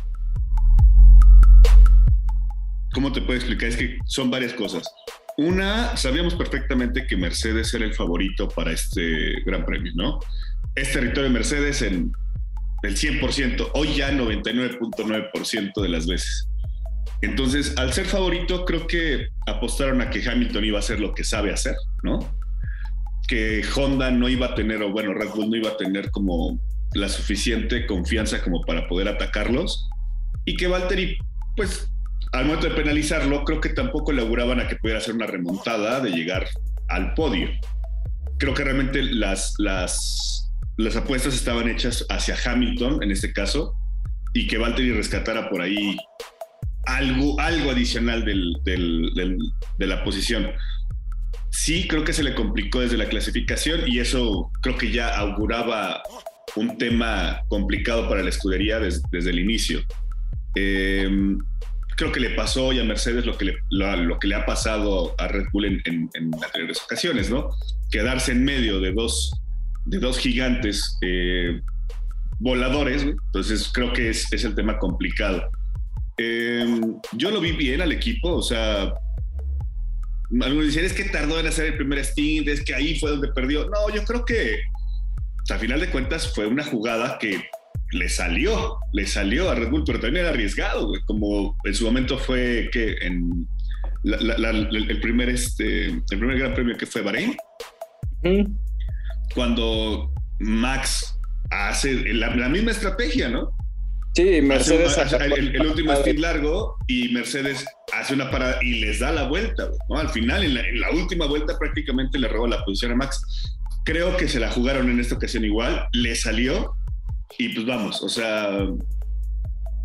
¿cómo 2.93 3.11
te 3.11 3.23
puedo 3.23 3.39
explicar? 3.39 3.71
Es 3.71 3.77
que 3.77 3.97
son 4.07 4.31
varias 4.31 4.53
cosas. 4.53 4.87
Una, 5.38 5.97
sabíamos 5.97 6.35
perfectamente 6.35 7.07
que 7.07 7.16
Mercedes 7.16 7.73
era 7.75 7.85
el 7.85 7.95
favorito 7.95 8.49
para 8.49 8.73
este 8.73 9.42
Gran 9.45 9.64
Premio, 9.64 9.92
¿no? 9.95 10.21
es 10.75 10.92
territorio 10.92 11.25
de 11.25 11.31
Mercedes 11.31 11.83
en 11.83 12.12
el 12.83 12.97
100%, 12.97 13.71
hoy 13.75 13.95
ya 13.95 14.11
99.9% 14.11 15.81
de 15.81 15.88
las 15.88 16.07
veces. 16.07 16.49
Entonces, 17.21 17.75
al 17.77 17.92
ser 17.92 18.07
favorito, 18.07 18.64
creo 18.64 18.87
que 18.87 19.29
apostaron 19.47 20.01
a 20.01 20.11
que 20.11 20.29
Hamilton 20.29 20.64
iba 20.64 20.79
a 20.79 20.81
hacer 20.81 20.99
lo 20.99 21.14
que 21.14 21.23
sabe 21.23 21.53
hacer, 21.53 21.77
¿no? 22.03 22.18
Que 23.29 23.64
Honda 23.77 24.11
no 24.11 24.29
iba 24.29 24.47
a 24.47 24.55
tener, 24.55 24.83
o 24.83 24.90
bueno, 24.90 25.14
Red 25.14 25.29
Bull 25.29 25.51
no 25.51 25.57
iba 25.57 25.71
a 25.71 25.77
tener 25.77 26.11
como 26.11 26.61
la 26.95 27.09
suficiente 27.09 27.87
confianza 27.87 28.42
como 28.42 28.62
para 28.62 28.88
poder 28.88 29.09
atacarlos. 29.09 29.88
Y 30.45 30.57
que 30.57 30.66
Valtteri, 30.66 31.16
pues, 31.57 31.92
al 32.33 32.47
momento 32.47 32.68
de 32.68 32.75
penalizarlo, 32.75 33.45
creo 33.45 33.61
que 33.61 33.71
tampoco 33.71 34.12
le 34.12 34.23
auguraban 34.23 34.61
a 34.61 34.68
que 34.68 34.77
pudiera 34.77 34.99
hacer 34.99 35.14
una 35.14 35.27
remontada 35.27 36.01
de 36.01 36.11
llegar 36.11 36.49
al 36.88 37.14
podio. 37.14 37.49
Creo 38.38 38.55
que 38.55 38.64
realmente 38.64 39.03
las, 39.03 39.55
las 39.59 40.33
las 40.77 40.97
apuestas 40.97 41.35
estaban 41.35 41.68
hechas 41.68 42.07
hacia 42.09 42.37
Hamilton, 42.45 43.03
en 43.03 43.11
este 43.11 43.33
caso, 43.33 43.75
y 44.33 44.47
que 44.47 44.59
Valtteri 44.59 44.92
rescatara 44.92 45.51
por 45.51 45.61
ahí 45.61 45.97
algo, 46.87 47.38
algo 47.40 47.71
adicional 47.71 48.25
de 48.25 49.87
la 49.87 50.05
posición. 50.05 50.51
Sí, 51.51 51.87
creo 51.87 52.05
que 52.05 52.14
se 52.14 52.23
le 52.23 52.35
complicó 52.35 52.81
desde 52.81 52.97
la 52.97 53.09
clasificación 53.09 53.83
y 53.87 53.99
eso 53.99 54.51
creo 54.62 54.79
que 54.79 54.90
ya 54.90 55.16
auguraba 55.16 56.03
un 56.57 56.79
tema 56.79 57.42
complicado 57.49 58.09
para 58.09 58.23
la 58.23 58.31
escudería 58.31 58.79
desde 58.79 59.31
el 59.31 59.38
inicio. 59.38 59.83
Em, 60.55 61.38
creo 61.97 62.13
que 62.13 62.21
le 62.21 62.31
pasó 62.31 62.71
a 62.71 62.85
Mercedes 62.85 63.27
lo 63.27 63.37
que 63.37 63.47
le, 63.47 63.57
lo, 63.71 64.19
que 64.19 64.29
le 64.29 64.35
ha 64.35 64.47
pasado 64.47 65.15
a 65.19 65.29
Red 65.29 65.47
Bull 65.53 65.65
en, 65.65 65.83
en, 65.85 66.11
en 66.15 66.35
anteriores 66.35 66.83
ocasiones, 66.83 67.31
¿no? 67.31 67.51
Quedarse 67.91 68.33
en 68.33 68.45
medio 68.45 68.81
de 68.81 68.93
dos 68.93 69.33
de 69.85 69.99
dos 69.99 70.19
gigantes 70.19 70.99
eh, 71.01 71.61
voladores, 72.39 73.03
entonces 73.03 73.71
creo 73.73 73.93
que 73.93 74.11
es, 74.11 74.33
el 74.33 74.55
tema 74.55 74.79
complicado. 74.79 75.49
Em, 76.17 76.97
yo 77.13 77.31
lo 77.31 77.41
vi 77.41 77.53
bien 77.53 77.81
al 77.81 77.93
equipo, 77.93 78.37
o 78.37 78.43
sea, 78.43 78.93
algunos 80.41 80.67
dicen 80.67 80.85
es 80.85 80.93
que 80.93 81.05
tardó 81.05 81.39
en 81.39 81.47
hacer 81.47 81.67
el 81.67 81.77
primer 81.77 82.05
stint, 82.05 82.49
es 82.49 82.63
que 82.63 82.75
ahí 82.75 82.99
fue 82.99 83.11
donde 83.11 83.29
perdió. 83.29 83.69
No, 83.69 83.95
yo 83.95 84.05
creo 84.05 84.25
que 84.25 84.61
a 85.51 85.59
final 85.59 85.81
de 85.81 85.91
cuentas 85.91 86.33
fue 86.35 86.47
una 86.47 86.65
jugada 86.65 87.19
que 87.19 87.45
le 87.93 88.09
salió, 88.09 88.79
le 88.93 89.07
salió 89.07 89.51
a 89.51 89.55
Red 89.55 89.71
Bull, 89.71 89.85
pero 89.87 90.01
también 90.01 90.25
era 90.25 90.35
arriesgado, 90.35 90.93
como 91.07 91.57
en 91.65 91.75
su 91.75 91.85
momento 91.85 92.19
fue 92.19 92.69
que 92.73 92.97
en 93.03 93.47
el 94.05 95.01
primer 95.01 95.29
este, 95.29 95.87
el 95.87 96.03
primer 96.09 96.39
Gran 96.39 96.55
Premio 96.55 96.77
que 96.77 96.87
fue 96.87 97.03
Bahrein 97.03 97.37
cuando 99.35 100.13
Max 100.39 101.19
hace 101.51 102.13
la, 102.15 102.49
misma 102.49 102.71
estrategia, 102.71 103.29
¿no? 103.29 103.51
Sí, 104.15 104.43
Mercedes. 104.43 104.97
el, 105.21 105.67
último 105.67 105.95
stint 105.97 106.19
largo 106.19 106.77
y 106.87 107.09
Mercedes 107.11 107.65
hace 107.95 108.15
una 108.15 108.31
parada 108.31 108.59
y 108.63 108.81
les 108.81 109.01
da 109.01 109.11
la 109.11 109.27
vuelta. 109.27 109.71
¿no? 109.89 109.99
Al 109.99 110.11
final, 110.11 110.45
en 110.45 110.81
la, 110.81 110.91
última 110.91 111.27
vuelta, 111.27 111.59
prácticamente 111.59 112.19
le 112.19 112.29
robó 112.29 112.47
la 112.47 112.63
posición 112.65 112.93
a 112.93 112.97
Max. 112.97 113.23
Creo 113.85 114.17
que 114.17 114.29
se 114.29 114.39
la 114.39 114.51
jugaron 114.51 114.91
en 114.91 115.01
esta 115.01 115.15
ocasión 115.15 115.45
igual, 115.45 115.89
le 115.93 116.15
salió 116.15 116.75
y 117.38 117.49
pues 117.51 117.66
vamos, 117.66 118.03
o 118.03 118.09
sea, 118.09 118.66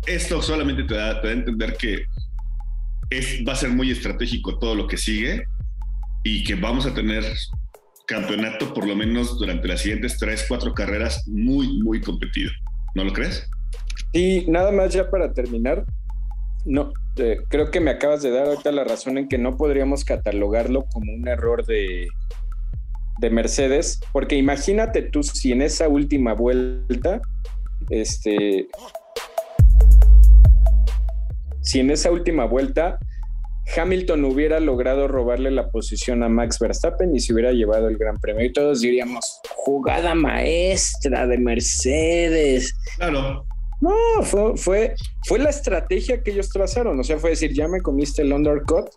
esto 0.06 0.42
solamente 0.42 0.84
te 0.84 0.94
da, 0.94 1.20
a 1.20 1.30
entender 1.30 1.76
que 1.76 2.04
va 3.46 3.52
a 3.52 3.56
ser 3.56 3.70
muy 3.70 3.90
estratégico 3.90 4.58
todo 4.58 4.74
lo 4.74 4.86
que 4.86 4.96
sigue 4.96 5.44
y 6.24 6.44
que 6.44 6.54
vamos 6.54 6.86
a 6.86 6.94
tener 6.94 7.24
campeonato, 8.06 8.72
por 8.72 8.86
lo 8.86 8.96
menos 8.96 9.38
durante 9.38 9.68
las 9.68 9.82
siguientes 9.82 10.18
tres, 10.18 10.44
cuatro 10.48 10.72
carreras, 10.72 11.26
muy, 11.28 11.82
muy 11.82 12.00
competido. 12.00 12.50
¿No 12.94 13.04
lo 13.04 13.12
crees? 13.12 13.48
Y 14.12 14.46
nada 14.48 14.72
más 14.72 14.94
ya 14.94 15.10
para 15.10 15.32
terminar, 15.32 15.84
no, 16.64 16.92
creo 17.48 17.70
que 17.70 17.80
me 17.80 17.90
acabas 17.90 18.22
de 18.22 18.30
dar 18.30 18.46
ahorita 18.46 18.72
la 18.72 18.84
razón 18.84 19.18
en 19.18 19.28
que 19.28 19.38
no 19.38 19.56
podríamos 19.56 20.04
catalogarlo 20.04 20.86
como 20.92 21.12
un 21.12 21.28
error 21.28 21.66
de, 21.66 22.08
de 23.18 23.30
Mercedes, 23.30 24.00
porque 24.12 24.36
imagínate 24.36 25.02
tú 25.02 25.22
si 25.22 25.52
en 25.52 25.62
esa 25.62 25.88
última 25.88 26.34
vuelta, 26.34 27.20
este, 27.90 28.68
si 31.60 31.80
en 31.80 31.90
esa 31.90 32.10
última 32.10 32.44
vuelta 32.44 32.98
Hamilton 33.76 34.24
hubiera 34.24 34.60
logrado 34.60 35.08
robarle 35.08 35.50
la 35.50 35.70
posición 35.70 36.22
a 36.22 36.28
Max 36.28 36.58
Verstappen 36.58 37.14
y 37.14 37.20
se 37.20 37.32
hubiera 37.34 37.52
llevado 37.52 37.88
el 37.88 37.98
Gran 37.98 38.16
Premio. 38.18 38.44
Y 38.44 38.52
todos 38.52 38.80
diríamos, 38.80 39.40
jugada 39.56 40.14
maestra 40.14 41.26
de 41.26 41.38
Mercedes. 41.38 42.74
Claro. 42.96 43.44
No, 43.80 43.94
fue, 44.22 44.56
fue, 44.56 44.94
fue 45.26 45.38
la 45.38 45.50
estrategia 45.50 46.22
que 46.22 46.32
ellos 46.32 46.48
trazaron. 46.48 46.98
O 46.98 47.04
sea, 47.04 47.18
fue 47.18 47.30
decir, 47.30 47.52
ya 47.52 47.68
me 47.68 47.80
comiste 47.80 48.22
el 48.22 48.32
undercut, 48.32 48.88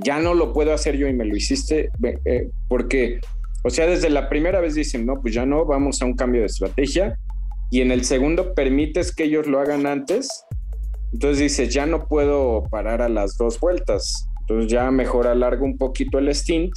ya 0.00 0.18
no 0.20 0.34
lo 0.34 0.52
puedo 0.52 0.72
hacer 0.72 0.96
yo 0.96 1.08
y 1.08 1.12
me 1.12 1.24
lo 1.24 1.36
hiciste. 1.36 1.90
Eh, 2.24 2.50
porque, 2.68 3.20
o 3.62 3.70
sea, 3.70 3.86
desde 3.86 4.10
la 4.10 4.28
primera 4.28 4.60
vez 4.60 4.74
dicen, 4.74 5.06
no, 5.06 5.20
pues 5.20 5.34
ya 5.34 5.46
no, 5.46 5.64
vamos 5.64 6.02
a 6.02 6.06
un 6.06 6.14
cambio 6.14 6.40
de 6.40 6.46
estrategia. 6.46 7.18
Y 7.70 7.80
en 7.80 7.90
el 7.90 8.04
segundo 8.04 8.54
permites 8.54 9.14
que 9.14 9.24
ellos 9.24 9.46
lo 9.46 9.58
hagan 9.58 9.86
antes 9.86 10.46
entonces 11.12 11.38
dices, 11.38 11.72
ya 11.72 11.86
no 11.86 12.08
puedo 12.08 12.64
parar 12.70 13.00
a 13.02 13.08
las 13.08 13.36
dos 13.36 13.58
vueltas. 13.60 14.28
Entonces 14.40 14.70
ya 14.70 14.90
mejor 14.90 15.26
alargo 15.26 15.64
un 15.64 15.78
poquito 15.78 16.18
el 16.18 16.32
stint 16.34 16.72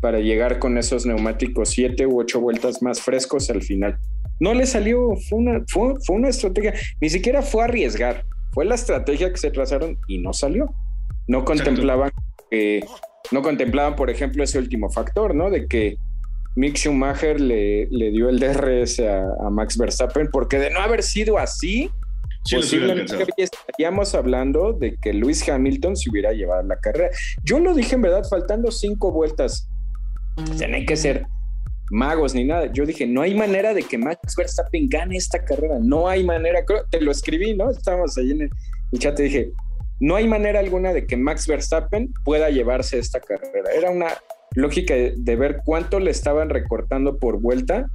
para 0.00 0.20
llegar 0.20 0.58
con 0.58 0.78
esos 0.78 1.06
neumáticos 1.06 1.70
siete 1.70 2.06
u 2.06 2.20
ocho 2.20 2.40
vueltas 2.40 2.82
más 2.82 3.00
frescos 3.00 3.50
al 3.50 3.62
final. 3.62 3.98
No 4.40 4.54
le 4.54 4.66
salió, 4.66 5.14
fue 5.28 5.38
una, 5.38 5.64
fue, 5.68 5.94
una 6.08 6.28
estrategia, 6.28 6.74
ni 7.00 7.08
siquiera 7.08 7.42
fue 7.42 7.64
arriesgar, 7.64 8.24
fue 8.52 8.64
la 8.64 8.74
estrategia 8.74 9.30
que 9.30 9.38
se 9.38 9.50
trazaron 9.50 9.98
y 10.08 10.18
no 10.18 10.32
salió. 10.32 10.74
No 11.28 11.44
contemplaban 11.44 12.10
que, 12.50 12.84
no 13.32 13.42
contemplaban, 13.42 13.96
por 13.96 14.10
ejemplo, 14.10 14.44
ese 14.44 14.58
último 14.58 14.90
factor, 14.90 15.34
¿no? 15.34 15.50
De 15.50 15.66
que 15.66 15.96
Mick 16.54 16.76
Schumacher 16.76 17.40
le, 17.40 17.86
le 17.90 18.10
dio 18.10 18.28
el 18.28 18.38
DRS 18.38 19.00
a, 19.00 19.24
a 19.46 19.50
Max 19.50 19.76
Verstappen, 19.76 20.28
porque 20.30 20.58
de 20.58 20.70
no 20.70 20.80
haber 20.80 21.02
sido 21.02 21.38
así, 21.38 21.90
Posiblemente 22.50 23.16
estaríamos 23.36 24.14
hablando 24.14 24.72
de 24.72 24.96
que 24.96 25.12
Luis 25.12 25.48
Hamilton 25.48 25.96
se 25.96 26.10
hubiera 26.10 26.32
llevado 26.32 26.62
la 26.62 26.76
carrera. 26.76 27.10
Yo 27.44 27.58
lo 27.58 27.74
dije 27.74 27.96
en 27.96 28.02
verdad, 28.02 28.24
faltando 28.28 28.70
cinco 28.70 29.10
vueltas. 29.10 29.68
Tienen 30.56 30.86
que 30.86 30.96
ser 30.96 31.26
magos 31.90 32.34
ni 32.34 32.44
nada. 32.44 32.70
Yo 32.72 32.86
dije, 32.86 33.06
no 33.06 33.22
hay 33.22 33.34
manera 33.34 33.74
de 33.74 33.82
que 33.82 33.98
Max 33.98 34.34
Verstappen 34.36 34.88
gane 34.88 35.16
esta 35.16 35.44
carrera. 35.44 35.78
No 35.80 36.08
hay 36.08 36.24
manera. 36.24 36.64
Te 36.90 37.00
lo 37.00 37.10
escribí, 37.10 37.54
¿no? 37.54 37.70
Estábamos 37.70 38.16
ahí 38.18 38.30
en 38.30 38.42
el, 38.42 38.50
chat 38.98 39.18
y 39.20 39.24
dije, 39.24 39.52
no 40.00 40.16
hay 40.16 40.28
manera 40.28 40.60
alguna 40.60 40.92
de 40.92 41.06
que 41.06 41.16
Max 41.16 41.46
Verstappen 41.46 42.12
pueda 42.24 42.50
llevarse 42.50 42.98
esta 42.98 43.20
carrera. 43.20 43.70
Era 43.74 43.90
una 43.90 44.08
lógica 44.54 44.94
de 44.94 45.36
ver 45.36 45.60
cuánto 45.64 46.00
le 46.00 46.10
estaban 46.10 46.50
recortando 46.50 47.18
por 47.18 47.40
vuelta 47.40 47.86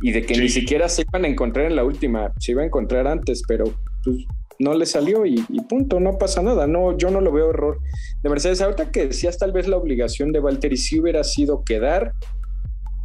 y 0.00 0.12
de 0.12 0.24
que 0.24 0.36
ni 0.38 0.48
siquiera 0.48 0.88
se 0.88 1.02
iban 1.02 1.24
a 1.24 1.28
encontrar 1.28 1.66
en 1.66 1.76
la 1.76 1.84
última, 1.84 2.32
se 2.38 2.52
iba 2.52 2.62
a 2.62 2.66
encontrar 2.66 3.06
antes, 3.06 3.42
pero 3.48 3.64
pues, 4.04 4.26
no 4.58 4.74
le 4.74 4.86
salió 4.86 5.26
y, 5.26 5.42
punto, 5.68 6.00
no 6.00 6.18
pasa 6.18 6.42
nada. 6.42 6.66
No, 6.66 6.96
yo 6.96 7.10
no 7.10 7.20
lo 7.20 7.32
veo 7.32 7.50
error 7.50 7.78
de 8.22 8.30
Mercedes. 8.30 8.60
Ahorita 8.60 8.90
que 8.90 9.06
decías, 9.06 9.38
tal 9.38 9.52
vez 9.52 9.68
la 9.68 9.76
obligación 9.76 10.32
de 10.32 10.40
Valtteri 10.40 10.76
sí 10.76 11.00
hubiera 11.00 11.24
sido 11.24 11.62
quedar 11.64 12.12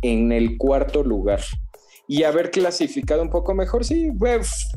en 0.02 0.32
el 0.32 0.58
cuarto 0.58 1.04
lugar 1.04 1.42
y 2.08 2.24
haber 2.24 2.52
clasificado 2.52 3.22
un 3.22 3.30
poco 3.30 3.54
mejor. 3.54 3.86
Sí, 3.86 4.12
pues, 4.18 4.70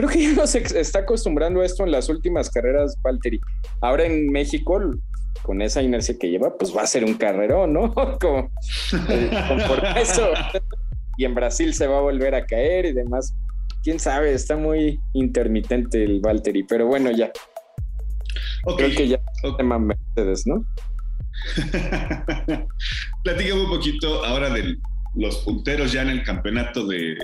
creo 0.00 0.08
que 0.08 0.22
ya 0.22 0.32
no 0.32 0.46
se 0.46 0.60
está 0.80 1.00
acostumbrando 1.00 1.60
a 1.60 1.66
esto 1.66 1.84
en 1.84 1.90
las 1.90 2.08
últimas 2.08 2.48
carreras, 2.48 2.96
Valtteri. 3.02 3.38
Ahora 3.82 4.06
en 4.06 4.30
México 4.30 4.80
con 5.42 5.60
esa 5.60 5.82
inercia 5.82 6.16
que 6.18 6.30
lleva, 6.30 6.56
pues 6.56 6.74
va 6.74 6.82
a 6.82 6.86
ser 6.86 7.04
un 7.04 7.14
carrerón, 7.14 7.74
¿no? 7.74 7.94
Como, 8.20 8.50
eh, 9.10 9.30
eso 9.96 10.32
y 11.18 11.24
en 11.26 11.34
Brasil 11.34 11.74
se 11.74 11.86
va 11.86 11.98
a 11.98 12.00
volver 12.00 12.34
a 12.34 12.46
caer 12.46 12.86
y 12.86 12.92
demás. 12.92 13.34
Quién 13.82 14.00
sabe, 14.00 14.32
está 14.32 14.56
muy 14.56 14.98
intermitente 15.12 16.02
el 16.02 16.20
Valtteri, 16.20 16.62
pero 16.62 16.86
bueno, 16.86 17.10
ya. 17.10 17.30
Creo 18.76 18.90
que 18.90 19.08
ya 19.08 19.20
okay. 19.42 19.56
tema 19.58 19.78
Mercedes, 19.78 20.46
¿no? 20.46 20.64
Platícame 23.24 23.64
un 23.64 23.70
poquito 23.70 24.24
ahora 24.24 24.48
de 24.48 24.78
los 25.14 25.38
punteros 25.38 25.92
ya 25.92 26.02
en 26.02 26.10
el 26.10 26.22
campeonato 26.22 26.86
de, 26.86 27.16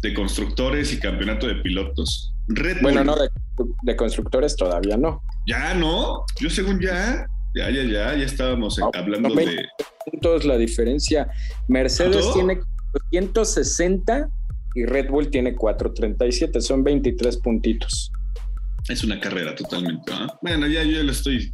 de 0.00 0.14
constructores 0.14 0.92
y 0.92 1.00
campeonato 1.00 1.46
de 1.46 1.56
pilotos. 1.56 2.32
bueno, 2.82 3.04
no, 3.04 3.16
de, 3.82 3.96
constructores 3.96 4.56
todavía 4.56 4.96
no. 4.96 5.22
Ya 5.46 5.74
no, 5.74 6.24
yo 6.40 6.50
según 6.50 6.80
ya, 6.80 7.26
ya, 7.54 7.70
ya, 7.70 7.82
ya, 7.82 8.16
ya 8.16 8.24
estábamos 8.24 8.78
hablando 8.94 9.34
de... 9.34 9.66
puntos 10.04 10.44
la 10.44 10.56
diferencia. 10.56 11.28
Mercedes 11.66 12.32
tiene 12.32 12.60
160 13.10 14.28
y 14.74 14.84
Red 14.84 15.10
Bull 15.10 15.30
tiene 15.30 15.54
437, 15.56 16.60
son 16.60 16.84
23 16.84 17.36
puntitos. 17.38 18.12
Es 18.88 19.04
una 19.04 19.20
carrera 19.20 19.54
totalmente. 19.54 20.12
Bueno, 20.40 20.66
ya 20.66 20.82
yo 20.82 21.02
lo 21.02 21.12
estoy. 21.12 21.52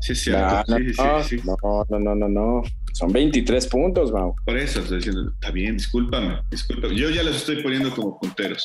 Sí, 0.00 0.12
es 0.12 0.20
cierto. 0.20 0.64
No, 0.68 0.78
no, 0.78 1.22
sí, 1.22 1.38
sí, 1.38 1.42
no, 1.44 1.56
no, 1.88 1.98
no, 1.98 2.14
no, 2.14 2.28
no. 2.28 2.62
Son 2.96 3.12
23 3.12 3.66
puntos, 3.66 4.10
Mau. 4.10 4.34
Por 4.46 4.56
eso 4.56 4.80
estoy 4.80 4.96
diciendo, 4.96 5.30
está 5.34 5.50
bien, 5.50 5.76
discúlpame, 5.76 6.40
discúlpame. 6.50 6.96
Yo 6.96 7.10
ya 7.10 7.22
los 7.22 7.36
estoy 7.36 7.62
poniendo 7.62 7.94
como 7.94 8.18
punteros. 8.18 8.64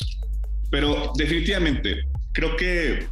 Pero 0.69 1.11
definitivamente, 1.17 2.05
creo 2.31 2.55
que. 2.55 3.07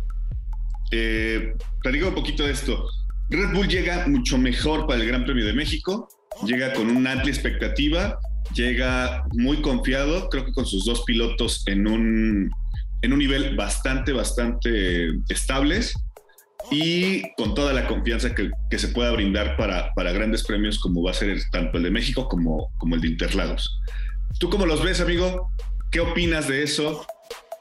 Eh, 0.92 1.54
digo 1.92 2.08
un 2.08 2.16
poquito 2.16 2.46
de 2.46 2.54
esto. 2.54 2.86
Red 3.30 3.54
Bull 3.54 3.68
llega 3.68 4.08
mucho 4.08 4.38
mejor 4.38 4.88
para 4.88 5.02
el 5.02 5.08
Gran 5.10 5.26
Premio 5.26 5.46
de 5.46 5.52
México. 5.52 6.08
Llega 6.46 6.72
con 6.72 6.90
una 6.90 7.12
amplia 7.12 7.34
expectativa. 7.34 8.18
Llega 8.56 9.26
muy 9.34 9.58
confiado, 9.58 10.30
creo 10.30 10.46
que 10.46 10.54
con 10.54 10.66
sus 10.66 10.86
dos 10.86 11.04
pilotos 11.04 11.64
en 11.68 11.86
un 11.86 12.50
en 13.02 13.14
un 13.14 13.20
nivel 13.20 13.58
bastante, 13.58 14.14
bastante 14.14 15.10
estables 15.28 15.94
y 16.72 17.34
con 17.34 17.56
toda 17.56 17.74
la 17.74 17.88
confianza 17.88 18.34
que, 18.36 18.52
se 18.78 18.88
pueda 18.90 19.12
brindar 19.12 19.58
para, 19.58 19.94
para, 19.94 20.12
grandes 20.12 20.44
premios 20.44 20.80
como 20.80 21.04
va 21.04 21.12
a 21.12 21.14
ser 21.16 21.38
tanto 21.52 21.78
el 21.78 21.84
de 21.84 21.92
México 21.92 22.28
como, 22.28 22.72
como 22.78 22.96
el 22.96 23.02
de 23.02 23.10
Interlagos. 23.10 23.80
¿Tú 24.40 24.50
cómo 24.50 24.66
los 24.66 24.84
ves, 24.84 25.02
amigo? 25.02 25.52
¿Qué 25.92 26.00
opinas 26.00 26.48
de 26.48 26.64
eso? 26.64 27.06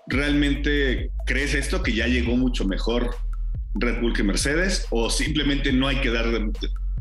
¿Realmente 0.07 1.11
crees 1.26 1.55
esto 1.55 1.82
que 1.82 1.92
ya 1.92 2.07
llegó 2.07 2.36
mucho 2.36 2.64
mejor 2.66 3.14
Red 3.74 4.01
Bull 4.01 4.12
que 4.12 4.22
Mercedes 4.22 4.86
o 4.90 5.11
simplemente 5.11 5.72
no 5.72 5.88
hay 5.88 5.96
que 5.96 6.11
dar 6.11 6.26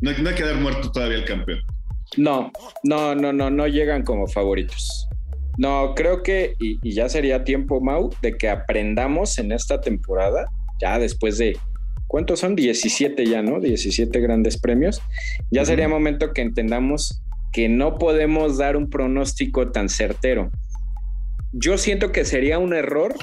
no 0.00 0.10
hay, 0.10 0.34
que 0.34 0.44
dar 0.44 0.56
muerto 0.56 0.90
todavía 0.90 1.18
al 1.18 1.24
campeón? 1.24 1.60
No, 2.16 2.50
no, 2.82 3.14
no, 3.14 3.32
no, 3.32 3.50
no 3.50 3.66
llegan 3.66 4.02
como 4.02 4.26
favoritos. 4.26 5.08
No, 5.58 5.92
creo 5.96 6.22
que, 6.22 6.54
y, 6.60 6.78
ya 6.92 7.08
sería 7.08 7.44
tiempo, 7.44 7.80
Mau, 7.80 8.10
de 8.22 8.36
que 8.36 8.48
aprendamos 8.48 9.38
en 9.38 9.52
esta 9.52 9.80
temporada, 9.80 10.46
ya 10.80 10.98
después 10.98 11.36
de, 11.36 11.58
¿Cuántos 12.08 12.40
son? 12.40 12.56
17 12.56 13.26
ya, 13.26 13.42
¿no? 13.42 13.60
17 13.60 14.18
grandes 14.20 14.58
premios. 14.58 15.00
Ya 15.50 15.64
sería 15.64 15.88
momento 15.88 16.32
que 16.32 16.40
entendamos 16.40 17.22
que 17.52 17.68
no 17.68 17.98
podemos 17.98 18.58
dar 18.58 18.76
un 18.76 18.90
pronóstico 18.90 19.70
tan 19.70 19.88
certero. 19.88 20.50
Yo 21.52 21.78
siento 21.78 22.10
que 22.10 22.24
sería 22.24 22.58
un 22.58 22.74
error 22.74 23.14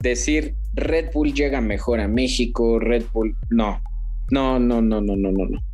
decir 0.00 0.54
Red 0.74 1.10
Bull 1.12 1.32
llega 1.32 1.60
mejor 1.60 2.00
a 2.00 2.08
México, 2.08 2.78
Red 2.78 3.04
Bull. 3.12 3.34
No, 3.50 3.80
no, 4.30 4.58
no, 4.58 4.82
no, 4.82 5.00
no, 5.00 5.16
no, 5.16 5.32
no, 5.32 5.46
no. 5.46 5.64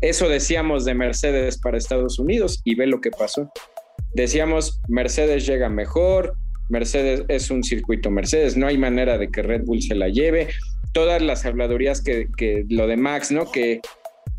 Eso 0.00 0.28
decíamos 0.28 0.84
de 0.84 0.94
Mercedes 0.94 1.58
para 1.58 1.78
Estados 1.78 2.18
Unidos 2.18 2.60
y 2.64 2.74
ve 2.74 2.86
lo 2.86 3.00
que 3.00 3.10
pasó. 3.10 3.50
Decíamos 4.14 4.80
Mercedes 4.88 5.46
llega 5.46 5.68
mejor, 5.68 6.36
Mercedes 6.68 7.24
es 7.28 7.50
un 7.50 7.62
circuito 7.62 8.10
Mercedes, 8.10 8.56
no 8.56 8.66
hay 8.66 8.78
manera 8.78 9.18
de 9.18 9.28
que 9.28 9.42
Red 9.42 9.64
Bull 9.64 9.82
se 9.82 9.94
la 9.94 10.08
lleve. 10.08 10.48
Todas 10.92 11.22
las 11.22 11.44
habladurías 11.44 12.02
que, 12.02 12.28
lo 12.68 12.86
de 12.86 12.96
Max, 12.96 13.30
¿no? 13.32 13.50
Que, 13.50 13.80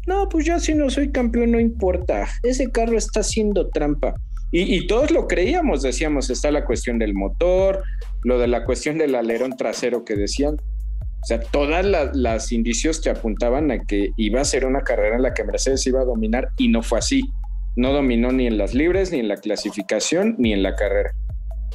no, 0.06 0.28
pues 0.30 0.46
ya 0.46 0.60
si 0.60 0.74
no 0.74 0.90
soy 0.90 1.12
campeón 1.12 1.52
no 1.52 1.60
importa, 1.60 2.28
ese 2.44 2.70
carro 2.72 2.98
está 2.98 3.22
haciendo 3.22 3.70
trampa. 3.70 4.16
Y, 4.56 4.86
todos 4.86 5.10
lo 5.10 5.28
creíamos, 5.28 5.82
decíamos, 5.82 6.30
está 6.30 6.52
la 6.52 6.64
cuestión 6.64 7.00
del 7.00 7.16
motor, 7.16 7.84
lo 8.22 8.38
de 8.38 8.48
la 8.48 8.66
cuestión 8.66 9.00
del 9.00 9.16
alerón 9.16 9.58
trasero 9.58 10.06
que 10.06 10.16
decían. 10.16 10.58
O 11.24 11.26
sea, 11.26 11.40
todas 11.40 11.84
las 12.14 12.52
indicios 12.52 13.02
te 13.02 13.10
apuntaban 13.10 13.72
a 13.72 13.84
que 13.84 14.10
iba 14.16 14.42
a 14.42 14.46
ser 14.46 14.68
una 14.68 14.82
carrera 14.82 15.16
en 15.16 15.24
la 15.24 15.34
que 15.34 15.44
Mercedes 15.44 15.88
iba 15.88 16.02
a 16.02 16.06
dominar 16.06 16.50
y 16.58 16.68
no 16.68 16.84
fue 16.84 17.00
así. 17.00 17.24
No 17.76 17.94
dominó 17.94 18.32
ni 18.32 18.46
en 18.46 18.60
las 18.60 18.76
libres, 18.76 19.12
ni 19.12 19.20
en 19.20 19.28
la 19.28 19.38
clasificación, 19.38 20.36
ni 20.38 20.54
en 20.54 20.62
la 20.62 20.76
carrera. 20.76 21.16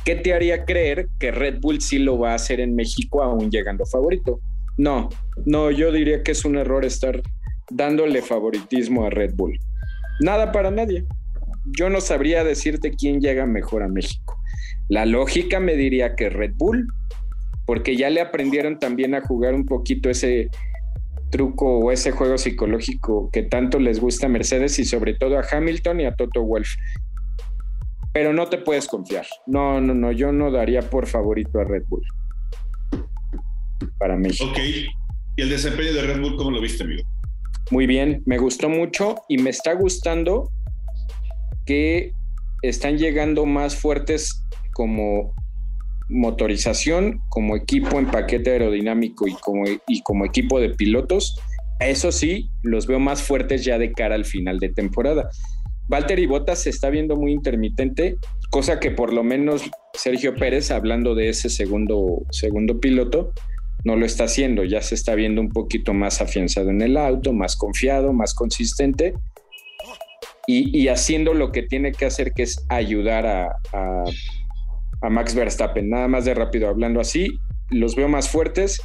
¿Qué 0.04 0.14
te 0.14 0.32
haría 0.32 0.64
creer 0.64 1.08
que 1.18 1.32
Red 1.32 1.58
Bull 1.60 1.80
sí 1.80 1.98
lo 1.98 2.16
va 2.16 2.30
a 2.30 2.36
hacer 2.36 2.60
en 2.60 2.76
México 2.76 3.24
aún 3.24 3.50
llegando 3.50 3.84
favorito? 3.86 4.40
No, 4.78 5.08
no, 5.44 5.72
yo 5.72 5.90
diría 5.90 6.22
que 6.22 6.30
es 6.30 6.44
un 6.44 6.56
error 6.56 6.84
estar 6.84 7.20
dándole 7.68 8.22
favoritismo 8.22 9.04
a 9.04 9.10
Red 9.10 9.34
Bull. 9.34 9.58
Nada 10.20 10.52
para 10.52 10.70
nadie. 10.70 11.04
Yo 11.76 11.90
no 11.90 12.00
sabría 12.00 12.44
decirte 12.44 12.92
quién 12.92 13.20
llega 13.20 13.44
mejor 13.44 13.82
a 13.82 13.88
México. 13.88 14.40
La 14.88 15.04
lógica 15.04 15.58
me 15.58 15.74
diría 15.74 16.14
que 16.14 16.30
Red 16.30 16.52
Bull, 16.54 16.86
porque 17.66 17.96
ya 17.96 18.08
le 18.08 18.20
aprendieron 18.20 18.78
también 18.78 19.16
a 19.16 19.20
jugar 19.20 19.52
un 19.54 19.66
poquito 19.66 20.08
ese 20.08 20.48
truco 21.30 21.80
o 21.80 21.92
ese 21.92 22.12
juego 22.12 22.38
psicológico 22.38 23.28
que 23.32 23.42
tanto 23.42 23.80
les 23.80 24.00
gusta 24.00 24.26
a 24.26 24.30
Mercedes 24.30 24.78
y 24.78 24.84
sobre 24.84 25.14
todo 25.14 25.38
a 25.38 25.44
Hamilton 25.50 26.00
y 26.00 26.06
a 26.06 26.14
Toto 26.14 26.42
Wolf. 26.42 26.68
Pero 28.12 28.32
no 28.32 28.46
te 28.46 28.58
puedes 28.58 28.86
confiar. 28.86 29.26
No, 29.46 29.80
no, 29.80 29.92
no, 29.92 30.12
yo 30.12 30.30
no 30.30 30.52
daría 30.52 30.82
por 30.82 31.06
favorito 31.06 31.58
a 31.58 31.64
Red 31.64 31.82
Bull. 31.88 32.06
Para 33.98 34.16
México. 34.16 34.50
Ok. 34.50 34.58
¿Y 35.36 35.42
el 35.42 35.50
desempeño 35.50 35.92
de 35.92 36.02
Red 36.02 36.20
Bull 36.20 36.36
cómo 36.36 36.50
lo 36.50 36.60
viste, 36.60 36.84
amigo? 36.84 37.02
Muy 37.70 37.86
bien, 37.86 38.22
me 38.26 38.38
gustó 38.38 38.68
mucho 38.68 39.16
y 39.28 39.38
me 39.38 39.50
está 39.50 39.74
gustando 39.74 40.50
que 41.66 42.12
están 42.62 42.96
llegando 42.96 43.44
más 43.46 43.76
fuertes 43.76 44.42
como 44.72 45.34
motorización, 46.08 47.20
como 47.28 47.56
equipo 47.56 47.98
en 47.98 48.06
paquete 48.06 48.52
aerodinámico 48.52 49.28
y 49.28 49.34
como, 49.34 49.64
y 49.86 50.02
como 50.02 50.24
equipo 50.24 50.58
de 50.58 50.70
pilotos, 50.70 51.38
eso 51.80 52.10
sí, 52.10 52.50
los 52.62 52.86
veo 52.86 52.98
más 52.98 53.22
fuertes 53.22 53.64
ya 53.64 53.78
de 53.78 53.92
cara 53.92 54.14
al 54.14 54.24
final 54.24 54.58
de 54.58 54.70
temporada. 54.70 55.28
Valtteri 55.88 56.26
Bottas 56.26 56.62
se 56.62 56.70
está 56.70 56.90
viendo 56.90 57.16
muy 57.16 57.32
intermitente, 57.32 58.16
cosa 58.50 58.80
que 58.80 58.90
por 58.90 59.12
lo 59.12 59.22
menos 59.22 59.62
Sergio 59.94 60.34
Pérez, 60.34 60.70
hablando 60.70 61.14
de 61.14 61.30
ese 61.30 61.48
segundo, 61.48 62.22
segundo 62.30 62.80
piloto, 62.80 63.32
no 63.84 63.96
lo 63.96 64.04
está 64.04 64.24
haciendo, 64.24 64.64
ya 64.64 64.82
se 64.82 64.94
está 64.94 65.14
viendo 65.14 65.40
un 65.40 65.50
poquito 65.50 65.94
más 65.94 66.20
afianzado 66.20 66.70
en 66.70 66.82
el 66.82 66.96
auto, 66.96 67.32
más 67.32 67.56
confiado, 67.56 68.12
más 68.12 68.34
consistente 68.34 69.14
y, 70.46 70.88
haciendo 70.88 71.34
lo 71.34 71.52
que 71.52 71.62
tiene 71.62 71.92
que 71.92 72.06
hacer, 72.06 72.32
que 72.32 72.42
es 72.42 72.64
ayudar 72.70 73.26
a 73.26 74.04
a 75.00 75.10
Max 75.10 75.34
Verstappen. 75.34 75.88
Nada 75.88 76.08
más 76.08 76.24
de 76.24 76.34
rápido 76.34 76.68
hablando 76.68 77.00
así, 77.00 77.38
los 77.70 77.94
veo 77.94 78.08
más 78.08 78.28
fuertes. 78.28 78.80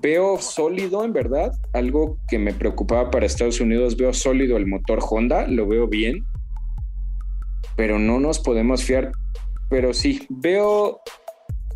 Veo 0.00 0.38
sólido, 0.38 1.04
en 1.04 1.12
verdad, 1.12 1.52
algo 1.72 2.18
que 2.28 2.38
me 2.38 2.52
preocupaba 2.52 3.10
para 3.10 3.26
Estados 3.26 3.60
Unidos. 3.60 3.96
Veo 3.96 4.12
sólido 4.12 4.56
el 4.56 4.66
motor 4.66 5.00
Honda, 5.08 5.46
lo 5.48 5.66
veo 5.66 5.88
bien, 5.88 6.24
pero 7.76 7.98
no 7.98 8.20
nos 8.20 8.38
podemos 8.38 8.84
fiar. 8.84 9.10
Pero 9.70 9.94
sí, 9.94 10.26
veo 10.28 11.00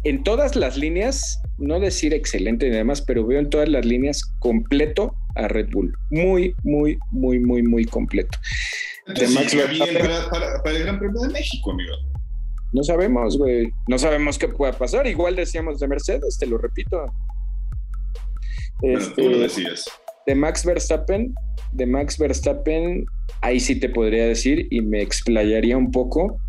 en 0.04 0.22
todas 0.22 0.54
las 0.54 0.76
líneas, 0.76 1.42
no 1.60 1.78
decir 1.78 2.12
excelente 2.14 2.66
y 2.66 2.70
demás, 2.70 3.02
pero 3.02 3.24
veo 3.26 3.38
en 3.38 3.50
todas 3.50 3.68
las 3.68 3.84
líneas 3.84 4.22
completo 4.40 5.14
a 5.36 5.46
Red 5.46 5.68
Bull. 5.70 5.94
Muy, 6.10 6.54
muy, 6.64 6.98
muy, 7.10 7.38
muy, 7.38 7.62
muy 7.62 7.84
completo. 7.84 8.36
de 9.06 9.28
Max 9.28 9.54
bien 9.70 9.94
para, 10.30 10.62
para 10.62 10.76
el 10.76 10.82
Gran 10.84 10.98
Premio 10.98 11.20
de 11.20 11.28
México, 11.28 11.70
amigo. 11.70 11.94
No 12.72 12.82
sabemos, 12.82 13.36
güey. 13.36 13.72
No 13.88 13.98
sabemos 13.98 14.38
qué 14.38 14.48
pueda 14.48 14.72
pasar. 14.72 15.06
Igual 15.06 15.36
decíamos 15.36 15.80
de 15.80 15.88
Mercedes, 15.88 16.38
te 16.38 16.46
lo 16.46 16.56
repito. 16.56 17.04
Este, 18.82 19.28
lo 19.28 19.38
decías. 19.38 19.84
De 20.26 20.34
Max 20.34 20.64
Verstappen, 20.64 21.34
de 21.72 21.86
Max 21.86 22.18
Verstappen, 22.18 23.04
ahí 23.42 23.58
sí 23.58 23.78
te 23.78 23.88
podría 23.88 24.26
decir 24.26 24.68
y 24.70 24.80
me 24.80 25.02
explayaría 25.02 25.76
un 25.76 25.90
poco. 25.90 26.40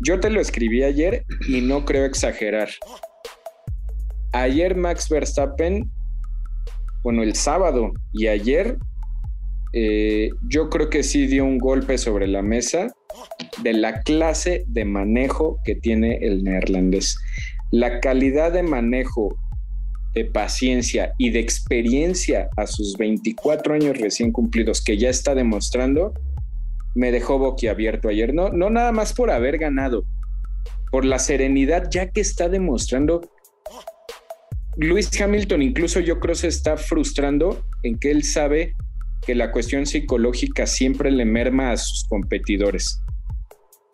Yo 0.00 0.20
te 0.20 0.30
lo 0.30 0.40
escribí 0.40 0.82
ayer 0.82 1.24
y 1.48 1.60
no 1.62 1.84
creo 1.84 2.04
exagerar. 2.04 2.68
Ayer 4.32 4.76
Max 4.76 5.08
Verstappen, 5.08 5.90
bueno, 7.02 7.22
el 7.22 7.34
sábado 7.34 7.92
y 8.12 8.28
ayer, 8.28 8.76
eh, 9.72 10.30
yo 10.48 10.68
creo 10.68 10.90
que 10.90 11.02
sí 11.02 11.26
dio 11.26 11.44
un 11.44 11.58
golpe 11.58 11.98
sobre 11.98 12.26
la 12.26 12.42
mesa 12.42 12.88
de 13.62 13.72
la 13.72 14.02
clase 14.02 14.64
de 14.66 14.84
manejo 14.84 15.58
que 15.64 15.74
tiene 15.74 16.18
el 16.22 16.44
neerlandés. 16.44 17.18
La 17.70 18.00
calidad 18.00 18.52
de 18.52 18.62
manejo, 18.62 19.36
de 20.14 20.24
paciencia 20.24 21.14
y 21.18 21.30
de 21.30 21.38
experiencia 21.38 22.48
a 22.56 22.66
sus 22.66 22.96
24 22.96 23.74
años 23.74 23.98
recién 23.98 24.32
cumplidos 24.32 24.82
que 24.82 24.98
ya 24.98 25.08
está 25.08 25.34
demostrando, 25.34 26.14
me 26.94 27.12
dejó 27.12 27.38
boquiabierto 27.38 28.08
ayer. 28.08 28.34
No, 28.34 28.50
no 28.50 28.70
nada 28.70 28.92
más 28.92 29.12
por 29.12 29.30
haber 29.30 29.58
ganado, 29.58 30.04
por 30.90 31.04
la 31.04 31.18
serenidad 31.18 31.88
ya 31.90 32.10
que 32.10 32.20
está 32.20 32.48
demostrando. 32.48 33.22
Luis 34.80 35.10
Hamilton 35.20 35.62
incluso 35.62 36.00
yo 36.00 36.20
creo 36.20 36.34
se 36.34 36.48
está 36.48 36.76
frustrando 36.76 37.62
en 37.82 37.98
que 37.98 38.10
él 38.10 38.24
sabe 38.24 38.74
que 39.26 39.34
la 39.34 39.52
cuestión 39.52 39.84
psicológica 39.84 40.66
siempre 40.66 41.10
le 41.10 41.26
merma 41.26 41.72
a 41.72 41.76
sus 41.76 42.04
competidores. 42.08 43.02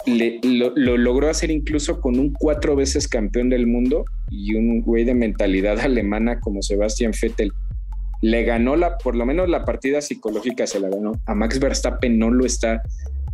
lo, 0.06 0.72
lo, 0.76 0.96
logró 0.96 1.28
hacer 1.28 1.50
incluso 1.50 2.00
con 2.00 2.18
un 2.20 2.32
cuatro 2.32 2.76
veces 2.76 3.08
campeón 3.08 3.48
del 3.48 3.66
mundo 3.66 4.04
y 4.30 4.54
un 4.54 4.80
güey 4.82 5.04
de 5.04 5.14
mentalidad 5.14 5.80
alemana 5.84 6.38
como 6.38 6.62
Sebastian 6.62 7.12
Vettel 7.20 7.52
le 8.22 8.44
ganó 8.44 8.76
la, 8.76 8.96
por 8.98 9.14
lo 9.14 9.26
menos 9.26 9.48
la 9.48 9.64
partida 9.64 10.00
psicológica 10.00 10.66
se 10.66 10.80
la 10.80 10.88
ganó. 10.88 11.12
A 11.26 11.34
Max 11.34 11.58
Verstappen 11.58 12.18
no 12.18 12.30
lo 12.30 12.46
está, 12.46 12.82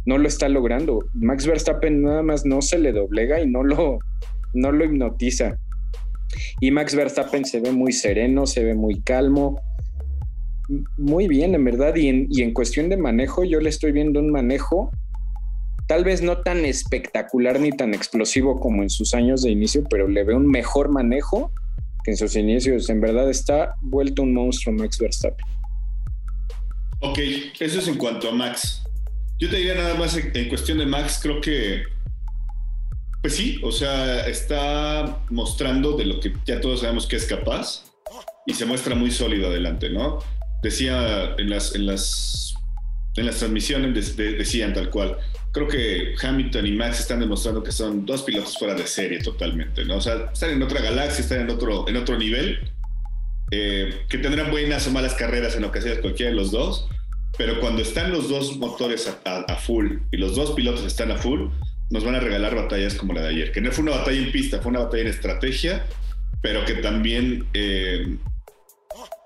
no 0.06 0.18
lo 0.18 0.26
está 0.26 0.48
logrando. 0.48 1.04
Max 1.14 1.46
Verstappen 1.46 2.02
nada 2.02 2.22
más 2.22 2.44
no 2.44 2.62
se 2.62 2.78
le 2.78 2.92
doblega 2.92 3.40
y 3.40 3.48
no 3.48 3.62
lo, 3.62 3.98
no 4.54 4.72
lo 4.72 4.84
hipnotiza. 4.84 5.58
Y 6.60 6.70
Max 6.70 6.94
Verstappen 6.94 7.44
se 7.44 7.60
ve 7.60 7.72
muy 7.72 7.92
sereno, 7.92 8.46
se 8.46 8.64
ve 8.64 8.74
muy 8.74 9.00
calmo. 9.02 9.60
Muy 10.96 11.28
bien, 11.28 11.54
en 11.54 11.64
verdad. 11.64 11.94
Y 11.96 12.08
en, 12.08 12.52
cuestión 12.52 12.88
de 12.88 12.96
manejo, 12.96 13.44
yo 13.44 13.60
le 13.60 13.68
estoy 13.68 13.92
viendo 13.92 14.20
un 14.20 14.30
manejo 14.30 14.90
tal 15.88 16.04
vez 16.04 16.22
no 16.22 16.38
tan 16.38 16.64
espectacular 16.64 17.60
ni 17.60 17.70
tan 17.70 17.92
explosivo 17.92 18.58
como 18.60 18.82
en 18.82 18.88
sus 18.88 19.12
años 19.14 19.42
de 19.42 19.50
inicio, 19.50 19.84
pero 19.90 20.08
le 20.08 20.24
veo 20.24 20.36
un 20.36 20.46
mejor 20.46 20.90
manejo 20.90 21.52
que 22.04 22.12
en 22.12 22.16
sus 22.16 22.34
inicios 22.36 22.88
en 22.88 23.00
verdad 23.00 23.28
está 23.28 23.74
vuelto 23.82 24.22
un 24.22 24.32
monstruo 24.32 24.74
Max 24.74 24.98
Verstappen. 24.98 25.44
Ok, 27.00 27.18
eso 27.58 27.80
es 27.80 27.88
en 27.88 27.96
cuanto 27.96 28.30
a 28.30 28.32
Max. 28.32 28.84
Yo 29.38 29.50
te 29.50 29.56
diría 29.56 29.74
nada 29.74 29.94
más 29.94 30.16
en, 30.16 30.48
cuestión 30.48 30.78
de 30.78 30.86
Max, 30.86 31.18
creo 31.20 31.40
que, 31.40 31.82
pues 33.22 33.36
sí, 33.36 33.60
o 33.62 33.70
sea, 33.70 34.26
está 34.26 35.24
mostrando 35.30 35.96
de 35.96 36.04
lo 36.04 36.20
que 36.20 36.32
ya 36.44 36.60
todos 36.60 36.80
sabemos 36.80 37.06
que 37.06 37.16
es 37.16 37.24
capaz 37.24 37.84
y 38.46 38.54
se 38.54 38.66
muestra 38.66 38.96
muy 38.96 39.12
sólido 39.12 39.46
adelante, 39.46 39.88
¿no? 39.88 40.18
Decía 40.62 41.34
en 41.38 41.48
las, 41.48 41.74
en 41.74 41.86
las, 41.86 42.54
en 43.16 43.26
las 43.26 43.36
transmisiones, 43.38 44.16
decían 44.16 44.74
tal 44.74 44.90
cual, 44.90 45.16
creo 45.52 45.68
que 45.68 46.14
Hamilton 46.20 46.66
y 46.66 46.72
Max 46.72 47.00
están 47.00 47.20
demostrando 47.20 47.62
que 47.62 47.72
son 47.72 48.04
dos 48.04 48.22
pilotos 48.22 48.58
fuera 48.58 48.74
de 48.74 48.86
serie 48.86 49.20
totalmente, 49.20 49.84
¿no? 49.84 49.96
O 49.96 50.00
sea, 50.00 50.30
están 50.32 50.50
en 50.50 50.62
otra 50.62 50.80
galaxia, 50.80 51.22
están 51.22 51.42
en 51.42 51.50
otro, 51.50 51.88
en 51.88 51.96
otro 51.96 52.18
nivel, 52.18 52.72
eh, 53.52 54.06
que 54.08 54.18
tendrán 54.18 54.50
buenas 54.50 54.86
o 54.88 54.90
malas 54.90 55.14
carreras 55.14 55.54
en 55.56 55.64
ocasiones 55.64 56.00
cualquiera 56.00 56.30
de 56.30 56.36
los 56.36 56.50
dos, 56.50 56.88
pero 57.36 57.60
cuando 57.60 57.82
están 57.82 58.10
los 58.10 58.28
dos 58.28 58.56
motores 58.56 59.14
a, 59.24 59.56
full 59.56 59.98
y 60.10 60.16
los 60.16 60.36
dos 60.36 60.52
pilotos 60.52 60.84
están 60.84 61.10
a 61.10 61.16
full, 61.16 61.48
nos 61.92 62.04
van 62.04 62.14
a 62.14 62.20
regalar 62.20 62.54
batallas 62.54 62.94
como 62.94 63.12
la 63.12 63.20
de 63.20 63.28
ayer, 63.28 63.52
que 63.52 63.60
no 63.60 63.70
fue 63.70 63.82
una 63.82 63.98
batalla 63.98 64.18
en 64.18 64.32
pista, 64.32 64.60
fue 64.60 64.70
una 64.70 64.80
batalla 64.80 65.02
en 65.02 65.08
estrategia, 65.08 65.84
pero 66.40 66.64
que 66.64 66.74
también 66.76 67.46
eh, 67.52 68.16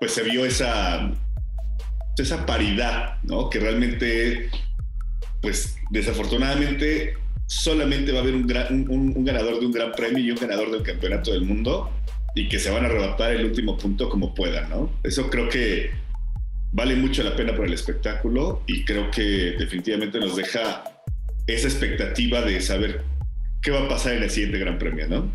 pues 0.01 0.11
se 0.11 0.23
vio 0.23 0.45
esa, 0.45 1.13
esa 2.17 2.45
paridad, 2.45 3.23
¿no? 3.23 3.49
Que 3.49 3.59
realmente 3.59 4.49
pues 5.41 5.77
desafortunadamente 5.91 7.13
solamente 7.45 8.11
va 8.11 8.19
a 8.19 8.21
haber 8.21 8.35
un, 8.35 9.23
ganador 9.23 9.61
de 9.61 9.65
un 9.65 9.71
gran 9.71 9.93
premio 9.93 10.19
y 10.21 10.31
un 10.31 10.37
ganador 10.37 10.69
del 10.69 10.83
campeonato 10.83 11.31
del 11.31 11.43
mundo 11.43 11.89
y 12.35 12.49
que 12.49 12.59
se 12.59 12.69
van 12.69 12.83
a 12.83 12.87
arrebatar 12.87 13.31
el 13.31 13.45
último 13.45 13.77
punto 13.77 14.09
como 14.09 14.35
puedan, 14.35 14.69
¿no? 14.69 14.91
Eso 15.03 15.29
creo 15.29 15.47
que 15.47 15.91
vale 16.73 16.97
mucho 16.97 17.23
la 17.23 17.33
pena 17.33 17.55
por 17.55 17.65
el 17.65 17.73
espectáculo 17.73 18.63
y 18.67 18.83
creo 18.83 19.09
que 19.09 19.55
definitivamente 19.57 20.19
nos 20.19 20.35
deja 20.35 20.96
esa 21.47 21.67
expectativa 21.67 22.41
de 22.41 22.61
saber 22.61 23.03
qué 23.61 23.71
va 23.71 23.85
a 23.85 23.89
pasar 23.89 24.13
en 24.13 24.23
el 24.23 24.29
siguiente 24.29 24.59
gran 24.59 24.77
premio, 24.77 25.07
¿no? 25.07 25.31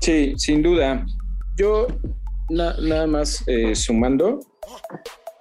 Sí, 0.00 0.34
sin 0.36 0.62
duda. 0.62 1.06
Yo 1.56 1.86
nada 2.48 3.06
más 3.06 3.44
eh, 3.46 3.74
sumando, 3.74 4.40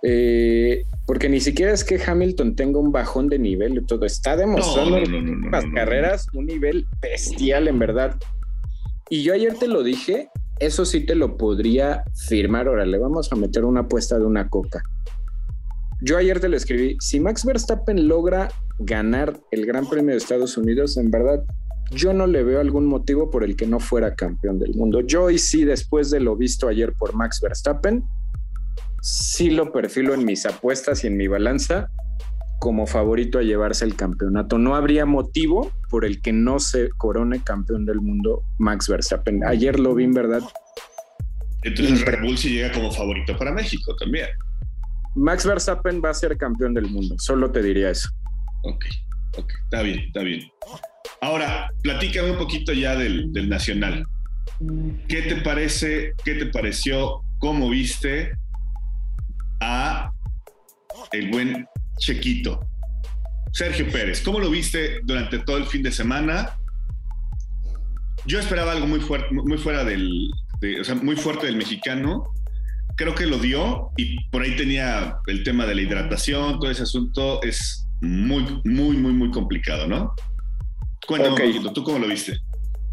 eh, 0.04 0.84
porque 1.08 1.30
ni 1.30 1.40
siquiera 1.40 1.74
es 1.74 1.84
que 1.84 2.00
Hamilton 2.06 2.56
tenga 2.56 2.80
un 2.80 2.92
bajón 2.92 3.28
de 3.28 3.40
nivel 3.40 3.78
y 3.78 3.86
todo, 3.86 4.06
está 4.06 4.36
demostrando 4.36 4.98
en 4.98 5.50
las 5.52 5.66
carreras 5.74 6.28
un 6.34 6.46
nivel 6.46 6.86
bestial 7.02 7.68
en 7.68 7.80
verdad. 7.80 8.16
Y 9.10 9.24
yo 9.24 9.34
ayer 9.34 9.56
te 9.56 9.68
lo 9.68 9.82
dije, 9.82 10.30
eso 10.60 10.86
sí 10.86 11.06
te 11.06 11.16
lo 11.16 11.38
podría 11.38 12.04
firmar, 12.28 12.68
órale, 12.68 12.98
vamos 12.98 13.32
a 13.32 13.36
meter 13.36 13.66
una 13.66 13.82
apuesta 13.82 14.20
de 14.20 14.26
una 14.26 14.50
coca. 14.50 14.84
Yo 16.02 16.18
ayer 16.18 16.40
te 16.40 16.48
lo 16.48 16.56
escribí, 16.56 16.98
si 17.02 17.20
Max 17.20 17.44
Verstappen 17.44 18.08
logra 18.08 18.50
ganar 18.80 19.38
el 19.52 19.66
Gran 19.66 19.90
Premio 19.90 20.12
de 20.12 20.18
Estados 20.18 20.58
Unidos, 20.58 20.96
en 20.98 21.12
verdad, 21.12 21.44
yo 21.92 22.14
no 22.14 22.26
le 22.26 22.44
veo 22.44 22.62
algún 22.62 22.86
motivo 22.86 23.30
por 23.30 23.44
el 23.44 23.56
que 23.58 23.68
no 23.68 23.80
fuera 23.80 24.16
campeón 24.16 24.60
del 24.60 24.76
mundo. 24.76 25.02
Yo 25.02 25.30
y 25.30 25.38
sí, 25.38 25.66
después 25.66 26.10
de 26.10 26.22
lo 26.22 26.38
visto 26.38 26.70
ayer 26.70 26.94
por 26.94 27.16
Max 27.16 27.42
Verstappen, 27.42 28.06
sí 29.02 29.50
lo 29.50 29.74
perfilo 29.74 30.14
en 30.14 30.24
mis 30.24 30.46
apuestas 30.46 31.04
y 31.04 31.08
en 31.08 31.18
mi 31.18 31.28
balanza 31.28 31.90
como 32.60 32.88
favorito 32.88 33.40
a 33.40 33.44
llevarse 33.44 33.84
el 33.84 33.96
campeonato. 33.96 34.58
No 34.58 34.76
habría 34.76 35.06
motivo 35.06 35.72
por 35.90 36.06
el 36.06 36.22
que 36.22 36.32
no 36.32 36.60
se 36.60 36.90
corone 36.90 37.42
campeón 37.44 37.86
del 37.86 38.02
mundo 38.02 38.44
Max 38.58 38.88
Verstappen. 38.88 39.44
Ayer 39.46 39.80
lo 39.80 39.96
vi 39.96 40.04
en 40.06 40.14
verdad. 40.14 40.44
Entonces 41.64 42.06
Red 42.06 42.22
Bull 42.22 42.38
sí 42.38 42.52
llega 42.52 42.72
como 42.72 42.92
favorito 42.92 43.38
para 43.38 43.52
México 43.52 43.96
también. 43.98 44.28
Max 45.16 45.46
Verstappen 45.46 46.02
va 46.04 46.12
a 46.12 46.14
ser 46.14 46.38
campeón 46.38 46.74
del 46.74 46.90
mundo, 46.90 47.16
solo 47.18 47.52
te 47.52 47.62
diría 47.62 47.90
eso. 47.90 48.10
Ok, 48.64 48.86
ok, 49.38 49.52
está 49.64 49.82
bien, 49.82 50.00
está 50.00 50.22
bien. 50.22 50.52
Ahora, 51.22 51.70
platícame 51.82 52.32
un 52.32 52.38
poquito 52.38 52.74
ya 52.74 52.96
del, 52.96 53.32
del 53.34 53.50
Nacional. 53.50 54.06
¿Qué 55.08 55.22
te 55.24 55.38
parece? 55.38 56.14
¿Qué 56.24 56.36
te 56.36 56.46
pareció? 56.48 57.22
¿Cómo 57.40 57.70
viste? 57.70 58.34
a 59.60 60.12
el 61.12 61.30
buen 61.30 61.68
Chequito. 61.98 62.66
Sergio 63.52 63.90
Pérez, 63.92 64.22
¿cómo 64.22 64.40
lo 64.40 64.50
viste 64.50 65.02
durante 65.04 65.40
todo 65.40 65.58
el 65.58 65.66
fin 65.66 65.84
de 65.84 65.92
semana? 65.92 66.56
Yo 68.26 68.40
esperaba 68.40 68.74
algo 68.74 68.88
muy 68.88 69.00
fuerte, 69.00 69.28
muy 69.32 69.58
fuera 69.58 69.84
del, 69.84 70.30
o 70.80 70.84
sea, 70.84 70.96
muy 70.96 71.16
fuerte 71.16 71.48
del 71.48 71.58
mexicano. 71.58 72.34
Creo 73.00 73.16
que 73.16 73.26
lo 73.26 73.38
dio 73.38 73.92
y 73.96 74.18
por 74.30 74.42
ahí 74.42 74.58
tenía 74.58 75.16
el 75.28 75.46
tema 75.46 75.66
de 75.66 75.74
la 75.74 75.84
hidratación, 75.84 76.60
todo 76.60 76.70
ese 76.70 76.84
asunto 76.84 77.42
es 77.44 77.88
muy, 78.02 78.46
muy, 78.66 78.98
muy, 78.98 79.14
muy 79.14 79.32
complicado, 79.32 79.88
¿no? 79.88 80.14
Cuéntame 81.08 81.34
un 81.34 81.54
poquito, 81.54 81.72
¿tú 81.72 81.84
cómo 81.86 81.98
lo 81.98 82.10
viste? 82.10 82.38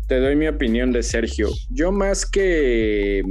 Te 0.07 0.21
doy 0.21 0.37
mi 0.37 0.47
opinión 0.47 0.93
de 0.93 1.03
Sergio. 1.03 1.49
Yo 1.71 1.91
más 1.91 2.25
que 2.25 3.25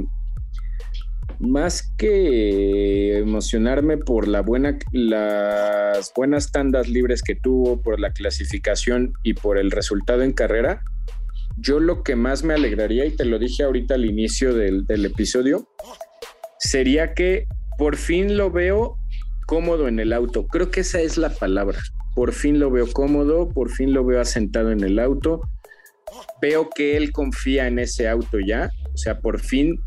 más 1.38 1.94
que 1.96 3.20
emocionarme 3.20 3.96
por 3.96 4.28
la 4.28 4.42
buena, 4.42 4.78
las 4.92 6.12
buenas 6.14 6.52
tandas 6.52 6.90
libres 6.90 7.22
que 7.22 7.36
tuvo, 7.36 7.80
por 7.80 7.98
la 8.00 8.12
clasificación 8.12 9.14
y 9.22 9.32
por 9.32 9.56
el 9.56 9.70
resultado 9.70 10.20
en 10.24 10.34
carrera, 10.34 10.82
yo 11.56 11.80
lo 11.80 12.02
que 12.02 12.16
más 12.16 12.44
me 12.44 12.52
alegraría, 12.52 13.06
y 13.06 13.12
te 13.12 13.24
lo 13.24 13.38
dije 13.38 13.62
ahorita 13.62 13.94
al 13.94 14.04
inicio 14.04 14.52
del, 14.52 14.84
del 14.84 15.06
episodio, 15.06 15.70
sería 16.58 17.14
que 17.14 17.46
por 17.78 17.96
fin 17.96 18.36
lo 18.36 18.50
veo 18.50 18.98
cómodo 19.46 19.88
en 19.88 20.00
el 20.00 20.12
auto. 20.12 20.46
Creo 20.46 20.70
que 20.70 20.80
esa 20.80 21.00
es 21.00 21.16
la 21.16 21.30
palabra. 21.30 21.78
Por 22.14 22.32
fin 22.32 22.58
lo 22.58 22.70
veo 22.70 22.90
cómodo, 22.92 23.48
por 23.48 23.70
fin 23.70 23.92
lo 23.92 24.04
veo 24.04 24.20
asentado 24.20 24.70
en 24.70 24.82
el 24.82 24.98
auto. 24.98 25.42
Veo 26.40 26.70
que 26.74 26.96
él 26.96 27.12
confía 27.12 27.66
en 27.66 27.78
ese 27.78 28.08
auto 28.08 28.38
ya. 28.40 28.70
O 28.92 28.96
sea, 28.96 29.20
por 29.20 29.40
fin 29.40 29.78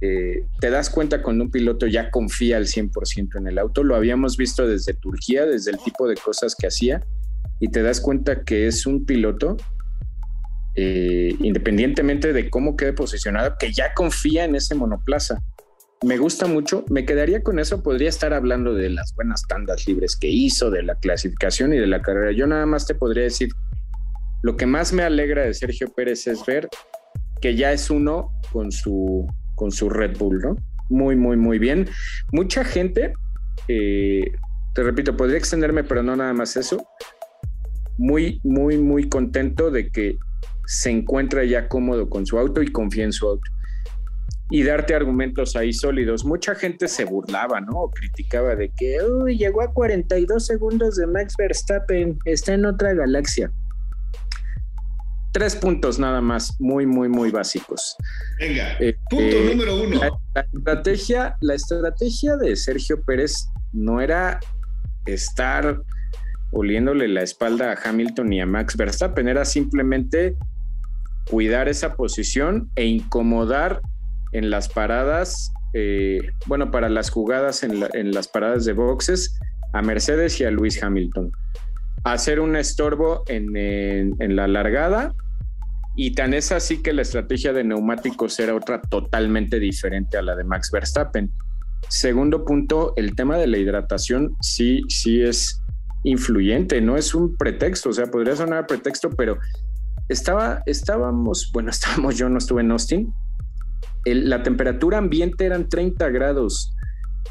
eh, 0.00 0.46
te 0.60 0.70
das 0.70 0.88
cuenta 0.88 1.22
cuando 1.22 1.44
un 1.44 1.50
piloto 1.50 1.86
ya 1.86 2.10
confía 2.10 2.56
al 2.56 2.66
100% 2.66 3.38
en 3.38 3.46
el 3.46 3.58
auto. 3.58 3.84
Lo 3.84 3.96
habíamos 3.96 4.36
visto 4.36 4.66
desde 4.66 4.94
Turquía, 4.94 5.46
desde 5.46 5.72
el 5.72 5.78
tipo 5.78 6.08
de 6.08 6.14
cosas 6.16 6.54
que 6.54 6.66
hacía, 6.66 7.04
y 7.60 7.68
te 7.68 7.82
das 7.82 8.00
cuenta 8.00 8.44
que 8.44 8.66
es 8.66 8.86
un 8.86 9.04
piloto, 9.04 9.56
eh, 10.74 11.36
independientemente 11.40 12.32
de 12.32 12.50
cómo 12.50 12.76
quede 12.76 12.94
posicionado, 12.94 13.56
que 13.58 13.72
ya 13.72 13.94
confía 13.94 14.44
en 14.44 14.54
ese 14.54 14.74
monoplaza. 14.74 15.42
Me 16.04 16.18
gusta 16.18 16.46
mucho, 16.46 16.84
me 16.90 17.06
quedaría 17.06 17.42
con 17.42 17.58
eso, 17.58 17.82
podría 17.82 18.10
estar 18.10 18.34
hablando 18.34 18.74
de 18.74 18.90
las 18.90 19.14
buenas 19.14 19.42
tandas 19.48 19.86
libres 19.88 20.16
que 20.16 20.28
hizo, 20.28 20.70
de 20.70 20.82
la 20.82 20.96
clasificación 20.96 21.72
y 21.72 21.78
de 21.78 21.86
la 21.86 22.02
carrera. 22.02 22.30
Yo 22.32 22.46
nada 22.46 22.66
más 22.66 22.86
te 22.86 22.94
podría 22.94 23.22
decir, 23.22 23.48
lo 24.42 24.54
que 24.58 24.66
más 24.66 24.92
me 24.92 25.02
alegra 25.02 25.44
de 25.44 25.54
Sergio 25.54 25.88
Pérez 25.88 26.26
es 26.26 26.44
ver 26.44 26.68
que 27.40 27.56
ya 27.56 27.72
es 27.72 27.88
uno 27.88 28.28
con 28.52 28.70
su 28.70 29.26
con 29.54 29.72
su 29.72 29.88
Red 29.88 30.18
Bull, 30.18 30.40
¿no? 30.40 30.56
Muy, 30.90 31.16
muy, 31.16 31.38
muy 31.38 31.58
bien. 31.58 31.88
Mucha 32.32 32.64
gente, 32.64 33.14
eh, 33.68 34.30
te 34.74 34.82
repito, 34.82 35.16
podría 35.16 35.38
extenderme, 35.38 35.84
pero 35.84 36.02
no 36.02 36.16
nada 36.16 36.34
más 36.34 36.54
eso. 36.58 36.86
Muy, 37.96 38.40
muy, 38.44 38.76
muy 38.76 39.08
contento 39.08 39.70
de 39.70 39.88
que 39.88 40.18
se 40.66 40.90
encuentra 40.90 41.44
ya 41.44 41.66
cómodo 41.66 42.10
con 42.10 42.26
su 42.26 42.38
auto 42.38 42.60
y 42.60 42.68
confía 42.70 43.04
en 43.04 43.12
su 43.12 43.26
auto. 43.26 43.53
Y 44.50 44.62
darte 44.62 44.94
argumentos 44.94 45.56
ahí 45.56 45.72
sólidos. 45.72 46.24
Mucha 46.24 46.54
gente 46.54 46.88
se 46.88 47.04
burlaba, 47.04 47.60
¿no? 47.60 47.90
criticaba 47.92 48.54
de 48.54 48.70
que 48.76 48.98
Uy, 49.02 49.38
llegó 49.38 49.62
a 49.62 49.72
42 49.72 50.46
segundos 50.46 50.96
de 50.96 51.06
Max 51.06 51.34
Verstappen, 51.38 52.18
está 52.24 52.54
en 52.54 52.66
otra 52.66 52.94
galaxia. 52.94 53.50
Tres 55.32 55.56
puntos 55.56 55.98
nada 55.98 56.20
más, 56.20 56.54
muy, 56.60 56.86
muy, 56.86 57.08
muy 57.08 57.30
básicos. 57.30 57.96
Venga, 58.38 58.76
eh, 58.78 58.94
punto 59.10 59.36
eh, 59.36 59.48
número 59.50 59.82
uno. 59.82 59.98
La, 59.98 60.42
estrategia, 60.42 61.36
la 61.40 61.54
estrategia 61.54 62.36
de 62.36 62.54
Sergio 62.54 63.02
Pérez 63.02 63.48
no 63.72 64.00
era 64.00 64.38
estar 65.06 65.82
oliéndole 66.52 67.08
la 67.08 67.22
espalda 67.22 67.72
a 67.72 67.78
Hamilton 67.88 68.32
y 68.32 68.40
a 68.40 68.46
Max 68.46 68.76
Verstappen, 68.76 69.26
era 69.26 69.44
simplemente 69.44 70.36
cuidar 71.28 71.68
esa 71.68 71.96
posición 71.96 72.70
e 72.76 72.84
incomodar 72.84 73.80
en 74.34 74.50
las 74.50 74.68
paradas, 74.68 75.52
eh, 75.72 76.18
bueno, 76.46 76.70
para 76.70 76.88
las 76.88 77.08
jugadas 77.08 77.62
en, 77.62 78.12
las 78.12 78.28
paradas 78.28 78.64
de 78.64 78.72
boxes 78.72 79.38
a 79.72 79.80
Mercedes 79.80 80.40
y 80.40 80.44
a 80.44 80.50
Luis 80.50 80.82
Hamilton. 80.82 81.32
Hacer 82.02 82.40
un 82.40 82.56
estorbo 82.56 83.22
en, 83.28 84.36
la 84.36 84.46
largada 84.46 85.14
y 85.96 86.14
tan 86.14 86.34
es 86.34 86.52
así 86.52 86.82
que 86.82 86.92
la 86.92 87.02
estrategia 87.02 87.52
de 87.52 87.64
neumáticos 87.64 88.38
era 88.40 88.54
otra 88.54 88.82
totalmente 88.82 89.60
diferente 89.60 90.18
a 90.18 90.22
la 90.22 90.34
de 90.34 90.44
Max 90.44 90.70
Verstappen. 90.72 91.30
Segundo 91.88 92.44
punto, 92.44 92.92
el 92.96 93.14
tema 93.14 93.38
de 93.38 93.46
la 93.46 93.58
hidratación 93.58 94.36
sí, 94.40 94.82
sí 94.88 95.22
es 95.22 95.62
influyente, 96.02 96.80
no 96.80 96.96
es 96.96 97.14
un 97.14 97.36
pretexto, 97.36 97.90
o 97.90 97.92
sea, 97.92 98.06
podría 98.06 98.34
sonar 98.34 98.66
pretexto, 98.66 99.10
pero 99.10 99.38
estaba, 100.08 100.62
estábamos, 100.66 101.50
bueno, 101.52 101.70
estábamos, 101.76 102.16
yo 102.16 102.28
no 102.28 102.38
estuve 102.38 102.62
en 102.62 102.72
Austin, 102.72 103.14
la 104.04 104.42
temperatura 104.42 104.98
ambiente 104.98 105.46
eran 105.46 105.68
30 105.68 106.08
grados. 106.10 106.74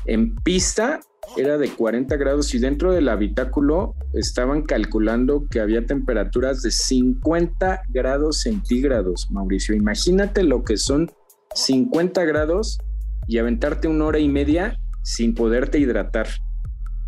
En 0.06 0.36
pista 0.36 1.00
era 1.38 1.58
de 1.58 1.70
40 1.70 2.16
grados 2.18 2.54
y 2.54 2.60
dentro 2.60 2.92
del 2.92 3.10
habitáculo 3.10 3.96
estaban 4.14 4.64
calculando 4.64 5.48
que 5.50 5.60
había 5.60 5.86
temperaturas 5.86 6.62
de 6.62 6.72
50 6.72 7.84
grados 7.90 8.42
centígrados, 8.42 9.28
Mauricio. 9.32 9.76
Imagínate 9.76 10.44
lo 10.44 10.64
que 10.64 10.78
son 10.78 11.12
50 11.56 12.24
grados 12.26 12.80
y 13.28 13.38
aventarte 13.38 13.88
una 13.88 14.06
hora 14.06 14.20
y 14.20 14.28
media 14.28 14.78
sin 15.02 15.34
poderte 15.34 15.80
hidratar. 15.80 16.28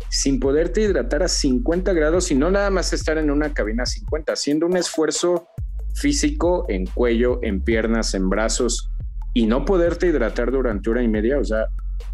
Sin 0.08 0.40
poderte 0.40 0.82
hidratar 0.82 1.22
a 1.22 1.28
50 1.28 1.92
grados 1.92 2.30
y 2.30 2.34
no 2.34 2.50
nada 2.50 2.70
más 2.70 2.92
estar 2.92 3.18
en 3.18 3.30
una 3.30 3.52
cabina 3.52 3.82
a 3.82 3.86
50, 3.86 4.32
haciendo 4.32 4.66
un 4.66 4.76
esfuerzo 4.76 5.48
físico 5.94 6.66
en 6.68 6.86
cuello, 6.86 7.40
en 7.42 7.60
piernas, 7.60 8.14
en 8.14 8.28
brazos, 8.28 8.90
y 9.36 9.44
no 9.44 9.66
poderte 9.66 10.06
hidratar 10.06 10.50
durante 10.50 10.88
hora 10.88 11.02
y 11.02 11.08
media, 11.08 11.38
o 11.38 11.44
sea, 11.44 11.66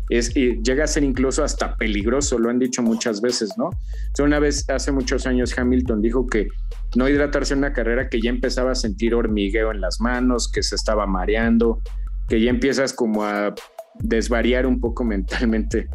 es, 0.08 0.34
llega 0.34 0.82
a 0.82 0.88
ser 0.88 1.04
incluso 1.04 1.44
hasta 1.44 1.76
peligroso, 1.76 2.36
lo 2.36 2.50
han 2.50 2.58
dicho 2.58 2.82
muchas 2.82 3.20
veces, 3.20 3.50
¿no? 3.56 3.70
una 4.18 4.40
vez, 4.40 4.68
hace 4.68 4.90
muchos 4.90 5.24
años, 5.24 5.56
Hamilton 5.56 6.02
dijo 6.02 6.26
que 6.26 6.48
no 6.96 7.08
hidratarse 7.08 7.54
en 7.54 7.58
una 7.58 7.72
carrera 7.72 8.08
que 8.08 8.20
ya 8.20 8.28
empezaba 8.28 8.72
a 8.72 8.74
sentir 8.74 9.14
hormigueo 9.14 9.70
en 9.70 9.80
las 9.80 10.00
manos, 10.00 10.50
que 10.50 10.64
se 10.64 10.74
estaba 10.74 11.06
mareando, 11.06 11.80
que 12.26 12.40
ya 12.40 12.50
empiezas 12.50 12.92
como 12.92 13.22
a 13.22 13.54
desvariar 14.00 14.66
un 14.66 14.80
poco 14.80 15.04
mentalmente. 15.14 15.88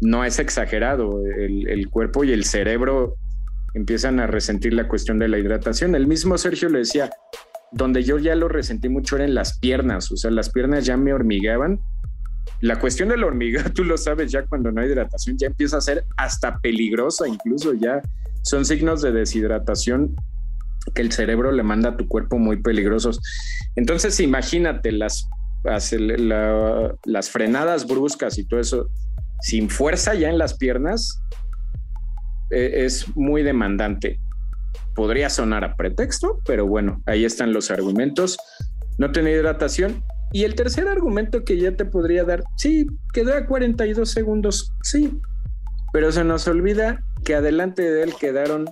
No 0.00 0.24
es 0.24 0.38
exagerado, 0.38 1.20
el, 1.26 1.68
el 1.68 1.88
cuerpo 1.90 2.22
y 2.22 2.30
el 2.30 2.44
cerebro 2.44 3.16
empiezan 3.74 4.20
a 4.20 4.28
resentir 4.28 4.74
la 4.74 4.86
cuestión 4.86 5.18
de 5.18 5.26
la 5.26 5.36
hidratación. 5.40 5.96
El 5.96 6.06
mismo 6.06 6.38
Sergio 6.38 6.68
le 6.68 6.78
decía, 6.78 7.10
donde 7.72 8.02
yo 8.02 8.18
ya 8.18 8.34
lo 8.34 8.48
resentí 8.48 8.88
mucho 8.88 9.16
era 9.16 9.24
en 9.24 9.34
las 9.34 9.58
piernas, 9.58 10.10
o 10.10 10.16
sea, 10.16 10.30
las 10.30 10.50
piernas 10.50 10.84
ya 10.84 10.96
me 10.96 11.12
hormigueaban. 11.12 11.80
La 12.60 12.78
cuestión 12.78 13.08
de 13.08 13.16
la 13.16 13.26
hormiga, 13.26 13.64
tú 13.74 13.84
lo 13.84 13.96
sabes, 13.96 14.32
ya 14.32 14.44
cuando 14.46 14.70
no 14.72 14.80
hay 14.80 14.88
hidratación 14.88 15.36
ya 15.38 15.46
empieza 15.46 15.78
a 15.78 15.80
ser 15.80 16.04
hasta 16.16 16.58
peligrosa, 16.58 17.28
incluso 17.28 17.74
ya 17.74 18.02
son 18.42 18.64
signos 18.64 19.02
de 19.02 19.12
deshidratación 19.12 20.14
que 20.94 21.02
el 21.02 21.12
cerebro 21.12 21.52
le 21.52 21.62
manda 21.62 21.90
a 21.90 21.96
tu 21.96 22.08
cuerpo 22.08 22.38
muy 22.38 22.60
peligrosos. 22.62 23.20
Entonces, 23.76 24.18
imagínate 24.18 24.92
las, 24.92 25.28
las 25.62 27.30
frenadas 27.30 27.86
bruscas 27.86 28.38
y 28.38 28.44
todo 28.44 28.60
eso, 28.60 28.90
sin 29.40 29.68
fuerza 29.68 30.14
ya 30.14 30.28
en 30.28 30.38
las 30.38 30.54
piernas, 30.54 31.22
e, 32.50 32.84
es 32.84 33.14
muy 33.14 33.42
demandante 33.42 34.18
podría 35.00 35.30
sonar 35.30 35.64
a 35.64 35.76
pretexto, 35.76 36.40
pero 36.44 36.66
bueno, 36.66 37.02
ahí 37.06 37.24
están 37.24 37.54
los 37.54 37.70
argumentos. 37.70 38.36
No 38.98 39.10
tenía 39.12 39.32
hidratación. 39.32 40.04
Y 40.30 40.44
el 40.44 40.54
tercer 40.54 40.88
argumento 40.88 41.42
que 41.42 41.56
ya 41.56 41.74
te 41.74 41.86
podría 41.86 42.22
dar, 42.24 42.44
sí, 42.58 42.86
quedó 43.14 43.34
a 43.34 43.46
42 43.46 44.10
segundos, 44.10 44.74
sí, 44.82 45.18
pero 45.94 46.12
se 46.12 46.22
nos 46.22 46.46
olvida 46.48 47.02
que 47.24 47.34
adelante 47.34 47.80
de 47.80 48.02
él 48.02 48.12
quedaron 48.20 48.66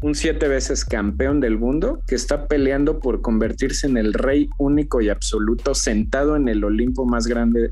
un 0.00 0.14
siete 0.14 0.48
veces 0.48 0.86
campeón 0.86 1.40
del 1.40 1.58
mundo 1.58 2.00
que 2.06 2.14
está 2.14 2.48
peleando 2.48 2.98
por 2.98 3.20
convertirse 3.20 3.86
en 3.86 3.98
el 3.98 4.14
rey 4.14 4.48
único 4.58 5.02
y 5.02 5.10
absoluto 5.10 5.74
sentado 5.74 6.36
en 6.36 6.48
el 6.48 6.64
Olimpo 6.64 7.04
más 7.04 7.26
grande 7.26 7.68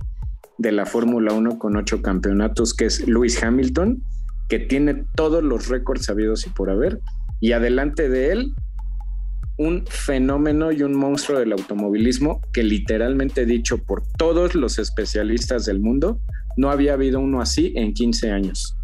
de 0.59 0.73
la 0.73 0.85
Fórmula 0.85 1.33
1 1.33 1.59
con 1.59 1.77
ocho 1.77 2.03
campeonatos, 2.03 2.75
que 2.75 2.85
es 2.85 3.09
Lewis 3.09 3.43
Hamilton, 3.43 4.03
que 4.51 4.59
tiene 4.59 5.07
todos 5.15 5.43
los 5.43 5.69
récords 5.69 6.05
sabidos 6.05 6.47
y 6.47 6.51
por 6.51 6.69
haber 6.69 7.01
y 7.41 7.53
adelante 7.53 8.09
de 8.09 8.33
él 8.33 8.55
un 9.59 9.87
fenómeno 9.87 10.71
y 10.71 10.83
un 10.83 10.95
monstruo 10.95 11.39
del 11.39 11.53
automovilismo 11.53 12.43
que 12.53 12.63
literalmente 12.63 13.47
dicho 13.47 13.79
por 13.79 14.03
todos 14.19 14.55
los 14.55 14.79
especialistas 14.79 15.65
del 15.65 15.81
mundo, 15.81 16.21
no 16.57 16.71
había 16.71 16.93
habido 16.93 17.21
uno 17.21 17.41
así 17.41 17.73
en 17.77 17.95
15 17.95 18.31
años. 18.31 18.77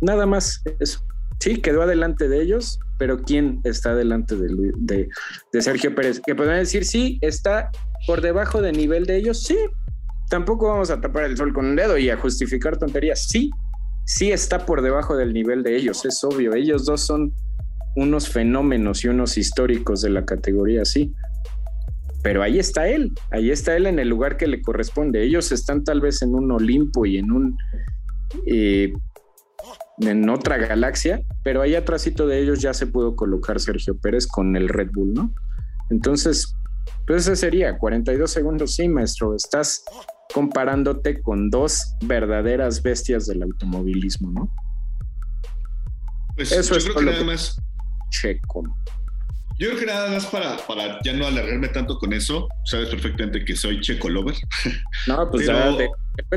Nada 0.00 0.26
más 0.26 0.62
eso. 0.78 1.00
Sí, 1.40 1.56
quedó 1.56 1.82
adelante 1.82 2.28
de 2.28 2.42
ellos, 2.42 2.78
pero 2.98 3.22
¿quién 3.22 3.60
está 3.64 3.94
delante 3.94 4.36
de, 4.36 5.08
de, 5.52 5.62
Sergio 5.62 5.94
Pérez? 5.94 6.20
Que 6.24 6.34
podrían 6.34 6.58
decir, 6.58 6.84
sí, 6.84 7.18
está 7.22 7.70
por 8.06 8.20
debajo 8.20 8.60
del 8.60 8.76
nivel 8.76 9.06
de 9.06 9.16
ellos, 9.16 9.42
sí. 9.42 9.56
Tampoco 10.28 10.68
vamos 10.68 10.90
a 10.90 11.00
tapar 11.00 11.24
el 11.24 11.36
sol 11.36 11.54
con 11.54 11.64
un 11.64 11.76
dedo 11.76 11.96
y 11.96 12.10
a 12.10 12.16
justificar 12.16 12.76
tonterías, 12.76 13.26
sí. 13.26 13.50
Sí 14.04 14.32
está 14.32 14.66
por 14.66 14.82
debajo 14.82 15.16
del 15.16 15.32
nivel 15.32 15.62
de 15.62 15.76
ellos, 15.76 16.04
es 16.04 16.22
obvio. 16.24 16.54
Ellos 16.54 16.84
dos 16.84 17.00
son 17.00 17.32
unos 17.96 18.28
fenómenos 18.28 19.04
y 19.04 19.08
unos 19.08 19.36
históricos 19.36 20.02
de 20.02 20.10
la 20.10 20.24
categoría, 20.24 20.84
sí. 20.84 21.12
Pero 22.22 22.42
ahí 22.42 22.58
está 22.58 22.88
él, 22.88 23.12
ahí 23.30 23.50
está 23.50 23.76
él 23.76 23.86
en 23.86 23.98
el 23.98 24.08
lugar 24.08 24.36
que 24.36 24.46
le 24.46 24.60
corresponde. 24.60 25.22
Ellos 25.22 25.52
están 25.52 25.84
tal 25.84 26.00
vez 26.00 26.22
en 26.22 26.34
un 26.34 26.52
Olimpo 26.52 27.06
y 27.06 27.16
en 27.16 27.32
un 27.32 27.56
eh, 28.46 28.92
en 30.00 30.28
otra 30.28 30.56
galaxia, 30.56 31.22
pero 31.42 31.62
ahí 31.62 31.74
atrásito 31.74 32.26
de 32.26 32.40
ellos 32.40 32.60
ya 32.60 32.72
se 32.72 32.86
pudo 32.86 33.16
colocar 33.16 33.60
Sergio 33.60 33.98
Pérez 33.98 34.26
con 34.26 34.56
el 34.56 34.68
Red 34.68 34.90
Bull, 34.92 35.12
¿no? 35.12 35.34
Entonces, 35.90 36.54
pues 37.06 37.22
ese 37.22 37.36
sería 37.36 37.76
42 37.76 38.30
segundos, 38.30 38.74
sí, 38.76 38.88
maestro, 38.88 39.34
estás 39.34 39.84
comparándote 40.32 41.20
con 41.20 41.50
dos 41.50 41.96
verdaderas 42.02 42.82
bestias 42.82 43.26
del 43.26 43.42
automovilismo, 43.42 44.30
¿no? 44.30 44.54
Pues 46.36 46.52
Eso 46.52 46.76
es 46.76 46.84
creo 46.84 46.96
que 46.96 47.04
nada 47.04 47.24
más 47.24 47.60
Checo. 48.10 48.64
Yo 49.58 49.68
creo 49.68 49.80
que 49.80 49.86
nada 49.86 50.10
más 50.10 50.24
para, 50.26 50.56
para 50.56 50.98
ya 51.02 51.12
no 51.12 51.26
alargarme 51.26 51.68
tanto 51.68 51.98
con 51.98 52.14
eso, 52.14 52.48
sabes 52.64 52.88
perfectamente 52.88 53.44
que 53.44 53.54
soy 53.54 53.80
Checo 53.80 54.08
Lover. 54.08 54.34
No, 55.06 55.30
pues 55.30 55.46
ya 55.46 55.72
de, 55.72 55.88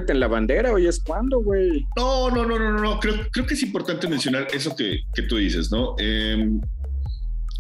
en 0.08 0.20
la 0.20 0.28
bandera, 0.28 0.72
hoy 0.72 0.88
es 0.88 1.02
cuando, 1.02 1.40
güey. 1.42 1.86
No, 1.96 2.30
no, 2.30 2.46
no, 2.46 2.60
no, 2.60 2.72
no, 2.72 3.00
creo, 3.00 3.16
creo 3.32 3.46
que 3.46 3.54
es 3.54 3.64
importante 3.64 4.08
mencionar 4.08 4.48
eso 4.54 4.76
que, 4.76 5.02
que 5.14 5.24
tú 5.24 5.38
dices, 5.38 5.72
¿no? 5.72 5.96
Eh, 6.00 6.50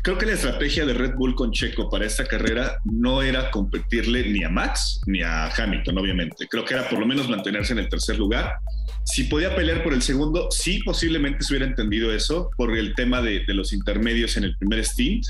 creo 0.04 0.18
que 0.18 0.26
la 0.26 0.34
estrategia 0.34 0.86
de 0.86 0.93
Red 0.93 1.16
Bull 1.16 1.34
con 1.34 1.51
Checo 1.51 1.89
para 1.89 2.06
esta 2.06 2.26
carrera 2.26 2.78
no 2.84 3.22
era 3.22 3.49
competirle 3.49 4.30
ni 4.30 4.43
a 4.43 4.49
Max 4.49 5.01
ni 5.08 5.22
a 5.22 5.47
Hamilton, 5.47 5.97
obviamente. 5.97 6.47
Creo 6.49 6.66
que 6.66 6.74
era 6.74 6.89
por 6.89 6.99
lo 6.99 7.08
menos 7.08 7.30
mantenerse 7.30 7.72
en 7.72 7.80
el 7.80 7.89
tercer 7.89 8.20
lugar. 8.20 8.58
Si 9.06 9.24
podía 9.24 9.56
pelear 9.56 9.82
por 9.82 9.93
el 9.93 10.01
segundo, 10.01 10.49
sí, 10.51 10.84
posiblemente 10.84 11.43
se 11.43 11.54
hubiera 11.54 11.66
entendido 11.66 12.14
eso 12.14 12.51
por 12.58 12.78
el 12.78 12.93
tema 12.95 13.22
de, 13.22 13.43
los 13.47 13.72
intermedios 13.72 14.36
en 14.36 14.43
el 14.43 14.58
primer 14.58 14.84
stint, 14.84 15.26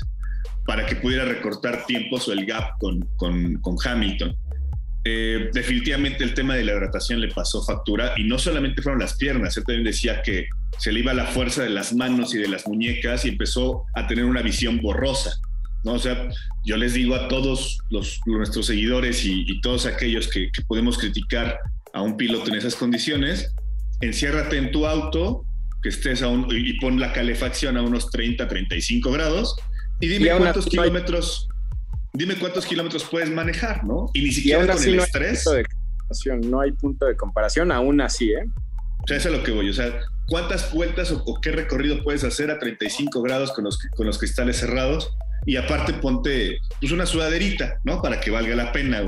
para 0.66 0.86
que 0.86 0.96
pudiera 0.96 1.24
recortar 1.24 1.86
tiempos 1.86 2.26
o 2.28 2.32
el 2.32 2.44
gap 2.44 2.76
con, 2.78 3.00
con 3.16 3.76
Hamilton. 3.84 4.36
Eh, 5.06 5.50
definitivamente 5.52 6.24
el 6.24 6.32
tema 6.32 6.54
de 6.54 6.64
la 6.64 6.72
hidratación 6.72 7.20
le 7.20 7.28
pasó 7.28 7.62
factura 7.62 8.14
y 8.16 8.24
no 8.24 8.38
solamente 8.38 8.80
fueron 8.80 9.00
las 9.00 9.14
piernas, 9.16 9.54
él 9.58 9.64
también 9.64 9.84
decía 9.84 10.22
que 10.22 10.46
se 10.78 10.92
le 10.92 11.00
iba 11.00 11.12
la 11.12 11.26
fuerza 11.26 11.62
de 11.62 11.68
las 11.68 11.92
manos 11.92 12.34
y 12.34 12.38
de 12.38 12.48
las 12.48 12.66
muñecas 12.66 13.24
y 13.26 13.28
empezó 13.28 13.84
a 13.94 14.06
tener 14.06 14.24
una 14.24 14.40
visión 14.40 14.80
borrosa. 14.80 15.36
¿no? 15.84 15.92
O 15.92 15.98
sea, 15.98 16.30
yo 16.64 16.78
les 16.78 16.94
digo 16.94 17.14
a 17.14 17.28
todos 17.28 17.78
los, 17.90 18.18
nuestros 18.24 18.66
seguidores 18.66 19.24
y, 19.26 19.60
todos 19.60 19.84
aquellos 19.84 20.28
que, 20.28 20.50
podemos 20.66 20.96
criticar 20.96 21.58
a 21.92 22.00
un 22.00 22.16
piloto 22.16 22.48
en 22.48 22.56
esas 22.56 22.74
condiciones, 22.74 23.54
enciérrate 24.00 24.56
en 24.56 24.72
tu 24.72 24.86
auto, 24.86 25.44
que 25.82 25.90
estés 25.90 26.22
a 26.22 26.28
un, 26.28 26.48
y 26.50 26.72
pon 26.80 26.98
la 26.98 27.12
calefacción 27.12 27.76
a 27.76 27.82
unos 27.82 28.10
30, 28.10 28.48
35 28.48 29.12
grados 29.12 29.54
y 30.00 30.08
dime 30.08 30.30
cuántos 30.36 30.66
kilómetros 30.66 31.48
dime 32.14 32.36
cuántos 32.36 32.64
kilómetros 32.64 33.04
puedes 33.04 33.30
manejar, 33.30 33.84
¿no? 33.84 34.10
Y 34.14 34.22
ni 34.22 34.32
siquiera 34.32 34.66
con 34.72 34.82
el 34.82 35.00
estrés. 35.00 35.44
no 36.42 36.60
hay 36.60 36.72
punto 36.72 37.06
de 37.06 37.16
comparación, 37.16 37.72
aún 37.72 38.00
así, 38.00 38.30
¿eh? 38.30 38.44
O 39.02 39.06
sea, 39.06 39.18
eso 39.18 39.28
es 39.28 39.34
a 39.34 39.38
lo 39.38 39.44
que 39.44 39.52
voy. 39.52 39.68
O 39.68 39.72
sea, 39.72 40.00
¿cuántas 40.28 40.72
vueltas 40.72 41.12
o, 41.12 41.40
qué 41.42 41.50
recorrido 41.50 42.02
puedes 42.02 42.24
hacer 42.24 42.50
a 42.50 42.58
35 42.58 43.20
grados 43.20 43.52
con 43.52 43.64
los, 43.64 43.78
con 43.96 44.06
los 44.06 44.18
cristales 44.18 44.56
cerrados? 44.58 45.14
Y 45.44 45.56
aparte 45.56 45.92
ponte 45.92 46.58
pues 46.80 46.92
una 46.92 47.04
sudaderita, 47.04 47.80
¿no? 47.84 48.00
Para 48.00 48.20
que 48.20 48.30
valga 48.30 48.54
la 48.54 48.72
pena. 48.72 49.02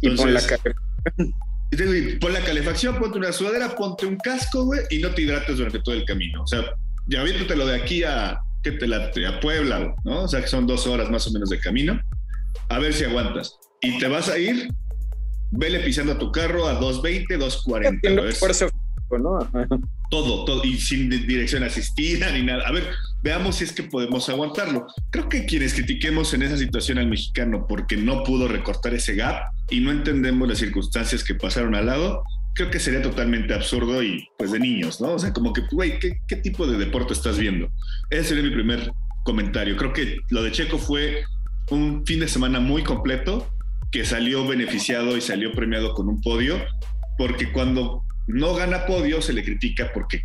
y 0.00 0.10
pon 0.10 0.34
la 0.34 0.40
pon 2.20 2.32
la 2.32 2.40
calefacción, 2.40 2.98
ponte 2.98 3.18
una 3.18 3.32
sudadera, 3.32 3.76
ponte 3.76 4.06
un 4.06 4.16
casco, 4.16 4.64
güey, 4.64 4.80
y 4.90 4.98
no 4.98 5.10
te 5.10 5.22
hidrates 5.22 5.58
durante 5.58 5.80
todo 5.80 5.94
el 5.94 6.04
camino. 6.04 6.42
O 6.42 6.46
sea, 6.46 6.64
ya 7.06 7.22
lo 7.22 7.66
de 7.66 7.76
aquí 7.76 8.02
a, 8.02 8.40
¿qué 8.64 8.72
te 8.72 8.88
la, 8.88 9.12
a 9.28 9.40
Puebla, 9.40 9.94
¿no? 10.04 10.22
O 10.22 10.28
sea, 10.28 10.40
que 10.40 10.48
son 10.48 10.66
dos 10.66 10.88
horas 10.88 11.08
más 11.08 11.26
o 11.28 11.30
menos 11.30 11.50
de 11.50 11.60
camino. 11.60 12.00
A 12.68 12.78
ver 12.78 12.92
si 12.92 13.04
aguantas. 13.04 13.58
Y 13.80 13.98
te 13.98 14.08
vas 14.08 14.28
a 14.28 14.38
ir, 14.38 14.68
vele 15.50 15.80
pisando 15.80 16.12
a 16.12 16.18
tu 16.18 16.32
carro 16.32 16.66
a 16.66 16.80
2.20, 16.80 17.26
2.40. 17.38 18.70
¿no? 19.20 19.38
todo, 20.10 20.44
todo, 20.44 20.64
y 20.64 20.78
sin 20.78 21.10
dirección 21.10 21.62
asistida 21.62 22.30
ni 22.32 22.42
nada. 22.42 22.66
A 22.66 22.72
ver, 22.72 22.88
veamos 23.22 23.56
si 23.56 23.64
es 23.64 23.72
que 23.72 23.82
podemos 23.82 24.28
aguantarlo. 24.28 24.86
Creo 25.10 25.28
que 25.28 25.46
quienes 25.46 25.74
critiquemos 25.74 26.32
en 26.34 26.42
esa 26.42 26.56
situación 26.56 26.98
al 26.98 27.08
mexicano 27.08 27.66
porque 27.68 27.96
no 27.96 28.22
pudo 28.24 28.48
recortar 28.48 28.94
ese 28.94 29.14
gap 29.14 29.42
y 29.70 29.80
no 29.80 29.90
entendemos 29.90 30.48
las 30.48 30.58
circunstancias 30.58 31.24
que 31.24 31.34
pasaron 31.34 31.74
al 31.74 31.86
lado, 31.86 32.22
creo 32.54 32.70
que 32.70 32.80
sería 32.80 33.02
totalmente 33.02 33.54
absurdo 33.54 34.02
y 34.02 34.28
pues 34.38 34.52
de 34.52 34.60
niños, 34.60 35.00
¿no? 35.00 35.12
O 35.12 35.18
sea, 35.18 35.32
como 35.32 35.52
que, 35.52 35.62
güey, 35.70 35.98
¿qué, 35.98 36.36
tipo 36.36 36.66
de 36.66 36.78
deporte 36.78 37.12
estás 37.12 37.38
viendo? 37.38 37.68
Ese 38.10 38.30
sería 38.30 38.44
mi 38.44 38.50
primer 38.50 38.92
comentario. 39.24 39.76
Creo 39.76 39.92
que 39.92 40.18
lo 40.30 40.42
de 40.42 40.52
Checo 40.52 40.78
fue 40.78 41.24
un 41.70 42.04
fin 42.06 42.20
de 42.20 42.28
semana 42.28 42.60
muy 42.60 42.84
completo 42.84 43.50
que 43.90 44.04
salió 44.04 44.46
beneficiado 44.46 45.16
y 45.16 45.20
salió 45.20 45.52
premiado 45.52 45.94
con 45.94 46.08
un 46.08 46.20
podio, 46.20 46.60
porque 47.18 47.52
cuando 47.52 48.04
no 48.26 48.54
gana 48.54 48.86
podio, 48.86 49.22
se 49.22 49.32
le 49.32 49.44
critica 49.44 49.90
porque, 49.94 50.22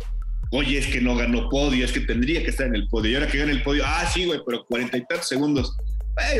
oye, 0.50 0.78
es 0.78 0.86
que 0.86 1.00
no 1.00 1.16
ganó 1.16 1.48
podio, 1.48 1.84
es 1.84 1.92
que 1.92 2.00
tendría 2.00 2.42
que 2.42 2.50
estar 2.50 2.66
en 2.66 2.74
el 2.74 2.88
podio. 2.88 3.12
Y 3.12 3.14
ahora 3.14 3.28
que 3.28 3.38
gana 3.38 3.52
el 3.52 3.62
podio, 3.62 3.84
ah, 3.86 4.04
sí, 4.12 4.26
güey, 4.26 4.40
pero 4.46 4.64
cuarenta 4.66 4.96
y 4.96 5.06
tantos 5.06 5.28
segundos. 5.28 5.76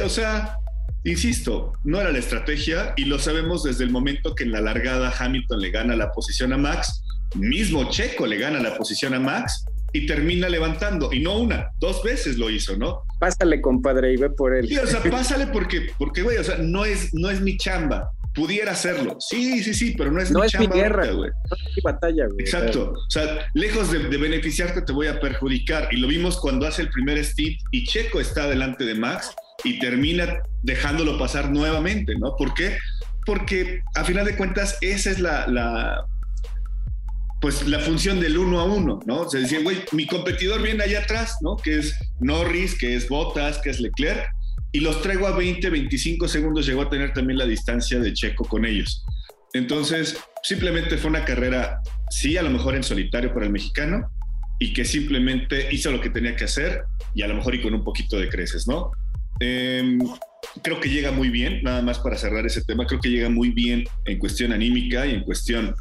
o 0.05 0.09
sea, 0.09 0.57
insisto, 1.05 1.73
no 1.85 2.01
era 2.01 2.11
la 2.11 2.19
estrategia 2.19 2.95
y 2.97 3.05
lo 3.05 3.19
sabemos 3.19 3.63
desde 3.63 3.85
el 3.85 3.91
momento 3.91 4.35
que 4.35 4.45
en 4.45 4.53
la 4.53 4.61
largada 4.61 5.13
Hamilton 5.17 5.61
le 5.61 5.71
gana 5.71 5.97
la 5.97 6.13
posición 6.13 6.53
a 6.53 6.59
Max, 6.59 7.03
mismo 7.35 7.89
Checo 7.89 8.27
le 8.27 8.37
gana 8.37 8.61
la 8.61 8.77
posición 8.77 9.15
a 9.15 9.21
Max 9.21 9.65
y 9.93 10.07
termina 10.07 10.49
levantando. 10.49 11.13
Y 11.13 11.21
no 11.21 11.39
una, 11.39 11.71
dos 11.81 12.03
veces 12.03 12.39
lo 12.39 12.51
hizo, 12.51 12.77
¿no? 12.77 13.03
Pásale, 13.23 13.61
compadre, 13.61 14.13
y 14.13 14.17
ve 14.17 14.31
por 14.31 14.53
él. 14.53 14.67
Sí, 14.67 14.77
o 14.77 14.85
sea, 14.85 15.01
pásale 15.11 15.47
porque, 15.47 15.87
porque, 15.97 16.23
güey, 16.23 16.39
o 16.39 16.43
sea, 16.43 16.59
no 16.59 16.85
es, 16.85 17.15
no 17.15 17.31
es 17.31 17.41
mi 17.41 17.57
chamba 17.57 18.11
pudiera 18.35 18.73
hacerlo. 18.73 19.19
Sí, 19.21 19.63
sí, 19.63 19.75
sí, 19.75 19.95
pero 19.97 20.11
no 20.11 20.21
es 20.21 20.31
no 20.33 20.41
mi 20.41 20.47
es 20.47 20.59
mi 20.59 20.67
guerra, 20.67 21.07
güey. 21.13 21.31
No 21.31 21.57
es 21.57 21.77
mi 21.77 21.83
batalla, 21.85 22.27
güey. 22.27 22.41
Exacto. 22.41 22.95
O 22.95 23.11
sea, 23.11 23.47
lejos 23.55 23.93
de, 23.93 23.99
beneficiarte, 24.01 24.83
te 24.83 24.93
voy 24.93 25.07
a 25.07 25.21
perjudicar. 25.21 25.89
Y 25.93 25.99
lo 25.99 26.09
vimos 26.09 26.41
cuando 26.41 26.67
hace 26.67 26.83
el 26.83 26.89
primer 26.89 27.23
stint 27.25 27.61
y 27.71 27.85
Checo 27.85 28.21
está 28.21 28.49
delante 28.49 28.85
de 28.85 28.95
Max 28.95 29.37
y 29.63 29.79
termina 29.79 30.41
dejándolo 30.63 31.19
pasar 31.19 31.51
nuevamente, 31.51 32.15
¿no? 32.19 32.35
¿Por 32.35 32.55
qué? 32.55 32.77
Porque 33.25 33.83
a 33.95 34.03
final 34.03 34.25
de 34.25 34.37
cuentas, 34.37 34.79
esa 34.81 35.11
es 35.11 35.21
la, 35.21 35.47
la 35.47 36.07
pues 37.43 37.67
la 37.69 37.81
función 37.81 38.21
del 38.21 38.39
uno 38.39 38.61
a 38.61 38.65
uno, 38.65 39.01
¿no? 39.05 39.29
Se 39.29 39.41
decía, 39.41 39.61
güey, 39.61 39.79
mi 39.93 40.07
competidor 40.07 40.63
viene 40.63 40.85
allá 40.85 41.01
atrás, 41.01 41.37
¿no? 41.43 41.57
Que 41.57 41.81
es 41.81 41.95
Norris, 42.21 42.79
que 42.79 42.97
es 42.97 43.09
Bottas, 43.09 43.59
que 43.59 43.69
es 43.71 43.81
Leclerc 43.81 44.27
y 44.73 44.81
los 44.81 45.03
traigo 45.03 45.27
a 45.27 45.37
20, 45.37 45.69
25 45.69 46.27
segundos, 46.27 46.67
llegó 46.67 46.83
a 46.83 46.91
tener 46.91 47.13
también 47.13 47.39
la 47.39 47.47
distancia 47.47 48.01
de 48.01 48.15
Checo 48.15 48.45
con 48.47 48.65
ellos. 48.65 49.05
Entonces, 49.53 50.17
simplemente 50.43 50.97
fue 50.97 51.11
una 51.11 51.27
carrera, 51.27 51.83
sí, 52.11 52.39
a 52.39 52.43
lo 52.43 52.49
mejor 52.49 52.75
en 52.75 52.83
solitario 52.83 53.35
para 53.35 53.45
el 53.45 53.53
mexicano, 53.53 54.11
y 54.59 54.73
que 54.73 54.87
simplemente 54.87 55.69
hizo 55.73 55.91
lo 55.91 56.01
que 56.01 56.09
tenía 56.09 56.35
que 56.35 56.45
hacer, 56.45 56.85
y 57.15 57.23
a 57.23 57.29
lo 57.29 57.35
mejor 57.35 57.55
y 57.55 57.61
con 57.61 57.75
un 57.75 57.85
poquito 57.85 58.19
de 58.19 58.31
creces, 58.31 58.67
¿no? 58.67 58.93
Em, 59.41 59.99
creo 60.63 60.81
que 60.81 60.89
llega 60.89 61.13
muy 61.13 61.29
bien, 61.29 61.63
nada 61.63 61.83
más 61.83 61.99
para 61.99 62.17
cerrar 62.17 62.47
ese 62.47 62.65
tema, 62.65 62.87
creo 62.87 63.01
que 63.01 63.11
llega 63.11 63.29
muy 63.29 63.51
bien 63.51 63.85
en 64.07 64.19
cuestión 64.19 64.53
anímica 64.53 65.05
y 65.05 65.11
en 65.11 65.23
cuestión, 65.23 65.75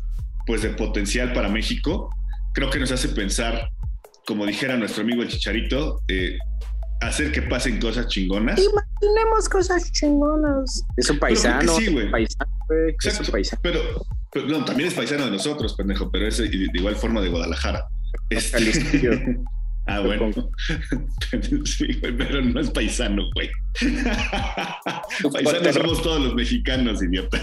pues, 0.46 0.62
de 0.62 0.70
potencial 0.70 1.34
para 1.34 1.50
México. 1.50 2.10
Creo 2.54 2.70
que 2.70 2.80
nos 2.80 2.92
hace 2.92 3.10
pensar, 3.10 3.70
como 4.26 4.46
dijera 4.46 4.78
nuestro 4.78 5.04
amigo 5.04 5.22
el 5.22 5.30
Chicharito, 5.30 6.02
eh, 6.08 6.38
hacer 7.02 7.32
que 7.32 7.42
pasen 7.42 7.80
cosas 7.80 8.08
chingonas. 8.08 8.60
Imaginemos 8.60 9.50
cosas 9.50 9.92
chingonas. 9.92 10.84
Es 10.98 11.10
un 11.10 11.20
paisano. 11.20 11.76
Sí, 11.76 11.88
güey. 11.88 12.10
Paisano, 12.10 12.52
Es 13.04 13.20
un 13.20 13.26
paisano. 13.28 13.62
Pero, 13.64 14.48
no, 14.48 14.64
también 14.64 14.88
es 14.88 14.96
paisano 14.96 15.26
de 15.26 15.32
nosotros, 15.32 15.76
pendejo, 15.76 16.10
pero 16.12 16.28
es 16.28 16.38
de, 16.38 16.50
igual 16.74 16.96
forma 16.96 17.22
de 17.22 17.30
Guadalajara. 17.30 17.86
Este... 18.30 19.40
ah, 19.88 20.00
bueno. 20.00 20.32
sí, 21.66 21.88
güey, 22.00 22.16
pero 22.16 22.42
no 22.42 22.60
es 22.60 22.70
paisano, 22.70 23.24
güey. 23.34 23.50
Paisanos 25.34 25.76
somos 25.76 26.02
todos 26.02 26.22
los 26.22 26.36
mexicanos, 26.36 27.02
idiota. 27.04 27.40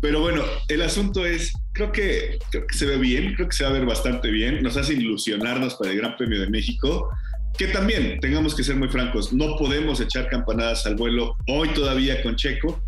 Pero 0.00 0.20
bueno, 0.20 0.42
el 0.68 0.82
asunto 0.82 1.24
es, 1.24 1.52
creo 1.72 1.92
que, 1.92 2.38
creo 2.50 2.66
que 2.66 2.76
se 2.76 2.86
ve 2.86 2.98
bien, 2.98 3.34
creo 3.34 3.48
que 3.48 3.56
se 3.56 3.64
va 3.64 3.70
a 3.70 3.74
ver 3.74 3.86
bastante 3.86 4.30
bien, 4.30 4.62
nos 4.62 4.76
hace 4.76 4.94
ilusionarnos 4.94 5.74
para 5.76 5.90
el 5.90 5.98
Gran 5.98 6.16
Premio 6.16 6.40
de 6.40 6.50
México, 6.50 7.10
que 7.56 7.68
también, 7.68 8.20
tengamos 8.20 8.54
que 8.54 8.62
ser 8.62 8.76
muy 8.76 8.88
francos, 8.88 9.32
no 9.32 9.56
podemos 9.56 10.00
echar 10.00 10.28
campanadas 10.28 10.86
al 10.86 10.96
vuelo 10.96 11.36
hoy 11.48 11.68
todavía 11.70 12.22
con 12.22 12.36
Checo, 12.36 12.82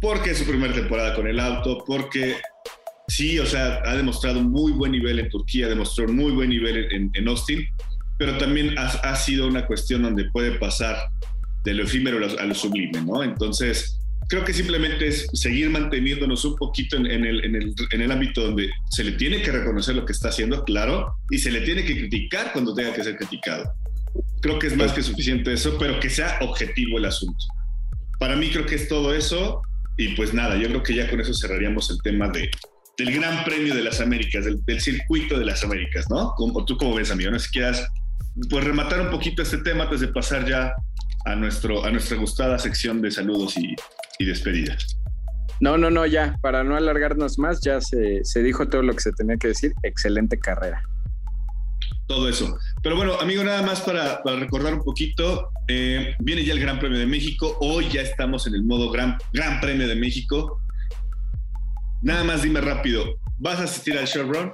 porque 0.00 0.30
es 0.30 0.38
su 0.38 0.44
primera 0.44 0.72
temporada 0.72 1.14
con 1.14 1.26
el 1.26 1.40
auto, 1.40 1.82
porque 1.86 2.36
sí, 3.08 3.38
o 3.38 3.46
sea, 3.46 3.80
ha 3.84 3.96
demostrado 3.96 4.40
muy 4.40 4.72
buen 4.72 4.92
nivel 4.92 5.18
en 5.18 5.28
Turquía, 5.28 5.68
demostró 5.68 6.06
muy 6.08 6.32
buen 6.32 6.50
nivel 6.50 7.10
en, 7.14 7.28
Austin, 7.28 7.66
pero 8.18 8.36
también 8.36 8.74
ha, 8.78 9.16
sido 9.16 9.48
una 9.48 9.66
cuestión 9.66 10.02
donde 10.02 10.30
puede 10.30 10.58
pasar 10.58 10.96
de 11.64 11.74
lo 11.74 11.84
efímero 11.84 12.18
a 12.38 12.44
lo 12.44 12.54
sublime, 12.54 13.00
¿no? 13.00 13.22
Entonces, 13.22 13.98
creo 14.28 14.44
que 14.44 14.52
simplemente 14.52 15.08
es 15.08 15.26
seguir 15.32 15.70
manteniéndonos 15.70 16.44
un 16.44 16.56
poquito 16.56 16.96
en, 16.96 17.06
el, 17.06 17.44
en, 17.44 17.56
el, 17.56 17.74
en, 17.90 18.00
el, 18.00 18.10
ámbito 18.10 18.42
donde 18.42 18.70
se 18.90 19.04
le 19.04 19.12
tiene 19.12 19.42
que 19.42 19.52
reconocer 19.52 19.94
lo 19.94 20.04
que 20.04 20.12
está 20.12 20.28
haciendo, 20.28 20.64
claro, 20.64 21.16
y 21.30 21.38
se 21.38 21.50
le 21.50 21.60
tiene 21.60 21.84
que 21.84 21.96
criticar 21.96 22.52
cuando 22.52 22.74
tenga 22.74 22.92
que 22.92 23.04
ser 23.04 23.16
criticado. 23.16 23.72
Creo 24.40 24.58
que 24.58 24.68
es 24.68 24.76
más 24.76 24.92
que 24.92 25.02
suficiente 25.02 25.52
eso, 25.52 25.76
pero 25.78 25.98
que 26.00 26.10
sea 26.10 26.38
objetivo 26.40 26.98
el 26.98 27.06
asunto. 27.06 27.44
Para 28.18 28.36
mí 28.36 28.50
creo 28.50 28.66
que 28.66 28.76
es 28.76 28.88
todo 28.88 29.14
eso 29.14 29.62
y 29.96 30.08
pues 30.14 30.34
nada, 30.34 30.56
yo 30.56 30.68
creo 30.68 30.82
que 30.82 30.94
ya 30.94 31.08
con 31.08 31.20
eso 31.20 31.34
cerraríamos 31.34 31.90
el 31.90 32.00
tema 32.02 32.28
de, 32.28 32.50
del 32.96 33.14
Gran 33.14 33.44
Premio 33.44 33.74
de 33.74 33.82
las 33.82 34.00
Américas, 34.00 34.44
del, 34.44 34.80
circuito 34.80 35.38
de 35.38 35.44
las 35.44 35.64
Américas, 35.64 36.06
¿no? 36.10 36.32
Como, 36.36 36.64
¿Tú 36.64 36.76
cómo 36.76 36.94
ves, 36.94 37.10
amigo? 37.10 37.30
No 37.30 37.38
sé 37.38 37.46
si 37.46 37.52
quieras 37.52 37.86
pues 38.50 38.64
rematar 38.64 39.00
un 39.00 39.10
poquito 39.10 39.42
este 39.42 39.58
tema 39.58 39.84
antes 39.84 40.00
de 40.00 40.08
pasar 40.08 40.48
ya 40.48 40.74
a, 41.24 41.34
nuestro, 41.36 41.84
a 41.84 41.90
nuestra 41.90 42.16
gustada 42.16 42.58
sección 42.58 43.00
de 43.00 43.10
saludos 43.10 43.56
y, 43.56 43.76
y 44.18 44.24
despedidas. 44.24 44.98
No, 45.60 45.78
no, 45.78 45.90
no, 45.90 46.04
ya, 46.04 46.36
para 46.42 46.64
no 46.64 46.76
alargarnos 46.76 47.38
más, 47.38 47.60
ya 47.60 47.80
se, 47.80 48.42
dijo 48.42 48.68
todo 48.68 48.82
lo 48.82 48.92
que 48.92 49.00
se 49.00 49.12
tenía 49.12 49.36
que 49.36 49.48
decir. 49.48 49.72
Excelente 49.82 50.38
carrera. 50.38 50.82
Todo 52.06 52.28
eso. 52.28 52.58
Pero 52.82 52.96
bueno, 52.96 53.14
amigo, 53.20 53.44
nada 53.44 53.62
más 53.62 53.80
para, 53.80 54.20
recordar 54.38 54.74
un 54.74 54.82
poquito, 54.82 55.48
eh, 55.68 56.14
viene 56.18 56.44
ya 56.44 56.52
el 56.52 56.60
Gran 56.60 56.78
Premio 56.78 56.98
de 56.98 57.06
México, 57.06 57.56
hoy 57.60 57.88
ya 57.90 58.02
estamos 58.02 58.46
en 58.46 58.54
el 58.54 58.64
modo 58.64 58.90
Gran, 58.90 59.16
Gran 59.32 59.60
Premio 59.60 59.88
de 59.88 59.94
México. 59.94 60.60
Nada 62.02 62.24
más 62.24 62.42
dime 62.42 62.60
rápido, 62.60 63.18
¿vas 63.38 63.60
a 63.60 63.64
asistir 63.64 63.96
al 63.96 64.06
Chevron? 64.06 64.52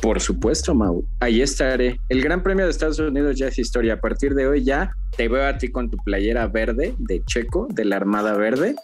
Por 0.00 0.20
supuesto, 0.20 0.74
Mau. 0.74 1.04
Ahí 1.18 1.42
estaré. 1.42 1.98
El 2.08 2.22
Gran 2.22 2.42
Premio 2.42 2.64
de 2.64 2.70
Estados 2.70 2.98
Unidos 3.00 3.36
ya 3.36 3.48
es 3.48 3.58
historia. 3.58 3.94
A 3.94 4.00
partir 4.00 4.34
de 4.34 4.46
hoy 4.46 4.62
ya 4.62 4.92
te 5.16 5.28
veo 5.28 5.44
a 5.46 5.58
ti 5.58 5.68
con 5.68 5.90
tu 5.90 5.96
playera 5.98 6.46
verde 6.46 6.94
de 6.98 7.22
Checo, 7.24 7.66
de 7.70 7.84
la 7.84 7.96
Armada 7.96 8.34
Verde, 8.34 8.76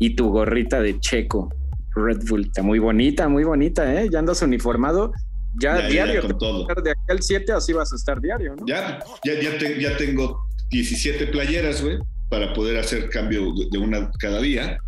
y 0.00 0.16
tu 0.16 0.30
gorrita 0.30 0.80
de 0.80 0.98
Checo. 0.98 1.48
Red 1.94 2.28
Bull, 2.28 2.42
está 2.46 2.62
muy 2.62 2.80
bonita, 2.80 3.28
muy 3.28 3.44
bonita, 3.44 4.00
¿eh? 4.00 4.08
Ya 4.10 4.18
andas 4.18 4.42
uniformado. 4.42 5.12
Ya, 5.60 5.88
diario. 5.88 6.22
con 6.22 6.38
todo. 6.38 6.66
De 6.82 6.90
aquí 6.90 7.00
al 7.08 7.22
7 7.22 7.52
así 7.52 7.72
vas 7.72 7.92
a 7.92 7.96
estar 7.96 8.20
diario, 8.20 8.54
¿no? 8.56 8.66
Ya, 8.66 8.98
ya, 9.24 9.40
ya, 9.78 9.96
tengo 9.96 10.46
17 10.70 11.28
playeras, 11.28 11.82
güey, 11.82 11.98
para 12.28 12.52
poder 12.52 12.78
hacer 12.78 13.08
cambio 13.10 13.52
de 13.70 13.78
una 13.78 14.10
cada 14.18 14.40
día 14.40 14.78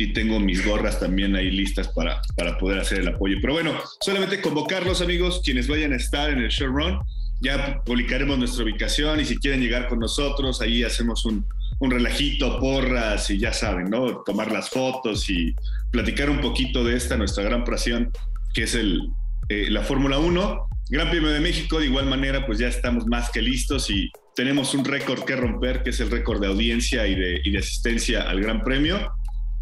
y 0.00 0.14
tengo 0.14 0.40
mis 0.40 0.64
gorras 0.64 0.98
también 0.98 1.36
ahí 1.36 1.50
listas 1.50 1.88
para, 1.88 2.22
para 2.34 2.56
poder 2.56 2.78
hacer 2.78 3.00
el 3.00 3.08
apoyo. 3.08 3.36
Pero 3.42 3.52
bueno, 3.52 3.78
solamente 4.00 4.40
convocarlos 4.40 5.02
amigos, 5.02 5.42
quienes 5.44 5.68
vayan 5.68 5.92
a 5.92 5.96
estar 5.96 6.30
en 6.30 6.38
el 6.38 6.48
showrun, 6.48 7.00
ya 7.42 7.82
publicaremos 7.84 8.38
nuestra 8.38 8.64
ubicación 8.64 9.20
y 9.20 9.26
si 9.26 9.36
quieren 9.36 9.60
llegar 9.60 9.88
con 9.88 9.98
nosotros, 9.98 10.62
ahí 10.62 10.84
hacemos 10.84 11.26
un, 11.26 11.44
un 11.80 11.90
relajito, 11.90 12.58
porras 12.58 13.28
y 13.28 13.38
ya 13.38 13.52
saben, 13.52 13.90
¿no? 13.90 14.22
Tomar 14.24 14.50
las 14.50 14.70
fotos 14.70 15.28
y 15.28 15.54
platicar 15.90 16.30
un 16.30 16.40
poquito 16.40 16.82
de 16.82 16.96
esta, 16.96 17.18
nuestra 17.18 17.44
gran 17.44 17.64
pasión, 17.64 18.10
que 18.54 18.62
es 18.62 18.74
el, 18.74 19.02
eh, 19.50 19.66
la 19.68 19.82
Fórmula 19.82 20.18
1. 20.18 20.66
Gran 20.88 21.10
Premio 21.10 21.28
de 21.28 21.40
México, 21.40 21.78
de 21.78 21.86
igual 21.86 22.06
manera, 22.06 22.46
pues 22.46 22.58
ya 22.58 22.68
estamos 22.68 23.06
más 23.06 23.30
que 23.30 23.42
listos 23.42 23.90
y 23.90 24.10
tenemos 24.34 24.74
un 24.74 24.84
récord 24.84 25.24
que 25.24 25.36
romper, 25.36 25.82
que 25.82 25.90
es 25.90 26.00
el 26.00 26.10
récord 26.10 26.40
de 26.40 26.48
audiencia 26.48 27.06
y 27.06 27.14
de 27.14 27.58
asistencia 27.58 28.22
al 28.22 28.40
Gran 28.40 28.64
Premio. 28.64 29.12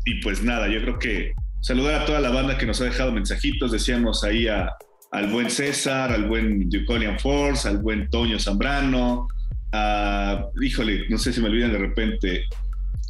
Y 0.08 0.14
pues 0.22 0.42
nada, 0.42 0.68
yo 0.68 0.80
creo 0.80 0.98
que 0.98 1.34
saludar 1.60 2.00
a 2.00 2.04
toda 2.06 2.18
la 2.18 2.30
banda 2.30 2.56
que 2.56 2.64
nos 2.64 2.80
ha 2.80 2.84
dejado 2.84 3.12
mensajitos. 3.12 3.70
Decíamos 3.70 4.24
ahí 4.24 4.48
a, 4.48 4.74
al 5.10 5.26
buen 5.26 5.50
César, 5.50 6.10
al 6.12 6.26
buen 6.26 6.70
Ducolian 6.70 7.18
Force, 7.18 7.68
al 7.68 7.76
buen 7.76 8.08
Toño 8.08 8.38
Zambrano, 8.38 9.28
a, 9.72 10.46
híjole, 10.62 11.04
no 11.10 11.18
sé 11.18 11.34
si 11.34 11.42
me 11.42 11.48
olvidan 11.48 11.72
de 11.72 11.78
repente, 11.78 12.44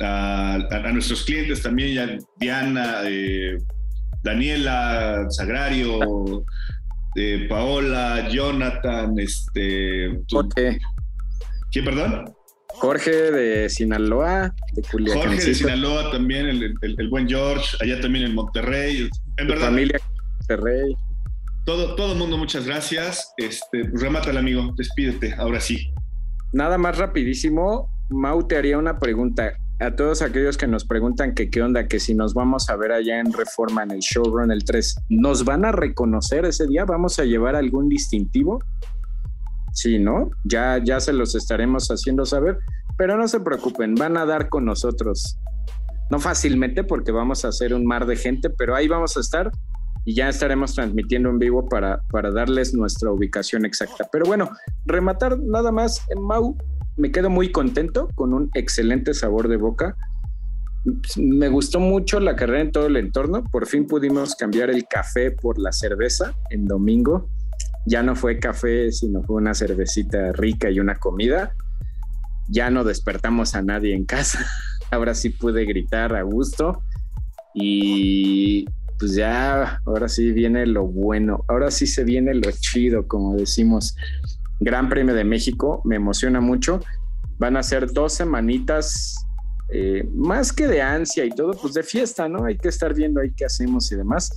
a, 0.01 0.59
nuestros 0.92 1.22
clientes 1.22 1.62
también, 1.62 1.94
ya 1.94 2.18
Diana, 2.36 3.03
eh, 3.05 3.59
Daniela, 4.24 5.26
Sagrario, 5.28 6.44
eh, 7.14 7.46
Paola, 7.49 8.28
Jonathan, 8.28 9.16
este... 9.20 10.18
Jorge. 10.28 10.78
¿Quién, 11.70 11.84
perdón? 11.84 12.34
Jorge 12.80 13.10
de 13.10 13.68
Sinaloa, 13.68 14.54
de 14.72 14.82
Culiacán. 14.82 15.22
Jorge 15.22 15.44
de 15.44 15.54
Sinaloa 15.54 16.10
también, 16.10 16.46
el, 16.46 17.08
buen 17.08 17.28
George, 17.28 17.76
allá 17.80 18.00
también 18.00 18.26
en 18.26 18.34
Monterrey. 18.34 19.08
En 19.36 19.48
verdad. 19.48 19.66
Familia 19.66 20.00
Monterrey. 20.38 20.96
Todo, 21.64 21.94
todo 21.96 22.12
el 22.12 22.18
mundo, 22.18 22.38
muchas 22.38 22.66
gracias. 22.66 23.32
Este, 23.36 23.90
remátale, 23.92 24.38
amigo. 24.38 24.72
Despídete, 24.76 25.34
ahora 25.34 25.60
sí. 25.60 25.92
Nada 26.52 26.78
más 26.78 26.96
rapidísimo, 26.96 27.90
Mau 28.08 28.46
te 28.46 28.56
haría 28.56 28.78
una 28.78 28.98
pregunta. 28.98 29.52
A 29.80 29.94
todos 29.94 30.22
aquellos 30.22 30.56
que 30.56 30.66
nos 30.66 30.84
preguntan 30.84 31.34
que 31.34 31.50
qué 31.50 31.62
onda, 31.62 31.86
que 31.86 32.00
si 32.00 32.14
nos 32.14 32.34
vamos 32.34 32.68
a 32.68 32.76
ver 32.76 32.90
allá 32.90 33.20
en 33.20 33.32
Reforma 33.32 33.82
en 33.84 33.92
el 33.92 34.00
showrun 34.00 34.50
el 34.50 34.64
3, 34.64 34.96
¿nos 35.10 35.44
van 35.44 35.64
a 35.64 35.72
reconocer 35.72 36.44
ese 36.46 36.66
día? 36.66 36.84
¿Vamos 36.84 37.18
a 37.18 37.24
llevar 37.24 37.54
algún 37.54 37.88
distintivo? 37.88 38.60
Sí, 39.78 39.96
¿no? 40.00 40.30
Ya, 40.42 40.82
ya 40.82 40.98
se 40.98 41.12
los 41.12 41.36
estaremos 41.36 41.86
haciendo 41.86 42.26
saber, 42.26 42.58
pero 42.96 43.16
no 43.16 43.28
se 43.28 43.38
preocupen, 43.38 43.94
van 43.94 44.16
a 44.16 44.26
dar 44.26 44.48
con 44.48 44.64
nosotros. 44.64 45.38
No 46.10 46.18
fácilmente 46.18 46.82
porque 46.82 47.12
vamos 47.12 47.44
a 47.44 47.48
hacer 47.48 47.72
un 47.72 47.86
mar 47.86 48.04
de 48.04 48.16
gente, 48.16 48.50
pero 48.50 48.74
ahí 48.74 48.88
vamos 48.88 49.16
a 49.16 49.20
estar 49.20 49.52
y 50.04 50.16
ya 50.16 50.28
estaremos 50.28 50.74
transmitiendo 50.74 51.30
en 51.30 51.38
vivo 51.38 51.68
para, 51.68 52.02
para 52.10 52.32
darles 52.32 52.74
nuestra 52.74 53.12
ubicación 53.12 53.64
exacta. 53.64 54.08
Pero 54.10 54.24
bueno, 54.24 54.50
rematar 54.84 55.38
nada 55.38 55.70
más, 55.70 56.04
Mau, 56.16 56.56
me 56.96 57.12
quedo 57.12 57.30
muy 57.30 57.52
contento 57.52 58.08
con 58.16 58.34
un 58.34 58.50
excelente 58.54 59.14
sabor 59.14 59.46
de 59.46 59.58
boca. 59.58 59.96
Me 61.16 61.48
gustó 61.48 61.78
mucho 61.78 62.18
la 62.18 62.34
carrera 62.34 62.62
en 62.62 62.72
todo 62.72 62.86
el 62.86 62.96
entorno. 62.96 63.44
Por 63.44 63.68
fin 63.68 63.86
pudimos 63.86 64.34
cambiar 64.34 64.70
el 64.70 64.88
café 64.88 65.30
por 65.30 65.56
la 65.56 65.70
cerveza 65.70 66.32
en 66.50 66.66
domingo. 66.66 67.30
Ya 67.86 68.02
no 68.02 68.16
fue 68.16 68.38
café, 68.38 68.92
sino 68.92 69.22
fue 69.22 69.36
una 69.36 69.54
cervecita 69.54 70.32
rica 70.32 70.70
y 70.70 70.80
una 70.80 70.96
comida. 70.96 71.52
Ya 72.48 72.70
no 72.70 72.84
despertamos 72.84 73.54
a 73.54 73.62
nadie 73.62 73.94
en 73.94 74.04
casa. 74.04 74.46
Ahora 74.90 75.14
sí 75.14 75.30
pude 75.30 75.64
gritar 75.64 76.14
a 76.14 76.22
gusto. 76.22 76.82
Y 77.54 78.66
pues 78.98 79.14
ya, 79.14 79.80
ahora 79.86 80.08
sí 80.08 80.32
viene 80.32 80.66
lo 80.66 80.86
bueno, 80.86 81.44
ahora 81.48 81.70
sí 81.70 81.86
se 81.86 82.04
viene 82.04 82.34
lo 82.34 82.50
chido, 82.50 83.06
como 83.06 83.36
decimos. 83.36 83.96
Gran 84.60 84.88
Premio 84.88 85.14
de 85.14 85.24
México, 85.24 85.80
me 85.84 85.96
emociona 85.96 86.40
mucho. 86.40 86.80
Van 87.38 87.56
a 87.56 87.62
ser 87.62 87.92
dos 87.92 88.12
semanitas, 88.14 89.24
eh, 89.70 90.08
más 90.14 90.52
que 90.52 90.66
de 90.66 90.80
ansia 90.80 91.24
y 91.24 91.30
todo, 91.30 91.52
pues 91.52 91.74
de 91.74 91.82
fiesta, 91.82 92.28
¿no? 92.28 92.44
Hay 92.44 92.56
que 92.56 92.68
estar 92.68 92.94
viendo 92.94 93.20
ahí 93.20 93.32
qué 93.36 93.44
hacemos 93.44 93.90
y 93.92 93.96
demás. 93.96 94.30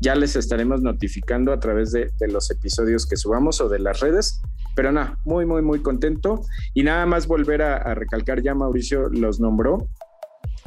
Ya 0.00 0.14
les 0.14 0.36
estaremos 0.36 0.82
notificando 0.82 1.52
a 1.52 1.60
través 1.60 1.92
de, 1.92 2.10
los 2.28 2.50
episodios 2.50 3.06
que 3.06 3.16
subamos 3.16 3.60
o 3.60 3.68
de 3.68 3.78
las 3.78 4.00
redes. 4.00 4.40
Pero 4.74 4.92
nada, 4.92 5.18
muy, 5.24 5.44
muy, 5.46 5.62
muy 5.62 5.80
contento. 5.80 6.42
Y 6.74 6.82
nada 6.82 7.06
más 7.06 7.26
volver 7.26 7.62
a 7.62 7.94
recalcar, 7.94 8.42
ya 8.42 8.54
Mauricio 8.54 9.08
los 9.08 9.40
nombró, 9.40 9.88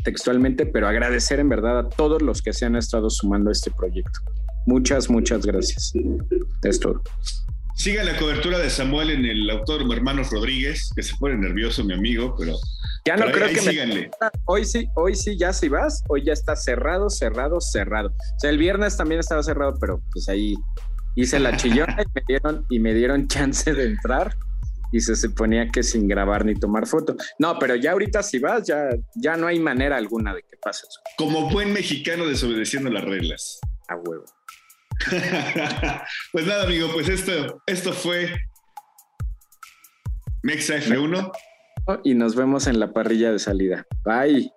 textualmente, 0.03 0.65
pero 0.65 0.87
agradecer 0.87 1.39
en 1.39 1.49
verdad 1.49 1.79
a 1.79 1.89
todos 1.89 2.21
los 2.21 2.41
que 2.41 2.53
se 2.53 2.65
han 2.65 2.75
estado 2.75 3.09
sumando 3.09 3.49
a 3.49 3.53
este 3.53 3.71
proyecto. 3.71 4.19
Muchas, 4.65 5.09
muchas 5.09 5.45
gracias. 5.45 5.93
Es 6.63 6.79
todo. 6.79 7.01
Siga 7.75 8.03
la 8.03 8.17
cobertura 8.17 8.59
de 8.59 8.69
Samuel 8.69 9.09
en 9.09 9.25
el 9.25 9.49
Autódromo 9.49 9.93
Hermanos 9.93 10.29
Rodríguez, 10.29 10.91
que 10.95 11.01
se 11.01 11.15
pone 11.17 11.35
nervioso 11.37 11.83
mi 11.83 11.93
amigo, 11.93 12.35
pero 12.37 12.55
ya 13.05 13.15
no 13.15 13.31
creo 13.31 13.49
que 13.49 13.59
síganle. 13.59 14.11
Hoy 14.45 14.65
sí, 14.65 14.87
hoy 14.95 15.15
sí, 15.15 15.37
ya 15.37 15.53
si 15.53 15.69
vas, 15.69 16.03
hoy 16.07 16.23
ya 16.25 16.33
está 16.33 16.55
cerrado, 16.55 17.09
cerrado, 17.09 17.59
cerrado. 17.59 18.09
O 18.09 18.39
sea, 18.39 18.49
el 18.49 18.57
viernes 18.57 18.97
también 18.97 19.19
estaba 19.19 19.41
cerrado, 19.43 19.75
pero 19.79 20.01
pues 20.11 20.29
ahí 20.29 20.55
hice 21.15 21.39
la 21.39 21.57
chillona 21.57 21.97
y 22.01 22.05
me 22.13 22.23
dieron, 22.27 22.65
y 22.69 22.79
me 22.79 22.93
dieron 22.93 23.27
chance 23.27 23.73
de 23.73 23.85
entrar 23.85 24.35
y 24.91 24.99
se 24.99 25.15
suponía 25.15 25.69
que 25.69 25.83
sin 25.83 26.07
grabar 26.07 26.45
ni 26.45 26.53
tomar 26.55 26.85
foto. 26.85 27.15
No, 27.39 27.57
pero 27.57 27.75
ya 27.75 27.93
ahorita 27.93 28.21
si 28.21 28.39
vas, 28.39 28.67
ya, 28.67 28.89
ya 29.15 29.37
no 29.37 29.47
hay 29.47 29.59
manera 29.59 29.97
alguna 29.97 30.33
de 30.33 30.43
que 30.43 30.57
pase 30.57 30.85
eso. 30.87 30.99
Como 31.17 31.49
buen 31.49 31.73
mexicano 31.73 32.25
desobedeciendo 32.25 32.89
las 32.89 33.03
reglas. 33.03 33.59
A 33.87 33.95
huevo. 33.95 34.25
pues 36.31 36.45
nada, 36.45 36.63
amigo, 36.65 36.89
pues 36.93 37.09
esto, 37.09 37.61
esto 37.65 37.93
fue 37.93 38.35
Mexa 40.43 40.75
F1. 40.77 41.31
Y 42.03 42.13
nos 42.13 42.35
vemos 42.35 42.67
en 42.67 42.79
la 42.79 42.93
parrilla 42.93 43.31
de 43.31 43.39
salida. 43.39 43.85
Bye. 44.03 44.51